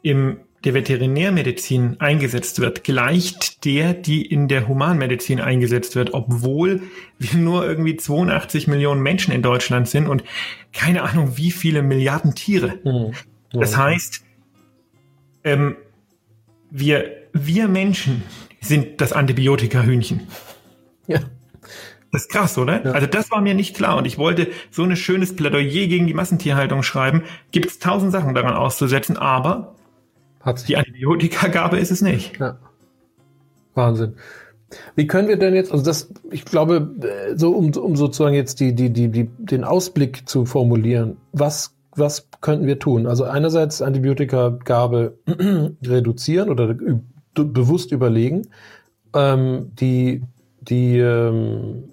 im 0.03 0.41
der 0.65 0.75
Veterinärmedizin 0.75 2.01
eingesetzt 2.01 2.59
wird, 2.59 2.83
gleicht 2.83 3.65
der, 3.65 3.95
die 3.95 4.27
in 4.27 4.49
der 4.49 4.67
Humanmedizin 4.67 5.41
eingesetzt 5.41 5.95
wird, 5.95 6.13
obwohl 6.13 6.83
wir 7.21 7.39
nur 7.39 7.65
irgendwie 7.65 7.97
82 7.97 8.67
Millionen 8.67 9.01
Menschen 9.01 9.33
in 9.33 9.43
Deutschland 9.43 9.89
sind 9.89 10.09
und 10.09 10.25
keine 10.73 11.03
Ahnung, 11.03 11.37
wie 11.37 11.53
viele 11.53 11.83
Milliarden 11.83 12.35
Tiere. 12.35 12.81
Mhm. 12.83 13.13
Das 13.53 13.77
heißt, 13.77 14.25
ähm, 15.45 15.77
wir 16.73 17.26
wir 17.45 17.69
Menschen 17.69 18.23
sind 18.61 19.01
das 19.01 19.13
Antibiotika-Hühnchen. 19.13 20.29
Ja. 21.07 21.21
Das 22.13 22.23
ist 22.23 22.31
krass, 22.31 22.57
oder? 22.57 22.85
Ja. 22.85 22.93
Also 22.93 23.07
das 23.07 23.31
war 23.31 23.41
mir 23.41 23.55
nicht 23.55 23.77
klar 23.77 23.97
und 23.97 24.07
ich 24.07 24.17
wollte 24.17 24.49
so 24.71 24.85
ein 24.85 24.97
schönes 24.97 25.37
Plädoyer 25.37 25.87
gegen 25.87 26.07
die 26.07 26.15
Massentierhaltung 26.15 26.83
schreiben. 26.83 27.25
Gibt 27.51 27.67
es 27.67 27.79
tausend 27.79 28.13
Sachen 28.13 28.35
daran 28.35 28.55
auszusetzen, 28.55 29.17
aber 29.17 29.75
die 30.69 30.77
Antibiotikagabe 30.77 31.79
ist 31.79 31.91
es 31.91 32.03
nicht. 32.03 32.39
Ja. 32.39 32.57
Wahnsinn. 33.75 34.15
Wie 34.95 35.07
können 35.07 35.29
wir 35.29 35.37
denn 35.37 35.55
jetzt, 35.55 35.71
also 35.71 35.85
das, 35.85 36.13
ich 36.31 36.45
glaube, 36.45 36.95
so 37.35 37.53
um, 37.53 37.73
um 37.75 37.97
sozusagen 37.97 38.35
jetzt 38.35 38.61
die, 38.61 38.75
die, 38.75 38.91
die, 38.93 39.09
die, 39.09 39.29
den 39.39 39.65
Ausblick 39.65 40.29
zu 40.29 40.45
formulieren, 40.45 41.19
was, 41.33 41.75
was 41.95 42.29
könnten 42.41 42.67
wir 42.67 42.79
tun? 42.79 43.07
Also 43.07 43.25
einerseits 43.25 43.83
Antibiotikagabe 43.83 45.19
reduzieren 45.85 46.49
oder 46.49 46.77
bewusst 47.45 47.93
überlegen, 47.93 48.49
ähm, 49.15 49.73
die, 49.79 50.23
die 50.61 50.99
ähm, 50.99 51.85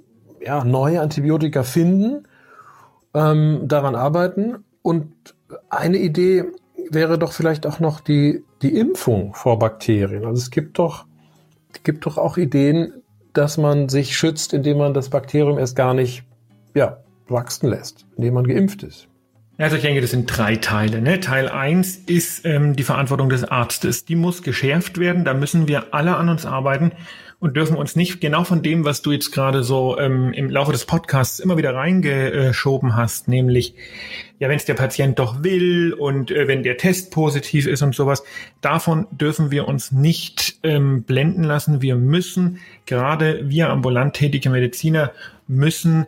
ja, 0.41 0.63
neue 0.63 1.01
Antibiotika 1.01 1.63
finden, 1.63 2.27
ähm, 3.13 3.61
daran 3.65 3.95
arbeiten. 3.95 4.63
Und 4.81 5.11
eine 5.69 5.97
Idee 5.97 6.45
wäre 6.89 7.17
doch 7.17 7.33
vielleicht 7.33 7.65
auch 7.65 7.79
noch 7.79 7.99
die, 7.99 8.43
die 8.61 8.77
Impfung 8.77 9.33
vor 9.33 9.59
Bakterien. 9.59 10.25
Also 10.25 10.41
es 10.41 10.51
gibt 10.51 10.79
doch, 10.79 11.05
gibt 11.83 12.05
doch 12.05 12.17
auch 12.17 12.37
Ideen, 12.37 12.93
dass 13.33 13.57
man 13.57 13.89
sich 13.89 14.15
schützt, 14.15 14.53
indem 14.53 14.77
man 14.77 14.93
das 14.93 15.09
Bakterium 15.09 15.57
erst 15.57 15.75
gar 15.75 15.93
nicht 15.93 16.23
ja, 16.75 16.97
wachsen 17.27 17.69
lässt, 17.69 18.05
indem 18.15 18.35
man 18.35 18.47
geimpft 18.47 18.83
ist. 18.83 19.07
Also 19.57 19.75
ich 19.75 19.83
denke, 19.83 20.01
das 20.01 20.11
sind 20.11 20.25
drei 20.25 20.55
Teile. 20.55 21.01
Ne? 21.01 21.19
Teil 21.19 21.47
eins 21.47 21.95
ist 21.95 22.43
ähm, 22.45 22.75
die 22.75 22.83
Verantwortung 22.83 23.29
des 23.29 23.43
Arztes. 23.43 24.03
Die 24.03 24.15
muss 24.15 24.41
geschärft 24.41 24.97
werden. 24.97 25.25
Da 25.25 25.35
müssen 25.35 25.67
wir 25.67 25.93
alle 25.93 26.15
an 26.17 26.29
uns 26.29 26.45
arbeiten 26.45 26.91
und 27.43 27.57
dürfen 27.57 27.75
uns 27.75 27.97
nicht 27.97 28.21
genau 28.21 28.45
von 28.45 28.63
dem, 28.63 28.85
was 28.85 29.01
du 29.01 29.11
jetzt 29.11 29.31
gerade 29.31 29.63
so 29.63 29.99
ähm, 29.99 30.31
im 30.31 30.49
Laufe 30.49 30.71
des 30.71 30.85
Podcasts 30.85 31.39
immer 31.39 31.57
wieder 31.57 31.75
reingeschoben 31.75 32.95
hast, 32.95 33.27
nämlich 33.27 33.75
ja, 34.39 34.47
wenn 34.47 34.55
es 34.55 34.63
der 34.63 34.75
Patient 34.75 35.19
doch 35.19 35.43
will 35.43 35.93
und 35.93 36.31
äh, 36.31 36.47
wenn 36.47 36.63
der 36.63 36.77
Test 36.77 37.11
positiv 37.11 37.67
ist 37.67 37.81
und 37.81 37.93
sowas, 37.93 38.23
davon 38.61 39.07
dürfen 39.11 39.51
wir 39.51 39.67
uns 39.67 39.91
nicht 39.91 40.55
ähm, 40.63 41.03
blenden 41.03 41.43
lassen. 41.43 41.81
Wir 41.81 41.97
müssen, 41.97 42.59
gerade 42.85 43.49
wir 43.49 43.69
ambulant 43.69 44.13
tätige 44.13 44.49
Mediziner, 44.49 45.11
müssen 45.45 46.07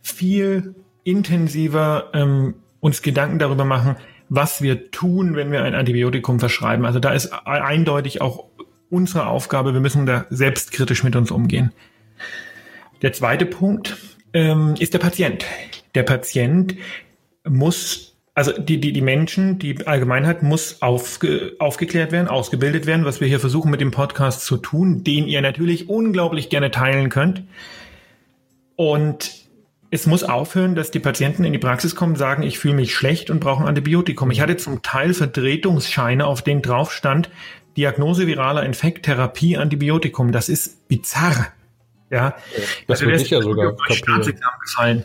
viel 0.00 0.76
intensiver 1.02 2.10
ähm, 2.14 2.54
uns 2.80 3.02
Gedanken 3.02 3.38
darüber 3.38 3.64
machen, 3.64 3.96
was 4.28 4.62
wir 4.62 4.90
tun, 4.90 5.36
wenn 5.36 5.50
wir 5.50 5.64
ein 5.64 5.74
Antibiotikum 5.74 6.38
verschreiben. 6.38 6.84
Also 6.84 6.98
da 6.98 7.12
ist 7.12 7.32
eindeutig 7.46 8.20
auch 8.20 8.44
unsere 8.90 9.26
Aufgabe, 9.26 9.74
wir 9.74 9.80
müssen 9.80 10.06
da 10.06 10.26
selbstkritisch 10.30 11.04
mit 11.04 11.16
uns 11.16 11.30
umgehen. 11.30 11.72
Der 13.02 13.12
zweite 13.12 13.46
Punkt 13.46 13.96
ähm, 14.32 14.74
ist 14.78 14.94
der 14.94 14.98
Patient. 14.98 15.44
Der 15.94 16.02
Patient 16.02 16.74
muss, 17.46 18.16
also 18.34 18.52
die, 18.52 18.80
die, 18.80 18.92
die 18.92 19.00
Menschen, 19.00 19.58
die 19.58 19.86
Allgemeinheit 19.86 20.42
muss 20.42 20.82
aufge, 20.82 21.54
aufgeklärt 21.58 22.12
werden, 22.12 22.28
ausgebildet 22.28 22.86
werden, 22.86 23.04
was 23.04 23.20
wir 23.20 23.28
hier 23.28 23.40
versuchen 23.40 23.70
mit 23.70 23.80
dem 23.80 23.90
Podcast 23.90 24.44
zu 24.44 24.56
tun, 24.56 25.04
den 25.04 25.26
ihr 25.26 25.42
natürlich 25.42 25.88
unglaublich 25.88 26.50
gerne 26.50 26.70
teilen 26.70 27.08
könnt. 27.08 27.44
Und 28.76 29.47
es 29.90 30.06
muss 30.06 30.22
aufhören, 30.22 30.74
dass 30.74 30.90
die 30.90 30.98
Patienten 30.98 31.44
in 31.44 31.52
die 31.52 31.58
Praxis 31.58 31.94
kommen, 31.94 32.16
sagen, 32.16 32.42
ich 32.42 32.58
fühle 32.58 32.74
mich 32.74 32.94
schlecht 32.94 33.30
und 33.30 33.40
brauche 33.40 33.62
ein 33.62 33.68
Antibiotikum. 33.68 34.30
Ich 34.30 34.40
hatte 34.40 34.56
zum 34.56 34.82
Teil 34.82 35.14
Vertretungsscheine, 35.14 36.26
auf 36.26 36.42
denen 36.42 36.62
drauf 36.62 36.92
stand, 36.92 37.30
Diagnose 37.76 38.26
viraler 38.26 38.64
Infekt, 38.64 39.04
Therapie, 39.04 39.56
Antibiotikum. 39.56 40.32
Das 40.32 40.48
ist 40.48 40.88
bizarr. 40.88 41.52
Ja, 42.10 42.34
das 42.86 43.00
also 43.00 43.10
wird 43.10 43.20
sicher 43.20 43.42
sogar 43.42 43.76
gefallen. 44.62 45.04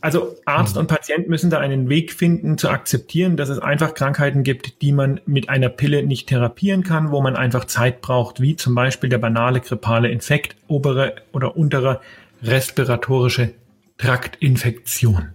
Also 0.00 0.36
Arzt 0.44 0.76
mhm. 0.76 0.82
und 0.82 0.86
Patient 0.86 1.28
müssen 1.28 1.50
da 1.50 1.58
einen 1.58 1.88
Weg 1.88 2.12
finden 2.12 2.56
zu 2.56 2.68
akzeptieren, 2.68 3.36
dass 3.36 3.48
es 3.48 3.58
einfach 3.58 3.94
Krankheiten 3.94 4.44
gibt, 4.44 4.80
die 4.80 4.92
man 4.92 5.20
mit 5.26 5.48
einer 5.48 5.68
Pille 5.68 6.04
nicht 6.04 6.28
therapieren 6.28 6.84
kann, 6.84 7.10
wo 7.10 7.20
man 7.20 7.34
einfach 7.34 7.64
Zeit 7.64 8.00
braucht, 8.00 8.40
wie 8.40 8.54
zum 8.54 8.76
Beispiel 8.76 9.10
der 9.10 9.18
banale 9.18 9.60
grippale 9.60 10.08
Infekt, 10.08 10.54
obere 10.68 11.16
oder 11.32 11.56
untere 11.56 12.00
respiratorische 12.44 13.52
Traktinfektion. 14.00 15.34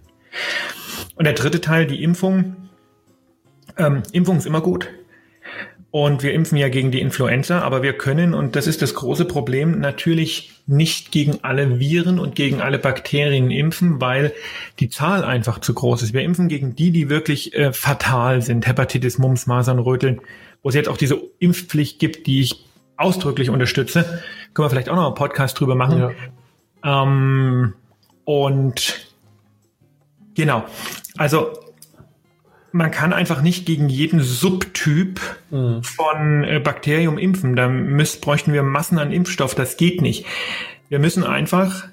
Und 1.14 1.24
der 1.24 1.34
dritte 1.34 1.60
Teil, 1.60 1.86
die 1.86 2.02
Impfung. 2.02 2.56
Ähm, 3.78 4.02
Impfung 4.12 4.38
ist 4.38 4.46
immer 4.46 4.60
gut. 4.60 4.88
Und 5.92 6.22
wir 6.22 6.34
impfen 6.34 6.58
ja 6.58 6.68
gegen 6.68 6.90
die 6.90 7.00
Influenza, 7.00 7.60
aber 7.60 7.82
wir 7.82 7.94
können, 7.94 8.34
und 8.34 8.54
das 8.54 8.66
ist 8.66 8.82
das 8.82 8.94
große 8.94 9.24
Problem, 9.24 9.80
natürlich 9.80 10.60
nicht 10.66 11.10
gegen 11.10 11.38
alle 11.42 11.78
Viren 11.78 12.18
und 12.18 12.34
gegen 12.34 12.60
alle 12.60 12.78
Bakterien 12.78 13.50
impfen, 13.50 14.00
weil 14.00 14.34
die 14.78 14.90
Zahl 14.90 15.24
einfach 15.24 15.60
zu 15.60 15.72
groß 15.72 16.02
ist. 16.02 16.12
Wir 16.12 16.22
impfen 16.22 16.48
gegen 16.48 16.74
die, 16.74 16.90
die 16.90 17.08
wirklich 17.08 17.54
äh, 17.54 17.72
fatal 17.72 18.42
sind. 18.42 18.66
Hepatitis, 18.66 19.16
Mumps, 19.16 19.46
Masern, 19.46 19.78
Röteln, 19.78 20.20
wo 20.62 20.68
es 20.68 20.74
jetzt 20.74 20.88
auch 20.88 20.98
diese 20.98 21.18
Impfpflicht 21.38 21.98
gibt, 21.98 22.26
die 22.26 22.40
ich 22.40 22.66
ausdrücklich 22.98 23.48
unterstütze. 23.48 24.20
Können 24.52 24.66
wir 24.66 24.70
vielleicht 24.70 24.88
auch 24.88 24.96
noch 24.96 25.06
einen 25.06 25.14
Podcast 25.14 25.58
drüber 25.58 25.76
machen. 25.76 26.12
Ja. 26.84 27.02
Ähm, 27.02 27.74
und 28.26 29.06
genau, 30.34 30.64
also 31.16 31.52
man 32.72 32.90
kann 32.90 33.12
einfach 33.12 33.40
nicht 33.40 33.64
gegen 33.64 33.88
jeden 33.88 34.20
Subtyp 34.20 35.20
mhm. 35.50 35.82
von 35.82 36.44
äh, 36.44 36.60
Bakterium 36.62 37.16
impfen. 37.16 37.56
Da 37.56 37.68
müsst, 37.68 38.20
bräuchten 38.20 38.52
wir 38.52 38.62
Massen 38.62 38.98
an 38.98 39.12
Impfstoff. 39.12 39.54
Das 39.54 39.78
geht 39.78 40.02
nicht. 40.02 40.26
Wir 40.88 40.98
müssen 40.98 41.24
einfach 41.24 41.88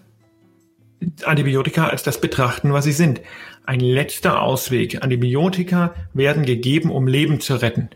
Antibiotika 1.24 1.88
als 1.88 2.04
das 2.04 2.20
betrachten, 2.20 2.74
was 2.74 2.84
sie 2.84 2.92
sind. 2.92 3.22
Ein 3.66 3.80
letzter 3.80 4.42
Ausweg. 4.42 5.02
Antibiotika 5.02 5.94
werden 6.14 6.46
gegeben, 6.46 6.92
um 6.92 7.08
Leben 7.08 7.40
zu 7.40 7.62
retten. 7.62 7.90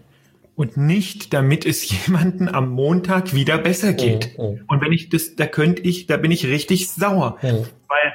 Und 0.56 0.78
nicht, 0.78 1.34
damit 1.34 1.66
es 1.66 1.90
jemanden 2.08 2.48
am 2.48 2.70
Montag 2.70 3.34
wieder 3.34 3.58
besser 3.58 3.94
geht. 3.94 4.38
Mhm. 4.38 4.62
Und 4.68 4.82
wenn 4.82 4.94
ich 4.94 5.10
das, 5.10 5.36
da 5.36 5.46
könnte 5.46 5.82
ich, 5.82 6.08
da 6.08 6.18
bin 6.18 6.32
ich 6.32 6.46
richtig 6.46 6.90
sauer. 6.90 7.38
Mhm. 7.42 7.66
Weil 7.88 8.14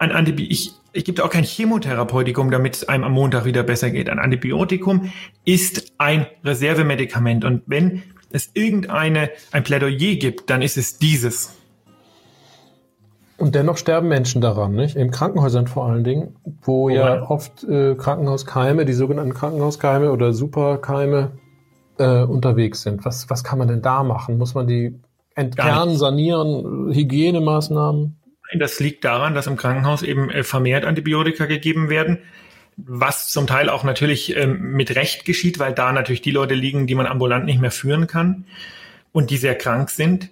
ein 0.00 0.12
Antibiotikum, 0.12 0.52
ich, 0.52 0.72
ich 0.92 1.04
gebe 1.04 1.22
auch 1.22 1.30
kein 1.30 1.44
Chemotherapeutikum, 1.44 2.50
damit 2.50 2.76
es 2.76 2.88
einem 2.88 3.04
am 3.04 3.12
Montag 3.12 3.44
wieder 3.44 3.62
besser 3.62 3.90
geht. 3.90 4.08
Ein 4.08 4.18
Antibiotikum 4.18 5.12
ist 5.44 5.92
ein 5.98 6.26
Reservemedikament. 6.42 7.44
Und 7.44 7.62
wenn 7.66 8.02
es 8.30 8.50
irgendeine, 8.54 9.30
ein 9.52 9.62
Plädoyer 9.62 10.16
gibt, 10.16 10.48
dann 10.48 10.62
ist 10.62 10.78
es 10.78 10.98
dieses. 10.98 11.54
Und 13.36 13.54
dennoch 13.54 13.76
sterben 13.76 14.08
Menschen 14.08 14.40
daran, 14.40 14.72
nicht? 14.72 14.96
In 14.96 15.10
Krankenhäusern 15.10 15.66
vor 15.66 15.86
allen 15.86 16.04
Dingen, 16.04 16.36
wo 16.62 16.84
oh, 16.84 16.88
ja 16.88 17.28
oft 17.28 17.64
äh, 17.64 17.94
Krankenhauskeime, 17.94 18.86
die 18.86 18.92
sogenannten 18.94 19.34
Krankenhauskeime 19.34 20.10
oder 20.12 20.32
Superkeime 20.32 21.32
äh, 21.98 22.22
unterwegs 22.22 22.82
sind. 22.82 23.04
Was, 23.04 23.28
was 23.28 23.44
kann 23.44 23.58
man 23.58 23.68
denn 23.68 23.82
da 23.82 24.02
machen? 24.02 24.38
Muss 24.38 24.54
man 24.54 24.66
die 24.66 24.98
entkernen, 25.34 25.96
sanieren, 25.96 26.90
Hygienemaßnahmen? 26.92 28.19
Das 28.54 28.80
liegt 28.80 29.04
daran, 29.04 29.34
dass 29.34 29.46
im 29.46 29.56
Krankenhaus 29.56 30.02
eben 30.02 30.30
äh, 30.30 30.42
vermehrt 30.42 30.84
Antibiotika 30.84 31.46
gegeben 31.46 31.88
werden, 31.88 32.18
was 32.76 33.28
zum 33.28 33.46
Teil 33.46 33.68
auch 33.68 33.84
natürlich 33.84 34.36
ähm, 34.36 34.72
mit 34.72 34.94
Recht 34.94 35.24
geschieht, 35.24 35.58
weil 35.58 35.72
da 35.72 35.92
natürlich 35.92 36.22
die 36.22 36.30
Leute 36.30 36.54
liegen, 36.54 36.86
die 36.86 36.94
man 36.94 37.06
ambulant 37.06 37.44
nicht 37.44 37.60
mehr 37.60 37.70
führen 37.70 38.06
kann 38.06 38.44
und 39.12 39.30
die 39.30 39.36
sehr 39.36 39.56
krank 39.56 39.90
sind. 39.90 40.30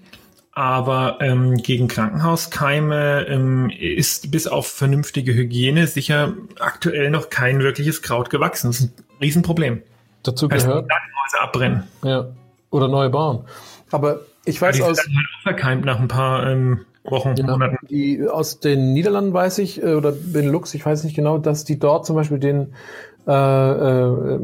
Aber 0.52 1.18
ähm, 1.20 1.54
gegen 1.56 1.86
Krankenhauskeime 1.86 3.26
ähm, 3.28 3.70
ist 3.70 4.32
bis 4.32 4.48
auf 4.48 4.66
vernünftige 4.66 5.32
Hygiene 5.32 5.86
sicher 5.86 6.34
aktuell 6.58 7.10
noch 7.10 7.30
kein 7.30 7.60
wirkliches 7.60 8.02
Kraut 8.02 8.28
gewachsen. 8.28 8.70
Das 8.70 8.80
ist 8.80 8.98
ein 8.98 9.04
Riesenproblem. 9.20 9.82
Dazu 10.24 10.48
gehört. 10.48 10.88
Krankenhäuser 10.88 11.42
abbrennen. 11.42 11.84
Ja. 12.02 12.28
Oder 12.70 12.88
neu 12.88 13.08
bauen. 13.08 13.44
Aber 13.92 14.22
ich 14.44 14.60
weiß 14.60 14.80
aus. 14.80 14.98
Halt 14.98 15.08
verkeimt 15.42 15.84
nach 15.84 16.00
ein 16.00 16.08
paar 16.08 16.50
ähm, 16.50 16.84
Wochen, 17.10 17.34
genau. 17.34 17.52
Monaten. 17.52 17.78
Die, 17.88 18.26
aus 18.26 18.60
den 18.60 18.92
Niederlanden 18.92 19.32
weiß 19.32 19.58
ich, 19.58 19.82
äh, 19.82 19.94
oder 19.94 20.12
Benelux, 20.12 20.74
ich 20.74 20.84
weiß 20.84 21.04
nicht 21.04 21.16
genau, 21.16 21.38
dass 21.38 21.64
die 21.64 21.78
dort 21.78 22.06
zum 22.06 22.16
Beispiel 22.16 22.38
den 22.38 22.74
äh, 23.26 23.32
äh, 23.32 24.38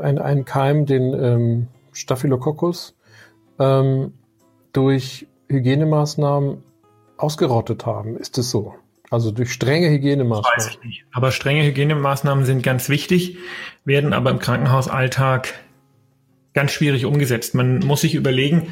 ein, 0.00 0.18
einen 0.18 0.44
Keim, 0.44 0.86
den 0.86 1.12
ähm, 1.14 1.66
Staphylococcus, 1.92 2.94
ähm, 3.58 4.14
durch 4.72 5.26
Hygienemaßnahmen 5.48 6.62
ausgerottet 7.18 7.84
haben. 7.86 8.16
Ist 8.16 8.38
es 8.38 8.50
so? 8.50 8.74
Also 9.10 9.32
durch 9.32 9.52
strenge 9.52 9.90
Hygienemaßnahmen. 9.90 10.56
Weiß 10.56 10.68
ich 10.68 10.84
nicht. 10.84 11.04
Aber 11.12 11.32
strenge 11.32 11.64
Hygienemaßnahmen 11.64 12.44
sind 12.44 12.62
ganz 12.62 12.88
wichtig, 12.88 13.38
werden 13.84 14.12
aber 14.12 14.30
im 14.30 14.38
Krankenhausalltag 14.38 15.52
ganz 16.54 16.70
schwierig 16.70 17.04
umgesetzt. 17.04 17.54
Man 17.54 17.80
muss 17.80 18.02
sich 18.02 18.14
überlegen, 18.14 18.68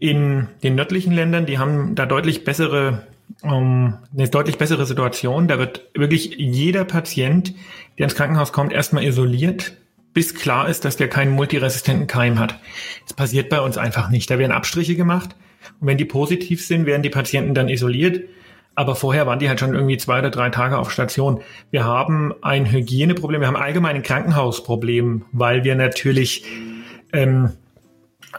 in 0.00 0.48
den 0.62 0.74
nördlichen 0.74 1.12
Ländern, 1.12 1.46
die 1.46 1.58
haben 1.58 1.94
da 1.94 2.06
deutlich 2.06 2.42
bessere, 2.42 3.06
ähm, 3.44 3.98
eine 4.12 4.28
deutlich 4.28 4.56
bessere 4.58 4.86
Situation. 4.86 5.46
Da 5.46 5.58
wird 5.58 5.88
wirklich 5.94 6.34
jeder 6.38 6.84
Patient, 6.84 7.54
der 7.98 8.04
ins 8.04 8.16
Krankenhaus 8.16 8.52
kommt, 8.52 8.72
erstmal 8.72 9.04
isoliert, 9.04 9.76
bis 10.14 10.34
klar 10.34 10.68
ist, 10.68 10.84
dass 10.86 10.96
der 10.96 11.08
keinen 11.08 11.32
multiresistenten 11.32 12.06
Keim 12.06 12.38
hat. 12.38 12.58
Das 13.04 13.12
passiert 13.14 13.50
bei 13.50 13.60
uns 13.60 13.76
einfach 13.76 14.08
nicht. 14.08 14.30
Da 14.30 14.38
werden 14.38 14.52
Abstriche 14.52 14.96
gemacht. 14.96 15.36
Und 15.80 15.86
wenn 15.86 15.98
die 15.98 16.06
positiv 16.06 16.64
sind, 16.64 16.86
werden 16.86 17.02
die 17.02 17.10
Patienten 17.10 17.54
dann 17.54 17.68
isoliert. 17.68 18.24
Aber 18.74 18.96
vorher 18.96 19.26
waren 19.26 19.38
die 19.38 19.50
halt 19.50 19.60
schon 19.60 19.74
irgendwie 19.74 19.98
zwei 19.98 20.20
oder 20.20 20.30
drei 20.30 20.48
Tage 20.48 20.78
auf 20.78 20.90
Station. 20.90 21.42
Wir 21.70 21.84
haben 21.84 22.32
ein 22.40 22.72
Hygieneproblem, 22.72 23.42
wir 23.42 23.48
haben 23.48 23.56
allgemein 23.56 23.96
ein 23.96 24.02
Krankenhausproblem, 24.02 25.26
weil 25.32 25.64
wir 25.64 25.74
natürlich 25.74 26.44
ähm, 27.12 27.50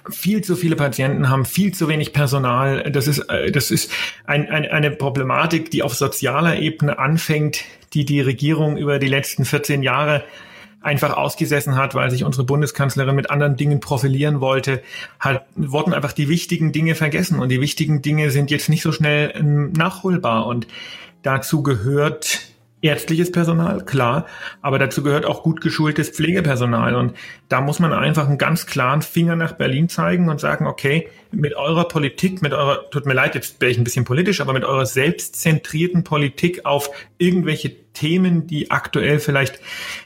viel 0.09 0.43
zu 0.43 0.55
viele 0.55 0.75
Patienten 0.75 1.29
haben, 1.29 1.45
viel 1.45 1.73
zu 1.73 1.87
wenig 1.87 2.13
Personal. 2.13 2.91
Das 2.91 3.07
ist, 3.07 3.19
äh, 3.29 3.51
das 3.51 3.71
ist 3.71 3.91
ein, 4.25 4.49
ein, 4.49 4.65
eine 4.65 4.91
Problematik, 4.91 5.71
die 5.71 5.83
auf 5.83 5.93
sozialer 5.93 6.59
Ebene 6.59 6.99
anfängt, 6.99 7.63
die 7.93 8.05
die 8.05 8.21
Regierung 8.21 8.77
über 8.77 8.99
die 8.99 9.07
letzten 9.07 9.45
14 9.45 9.83
Jahre 9.83 10.23
einfach 10.81 11.15
ausgesessen 11.15 11.75
hat, 11.75 11.93
weil 11.93 12.09
sich 12.09 12.23
unsere 12.23 12.43
Bundeskanzlerin 12.43 13.15
mit 13.15 13.29
anderen 13.29 13.55
Dingen 13.55 13.79
profilieren 13.79 14.41
wollte, 14.41 14.81
hat, 15.19 15.45
wurden 15.55 15.93
einfach 15.93 16.11
die 16.11 16.27
wichtigen 16.27 16.71
Dinge 16.71 16.95
vergessen 16.95 17.39
und 17.39 17.49
die 17.49 17.61
wichtigen 17.61 18.01
Dinge 18.01 18.31
sind 18.31 18.49
jetzt 18.49 18.67
nicht 18.67 18.81
so 18.81 18.91
schnell 18.91 19.31
ähm, 19.35 19.71
nachholbar 19.73 20.47
und 20.47 20.67
dazu 21.21 21.61
gehört 21.61 22.50
ärztliches 22.81 23.31
Personal, 23.31 23.85
klar, 23.85 24.25
aber 24.61 24.79
dazu 24.79 25.03
gehört 25.03 25.25
auch 25.25 25.43
gut 25.43 25.61
geschultes 25.61 26.09
Pflegepersonal. 26.09 26.95
Und 26.95 27.13
da 27.47 27.61
muss 27.61 27.79
man 27.79 27.93
einfach 27.93 28.27
einen 28.27 28.37
ganz 28.37 28.65
klaren 28.65 29.01
Finger 29.01 29.35
nach 29.35 29.53
Berlin 29.53 29.89
zeigen 29.89 30.29
und 30.29 30.39
sagen, 30.39 30.65
okay, 30.67 31.07
mit 31.31 31.55
eurer 31.55 31.87
Politik, 31.87 32.41
mit 32.41 32.53
eurer, 32.53 32.89
tut 32.89 33.05
mir 33.05 33.13
leid, 33.13 33.35
jetzt 33.35 33.61
wäre 33.61 33.71
ich 33.71 33.77
ein 33.77 33.83
bisschen 33.83 34.05
politisch, 34.05 34.41
aber 34.41 34.53
mit 34.53 34.65
eurer 34.65 34.85
selbstzentrierten 34.85 36.03
Politik 36.03 36.65
auf 36.65 36.89
irgendwelche 37.17 37.91
Themen, 37.93 38.47
die 38.47 38.71
aktuell 38.71 39.19
vielleicht 39.19 39.59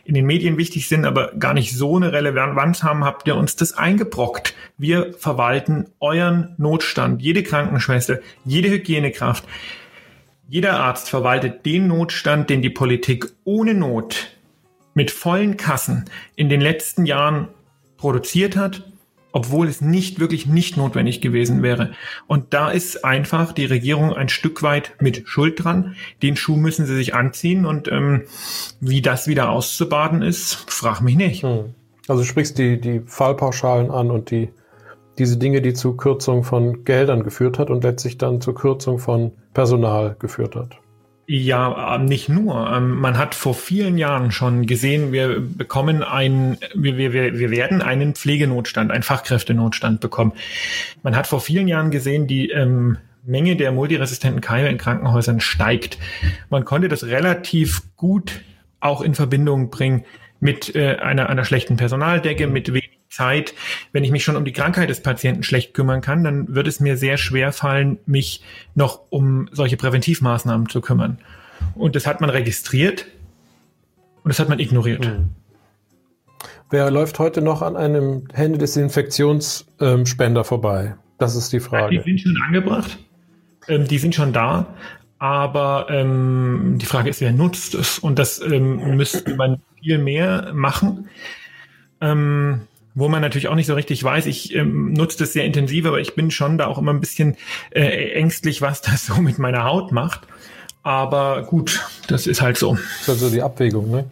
in 0.04 0.16
den 0.16 0.26
Medien 0.26 0.58
wichtig 0.58 0.88
sind, 0.88 1.06
aber 1.06 1.32
gar 1.38 1.54
nicht 1.54 1.76
so 1.76 1.96
eine 1.96 2.12
Relevanz 2.12 2.84
haben, 2.84 3.06
habt 3.06 3.28
ihr 3.28 3.36
uns 3.36 3.56
das 3.56 3.74
eingebrockt. 3.74 4.56
Wir 4.78 5.14
verwalten 5.14 5.86
euren 6.00 6.56
Notstand, 6.58 7.22
jede 7.22 7.44
Krankenschwester, 7.44 8.20
jede 8.44 8.70
Hygienekraft 8.70 9.46
jeder 10.48 10.80
Arzt 10.80 11.10
verwaltet 11.10 11.66
den 11.66 11.88
Notstand, 11.88 12.50
den 12.50 12.62
die 12.62 12.70
Politik 12.70 13.32
ohne 13.44 13.74
Not 13.74 14.38
mit 14.94 15.12
vollen 15.12 15.58
Kassen 15.58 16.06
in 16.36 16.50
den 16.50 16.62
letzten 16.62 17.06
Jahren 17.06 17.50
produziert 17.98 18.56
hat 18.56 18.84
obwohl 19.36 19.68
es 19.68 19.82
nicht 19.82 20.22
wirklich 20.22 20.46
nicht 20.46 20.78
notwendig 20.78 21.20
gewesen 21.20 21.62
wäre. 21.62 21.92
Und 22.26 22.54
da 22.54 22.72
ist 22.72 23.04
einfach 23.04 23.52
die 23.52 23.66
Regierung 23.66 24.14
ein 24.14 24.30
Stück 24.30 24.64
weit 24.64 24.94
mit 25.02 25.24
Schuld 25.28 25.62
dran. 25.62 25.98
Den 26.24 26.38
Schuh 26.38 26.56
müssen 26.56 26.86
sie 26.86 26.96
sich 26.96 27.14
anziehen 27.14 27.66
und 27.66 27.90
ähm, 27.90 28.22
wie 28.80 29.02
das 29.02 29.28
wieder 29.28 29.50
auszubaden 29.50 30.22
ist, 30.22 30.54
frag 30.72 31.02
mich 31.02 31.18
nicht. 31.18 31.44
Hm. 31.44 31.76
Also 32.08 32.24
sprichst 32.24 32.58
die, 32.58 32.80
die 32.80 33.02
Fallpauschalen 33.06 33.92
an 33.92 34.10
und 34.10 34.32
die, 34.32 34.48
diese 35.18 35.38
Dinge, 35.38 35.62
die 35.62 35.74
zu 35.74 35.96
Kürzung 35.96 36.44
von 36.44 36.84
Geldern 36.84 37.24
geführt 37.24 37.60
hat 37.60 37.70
und 37.70 37.84
letztlich 37.84 38.18
dann 38.18 38.42
zur 38.42 38.56
Kürzung 38.56 39.00
von 39.00 39.32
Personal 39.54 40.16
geführt 40.20 40.56
hat. 40.56 40.78
Ja, 41.28 41.96
ähm, 41.96 42.06
nicht 42.06 42.30
nur. 42.30 42.72
Ähm, 42.72 43.00
man 43.00 43.18
hat 43.18 43.34
vor 43.34 43.56
vielen 43.56 43.98
Jahren 43.98 44.32
schon 44.32 44.68
gesehen, 44.68 45.12
wir 45.12 45.40
bekommen 45.40 46.04
ein, 46.04 46.58
wir, 46.76 46.98
wir, 46.98 47.14
wir 47.14 47.50
werden 47.50 47.82
einen 47.82 48.14
Pflegenotstand, 48.14 48.92
einen 48.92 49.02
Fachkräftenotstand 49.02 50.02
bekommen. 50.02 50.34
Man 51.02 51.16
hat 51.16 51.26
vor 51.26 51.42
vielen 51.42 51.68
Jahren 51.68 51.90
gesehen, 51.90 52.28
die 52.28 52.52
ähm, 52.52 52.98
Menge 53.26 53.56
der 53.56 53.72
multiresistenten 53.72 54.40
Keime 54.40 54.70
in 54.70 54.78
Krankenhäusern 54.78 55.40
steigt. 55.40 55.98
Man 56.52 56.64
konnte 56.64 56.90
das 56.90 57.06
relativ 57.06 57.82
gut 57.96 58.42
auch 58.80 59.02
in 59.02 59.16
Verbindung 59.16 59.72
bringen 59.72 60.06
mit 60.40 60.76
äh, 60.76 60.98
einer, 60.98 61.28
einer 61.28 61.44
schlechten 61.44 61.76
Personaldecke, 61.76 62.46
mit 62.46 62.72
wenig 62.72 62.95
Zeit, 63.16 63.54
wenn 63.94 64.04
ich 64.04 64.12
mich 64.12 64.24
schon 64.24 64.36
um 64.36 64.46
die 64.46 64.52
Krankheit 64.52 64.90
des 64.90 65.02
Patienten 65.02 65.42
schlecht 65.44 65.74
kümmern 65.74 66.02
kann, 66.02 66.24
dann 66.24 66.54
wird 66.54 66.68
es 66.68 66.80
mir 66.80 66.98
sehr 66.98 67.18
schwer 67.18 67.52
fallen, 67.54 67.98
mich 68.06 68.44
noch 68.76 69.00
um 69.10 69.50
solche 69.52 69.78
Präventivmaßnahmen 69.78 70.70
zu 70.70 70.82
kümmern. 70.82 71.18
Und 71.76 71.96
das 71.96 72.06
hat 72.06 72.22
man 72.22 72.30
registriert 72.30 73.08
und 74.24 74.30
das 74.30 74.40
hat 74.40 74.50
man 74.50 74.60
ignoriert. 74.60 75.08
Mhm. 75.08 75.30
Wer 76.70 76.92
läuft 76.92 77.18
heute 77.20 77.42
noch 77.42 77.62
an 77.62 77.78
einem 77.78 78.28
Händedesinfektionsspender 78.34 80.44
vorbei? 80.44 80.96
Das 81.18 81.36
ist 81.36 81.54
die 81.54 81.62
Frage. 81.62 81.98
Die 81.98 82.04
sind 82.04 82.20
schon 82.20 82.38
angebracht. 82.46 82.98
Ähm, 83.68 83.88
die 83.88 83.98
sind 83.98 84.14
schon 84.14 84.34
da. 84.34 84.68
Aber 85.18 85.88
ähm, 85.90 86.78
die 86.82 86.86
Frage 86.86 87.10
ist, 87.10 87.22
wer 87.22 87.32
nutzt 87.32 87.74
es? 87.76 88.00
Und 88.00 88.20
das 88.20 88.42
ähm, 88.42 88.98
müsste 88.98 89.36
man 89.36 89.62
viel 89.82 89.98
mehr 89.98 90.52
machen. 90.54 91.08
Ähm, 92.02 92.68
wo 92.96 93.10
man 93.10 93.22
natürlich 93.22 93.50
auch 93.50 93.56
nicht 93.56 93.68
so 93.68 93.76
richtig 93.76 94.04
weiß. 94.04 94.26
Ich 94.26 94.56
ähm, 94.56 94.94
nutze 94.94 95.20
das 95.20 95.34
sehr 95.34 95.44
intensiv, 95.44 95.86
aber 95.86 96.00
ich 96.00 96.16
bin 96.16 96.32
schon 96.32 96.58
da 96.58 96.68
auch 96.68 96.78
immer 96.78 96.94
ein 96.94 97.02
bisschen 97.02 97.36
äh, 97.72 98.14
ängstlich, 98.14 98.62
was 98.62 98.82
das 98.82 99.06
so 99.08 99.22
mit 99.22 99.38
meiner 99.38 99.66
Haut 99.66 99.92
macht. 99.92 100.22
Aber 100.82 101.44
gut, 101.44 101.84
das 102.08 102.26
ist 102.26 102.42
halt 102.42 102.58
so. 102.58 102.74
Das 102.74 103.02
ist 103.02 103.10
also 103.10 103.30
die 103.30 103.42
Abwägung, 103.42 103.92
ne? 103.92 104.06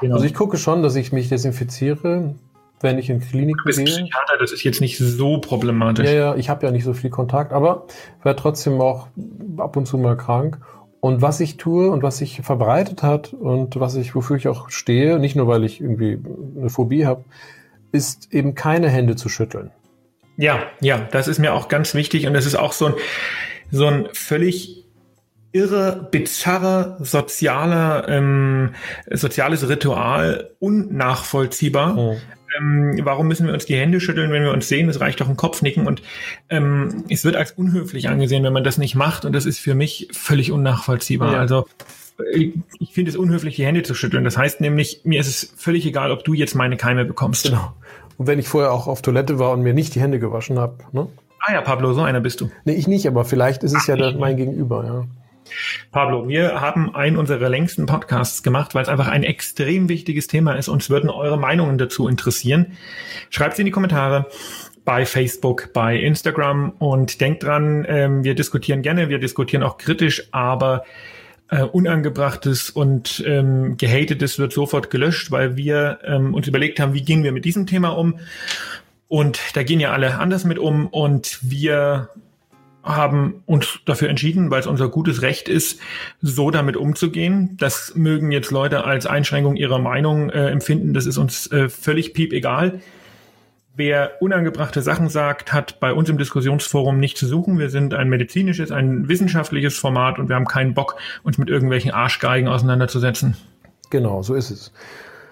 Genau. 0.00 0.14
Also 0.14 0.26
ich 0.26 0.34
gucke 0.34 0.58
schon, 0.58 0.82
dass 0.82 0.94
ich 0.94 1.12
mich 1.12 1.28
desinfiziere, 1.28 2.34
wenn 2.80 2.98
ich 2.98 3.08
in 3.08 3.20
Klinik 3.20 3.56
gehe. 3.64 3.84
Psychiater, 3.84 4.36
das 4.38 4.52
ist 4.52 4.62
jetzt 4.62 4.80
nicht 4.80 4.98
so 4.98 5.38
problematisch. 5.38 6.06
Ja, 6.06 6.12
ja, 6.12 6.36
ich 6.36 6.48
habe 6.48 6.66
ja 6.66 6.72
nicht 6.72 6.84
so 6.84 6.92
viel 6.92 7.10
Kontakt, 7.10 7.52
aber 7.52 7.86
werde 8.22 8.40
trotzdem 8.40 8.80
auch 8.80 9.08
ab 9.56 9.76
und 9.76 9.86
zu 9.86 9.96
mal 9.96 10.16
krank. 10.16 10.58
Und 11.00 11.22
was 11.22 11.38
ich 11.38 11.56
tue 11.56 11.90
und 11.90 12.02
was 12.02 12.18
sich 12.18 12.40
verbreitet 12.42 13.04
hat 13.04 13.32
und 13.32 13.78
was 13.78 13.94
ich, 13.94 14.16
wofür 14.16 14.36
ich 14.36 14.48
auch 14.48 14.70
stehe, 14.70 15.20
nicht 15.20 15.36
nur 15.36 15.46
weil 15.46 15.62
ich 15.62 15.80
irgendwie 15.80 16.18
eine 16.58 16.70
Phobie 16.70 17.06
habe, 17.06 17.24
ist 17.92 18.32
eben 18.32 18.54
keine 18.54 18.88
Hände 18.88 19.16
zu 19.16 19.28
schütteln. 19.28 19.70
Ja, 20.36 20.62
ja, 20.80 21.08
das 21.10 21.26
ist 21.28 21.38
mir 21.38 21.52
auch 21.52 21.68
ganz 21.68 21.94
wichtig 21.94 22.26
und 22.26 22.34
es 22.34 22.46
ist 22.46 22.54
auch 22.54 22.72
so 22.72 22.86
ein, 22.86 22.94
so 23.70 23.86
ein 23.86 24.08
völlig 24.12 24.84
irre, 25.52 26.08
bizarre, 26.10 26.96
sozialer, 27.00 28.08
ähm, 28.08 28.74
soziales 29.10 29.68
Ritual, 29.68 30.50
unnachvollziehbar. 30.60 31.94
Mhm. 31.94 32.16
Ähm, 32.56 33.00
warum 33.02 33.28
müssen 33.28 33.46
wir 33.46 33.54
uns 33.54 33.66
die 33.66 33.76
Hände 33.76 34.00
schütteln, 34.00 34.30
wenn 34.30 34.42
wir 34.42 34.52
uns 34.52 34.68
sehen? 34.68 34.88
Es 34.88 35.00
reicht 35.00 35.20
doch 35.20 35.28
ein 35.28 35.36
Kopfnicken 35.36 35.86
und 35.86 36.02
ähm, 36.48 37.04
es 37.08 37.24
wird 37.24 37.36
als 37.36 37.52
unhöflich 37.52 38.08
angesehen, 38.08 38.44
wenn 38.44 38.52
man 38.52 38.64
das 38.64 38.78
nicht 38.78 38.94
macht 38.94 39.24
und 39.24 39.32
das 39.32 39.44
ist 39.46 39.58
für 39.58 39.74
mich 39.74 40.08
völlig 40.12 40.52
unnachvollziehbar. 40.52 41.32
Ja. 41.32 41.38
Also 41.40 41.66
ich 42.32 42.92
finde 42.92 43.10
es 43.10 43.16
unhöflich, 43.16 43.56
die 43.56 43.64
Hände 43.64 43.82
zu 43.82 43.94
schütteln. 43.94 44.24
Das 44.24 44.36
heißt 44.36 44.60
nämlich, 44.60 45.02
mir 45.04 45.20
ist 45.20 45.28
es 45.28 45.52
völlig 45.56 45.86
egal, 45.86 46.10
ob 46.10 46.24
du 46.24 46.34
jetzt 46.34 46.54
meine 46.54 46.76
Keime 46.76 47.04
bekommst. 47.04 47.44
Genau. 47.44 47.72
Und 48.16 48.26
wenn 48.26 48.38
ich 48.38 48.48
vorher 48.48 48.72
auch 48.72 48.88
auf 48.88 49.02
Toilette 49.02 49.38
war 49.38 49.52
und 49.52 49.62
mir 49.62 49.74
nicht 49.74 49.94
die 49.94 50.00
Hände 50.00 50.18
gewaschen 50.18 50.58
habe. 50.58 50.78
Ne? 50.92 51.08
Ah 51.40 51.52
ja, 51.52 51.60
Pablo, 51.60 51.92
so 51.92 52.02
einer 52.02 52.20
bist 52.20 52.40
du. 52.40 52.50
Nee, 52.64 52.74
ich 52.74 52.88
nicht, 52.88 53.06
aber 53.06 53.24
vielleicht 53.24 53.62
ist 53.62 53.72
es 53.72 53.88
Ach, 53.88 53.96
ja 53.96 54.12
mein 54.18 54.36
Gegenüber, 54.36 54.84
ja. 54.84 55.06
Pablo, 55.92 56.28
wir 56.28 56.60
haben 56.60 56.94
einen 56.94 57.16
unserer 57.16 57.48
längsten 57.48 57.86
Podcasts 57.86 58.42
gemacht, 58.42 58.74
weil 58.74 58.82
es 58.82 58.88
einfach 58.88 59.08
ein 59.08 59.22
extrem 59.22 59.88
wichtiges 59.88 60.26
Thema 60.26 60.52
ist. 60.54 60.68
Uns 60.68 60.90
würden 60.90 61.08
eure 61.08 61.38
Meinungen 61.38 61.78
dazu 61.78 62.06
interessieren. 62.06 62.76
Schreibt 63.30 63.56
sie 63.56 63.62
in 63.62 63.66
die 63.66 63.72
Kommentare 63.72 64.26
bei 64.84 65.06
Facebook, 65.06 65.72
bei 65.72 65.96
Instagram 65.96 66.70
und 66.78 67.20
denkt 67.20 67.44
dran, 67.44 67.86
ähm, 67.88 68.24
wir 68.24 68.34
diskutieren 68.34 68.82
gerne, 68.82 69.08
wir 69.08 69.18
diskutieren 69.18 69.62
auch 69.62 69.78
kritisch, 69.78 70.28
aber 70.32 70.84
äh, 71.50 71.62
Unangebrachtes 71.62 72.70
und 72.70 73.22
ähm, 73.26 73.76
Gehatetes 73.76 74.38
wird 74.38 74.52
sofort 74.52 74.90
gelöscht, 74.90 75.30
weil 75.30 75.56
wir 75.56 76.00
ähm, 76.04 76.34
uns 76.34 76.46
überlegt 76.46 76.80
haben, 76.80 76.94
wie 76.94 77.02
gehen 77.02 77.22
wir 77.22 77.32
mit 77.32 77.44
diesem 77.44 77.66
Thema 77.66 77.90
um. 77.90 78.18
Und 79.08 79.40
da 79.54 79.62
gehen 79.62 79.80
ja 79.80 79.92
alle 79.92 80.18
anders 80.18 80.44
mit 80.44 80.58
um 80.58 80.86
und 80.86 81.38
wir 81.42 82.10
haben 82.82 83.42
uns 83.46 83.80
dafür 83.84 84.08
entschieden, 84.08 84.50
weil 84.50 84.60
es 84.60 84.66
unser 84.66 84.88
gutes 84.88 85.22
Recht 85.22 85.48
ist, 85.48 85.80
so 86.20 86.50
damit 86.50 86.76
umzugehen. 86.76 87.56
Das 87.58 87.94
mögen 87.94 88.30
jetzt 88.30 88.50
Leute 88.50 88.84
als 88.84 89.06
Einschränkung 89.06 89.56
ihrer 89.56 89.78
Meinung 89.78 90.30
äh, 90.30 90.48
empfinden. 90.48 90.94
Das 90.94 91.06
ist 91.06 91.18
uns 91.18 91.50
äh, 91.52 91.68
völlig 91.68 92.14
piep 92.14 92.32
egal. 92.32 92.80
Wer 93.78 94.20
unangebrachte 94.20 94.82
Sachen 94.82 95.08
sagt, 95.08 95.52
hat 95.52 95.78
bei 95.78 95.92
uns 95.92 96.08
im 96.08 96.18
Diskussionsforum 96.18 96.98
nicht 96.98 97.16
zu 97.16 97.28
suchen. 97.28 97.60
Wir 97.60 97.70
sind 97.70 97.94
ein 97.94 98.08
medizinisches, 98.08 98.72
ein 98.72 99.08
wissenschaftliches 99.08 99.78
Format 99.78 100.18
und 100.18 100.28
wir 100.28 100.34
haben 100.34 100.46
keinen 100.46 100.74
Bock, 100.74 100.96
uns 101.22 101.38
mit 101.38 101.48
irgendwelchen 101.48 101.92
Arschgeigen 101.92 102.48
auseinanderzusetzen. 102.48 103.36
Genau, 103.90 104.20
so 104.22 104.34
ist 104.34 104.50
es. 104.50 104.72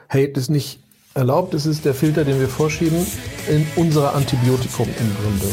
Hate 0.09 0.39
ist 0.39 0.49
nicht 0.49 0.79
erlaubt, 1.15 1.55
es 1.55 1.67
ist 1.67 1.85
der 1.85 1.93
Filter, 1.93 2.25
den 2.25 2.39
wir 2.39 2.47
vorschieben 2.47 3.05
in 3.49 3.67
unser 3.75 4.15
Antibiotikum 4.15 4.87
im 4.87 5.17
Grunde. 5.17 5.53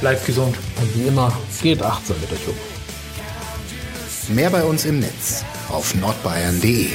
Bleibt 0.00 0.26
gesund. 0.26 0.56
Und 0.80 0.96
wie 0.96 1.06
immer, 1.06 1.32
geht 1.62 1.84
achtsam 1.84 2.16
mit 2.20 2.32
euch 2.32 2.48
um. 2.48 4.34
Mehr 4.34 4.50
bei 4.50 4.64
uns 4.64 4.84
im 4.84 4.98
Netz 4.98 5.44
auf 5.68 5.94
nordbayern.de. 5.94 6.88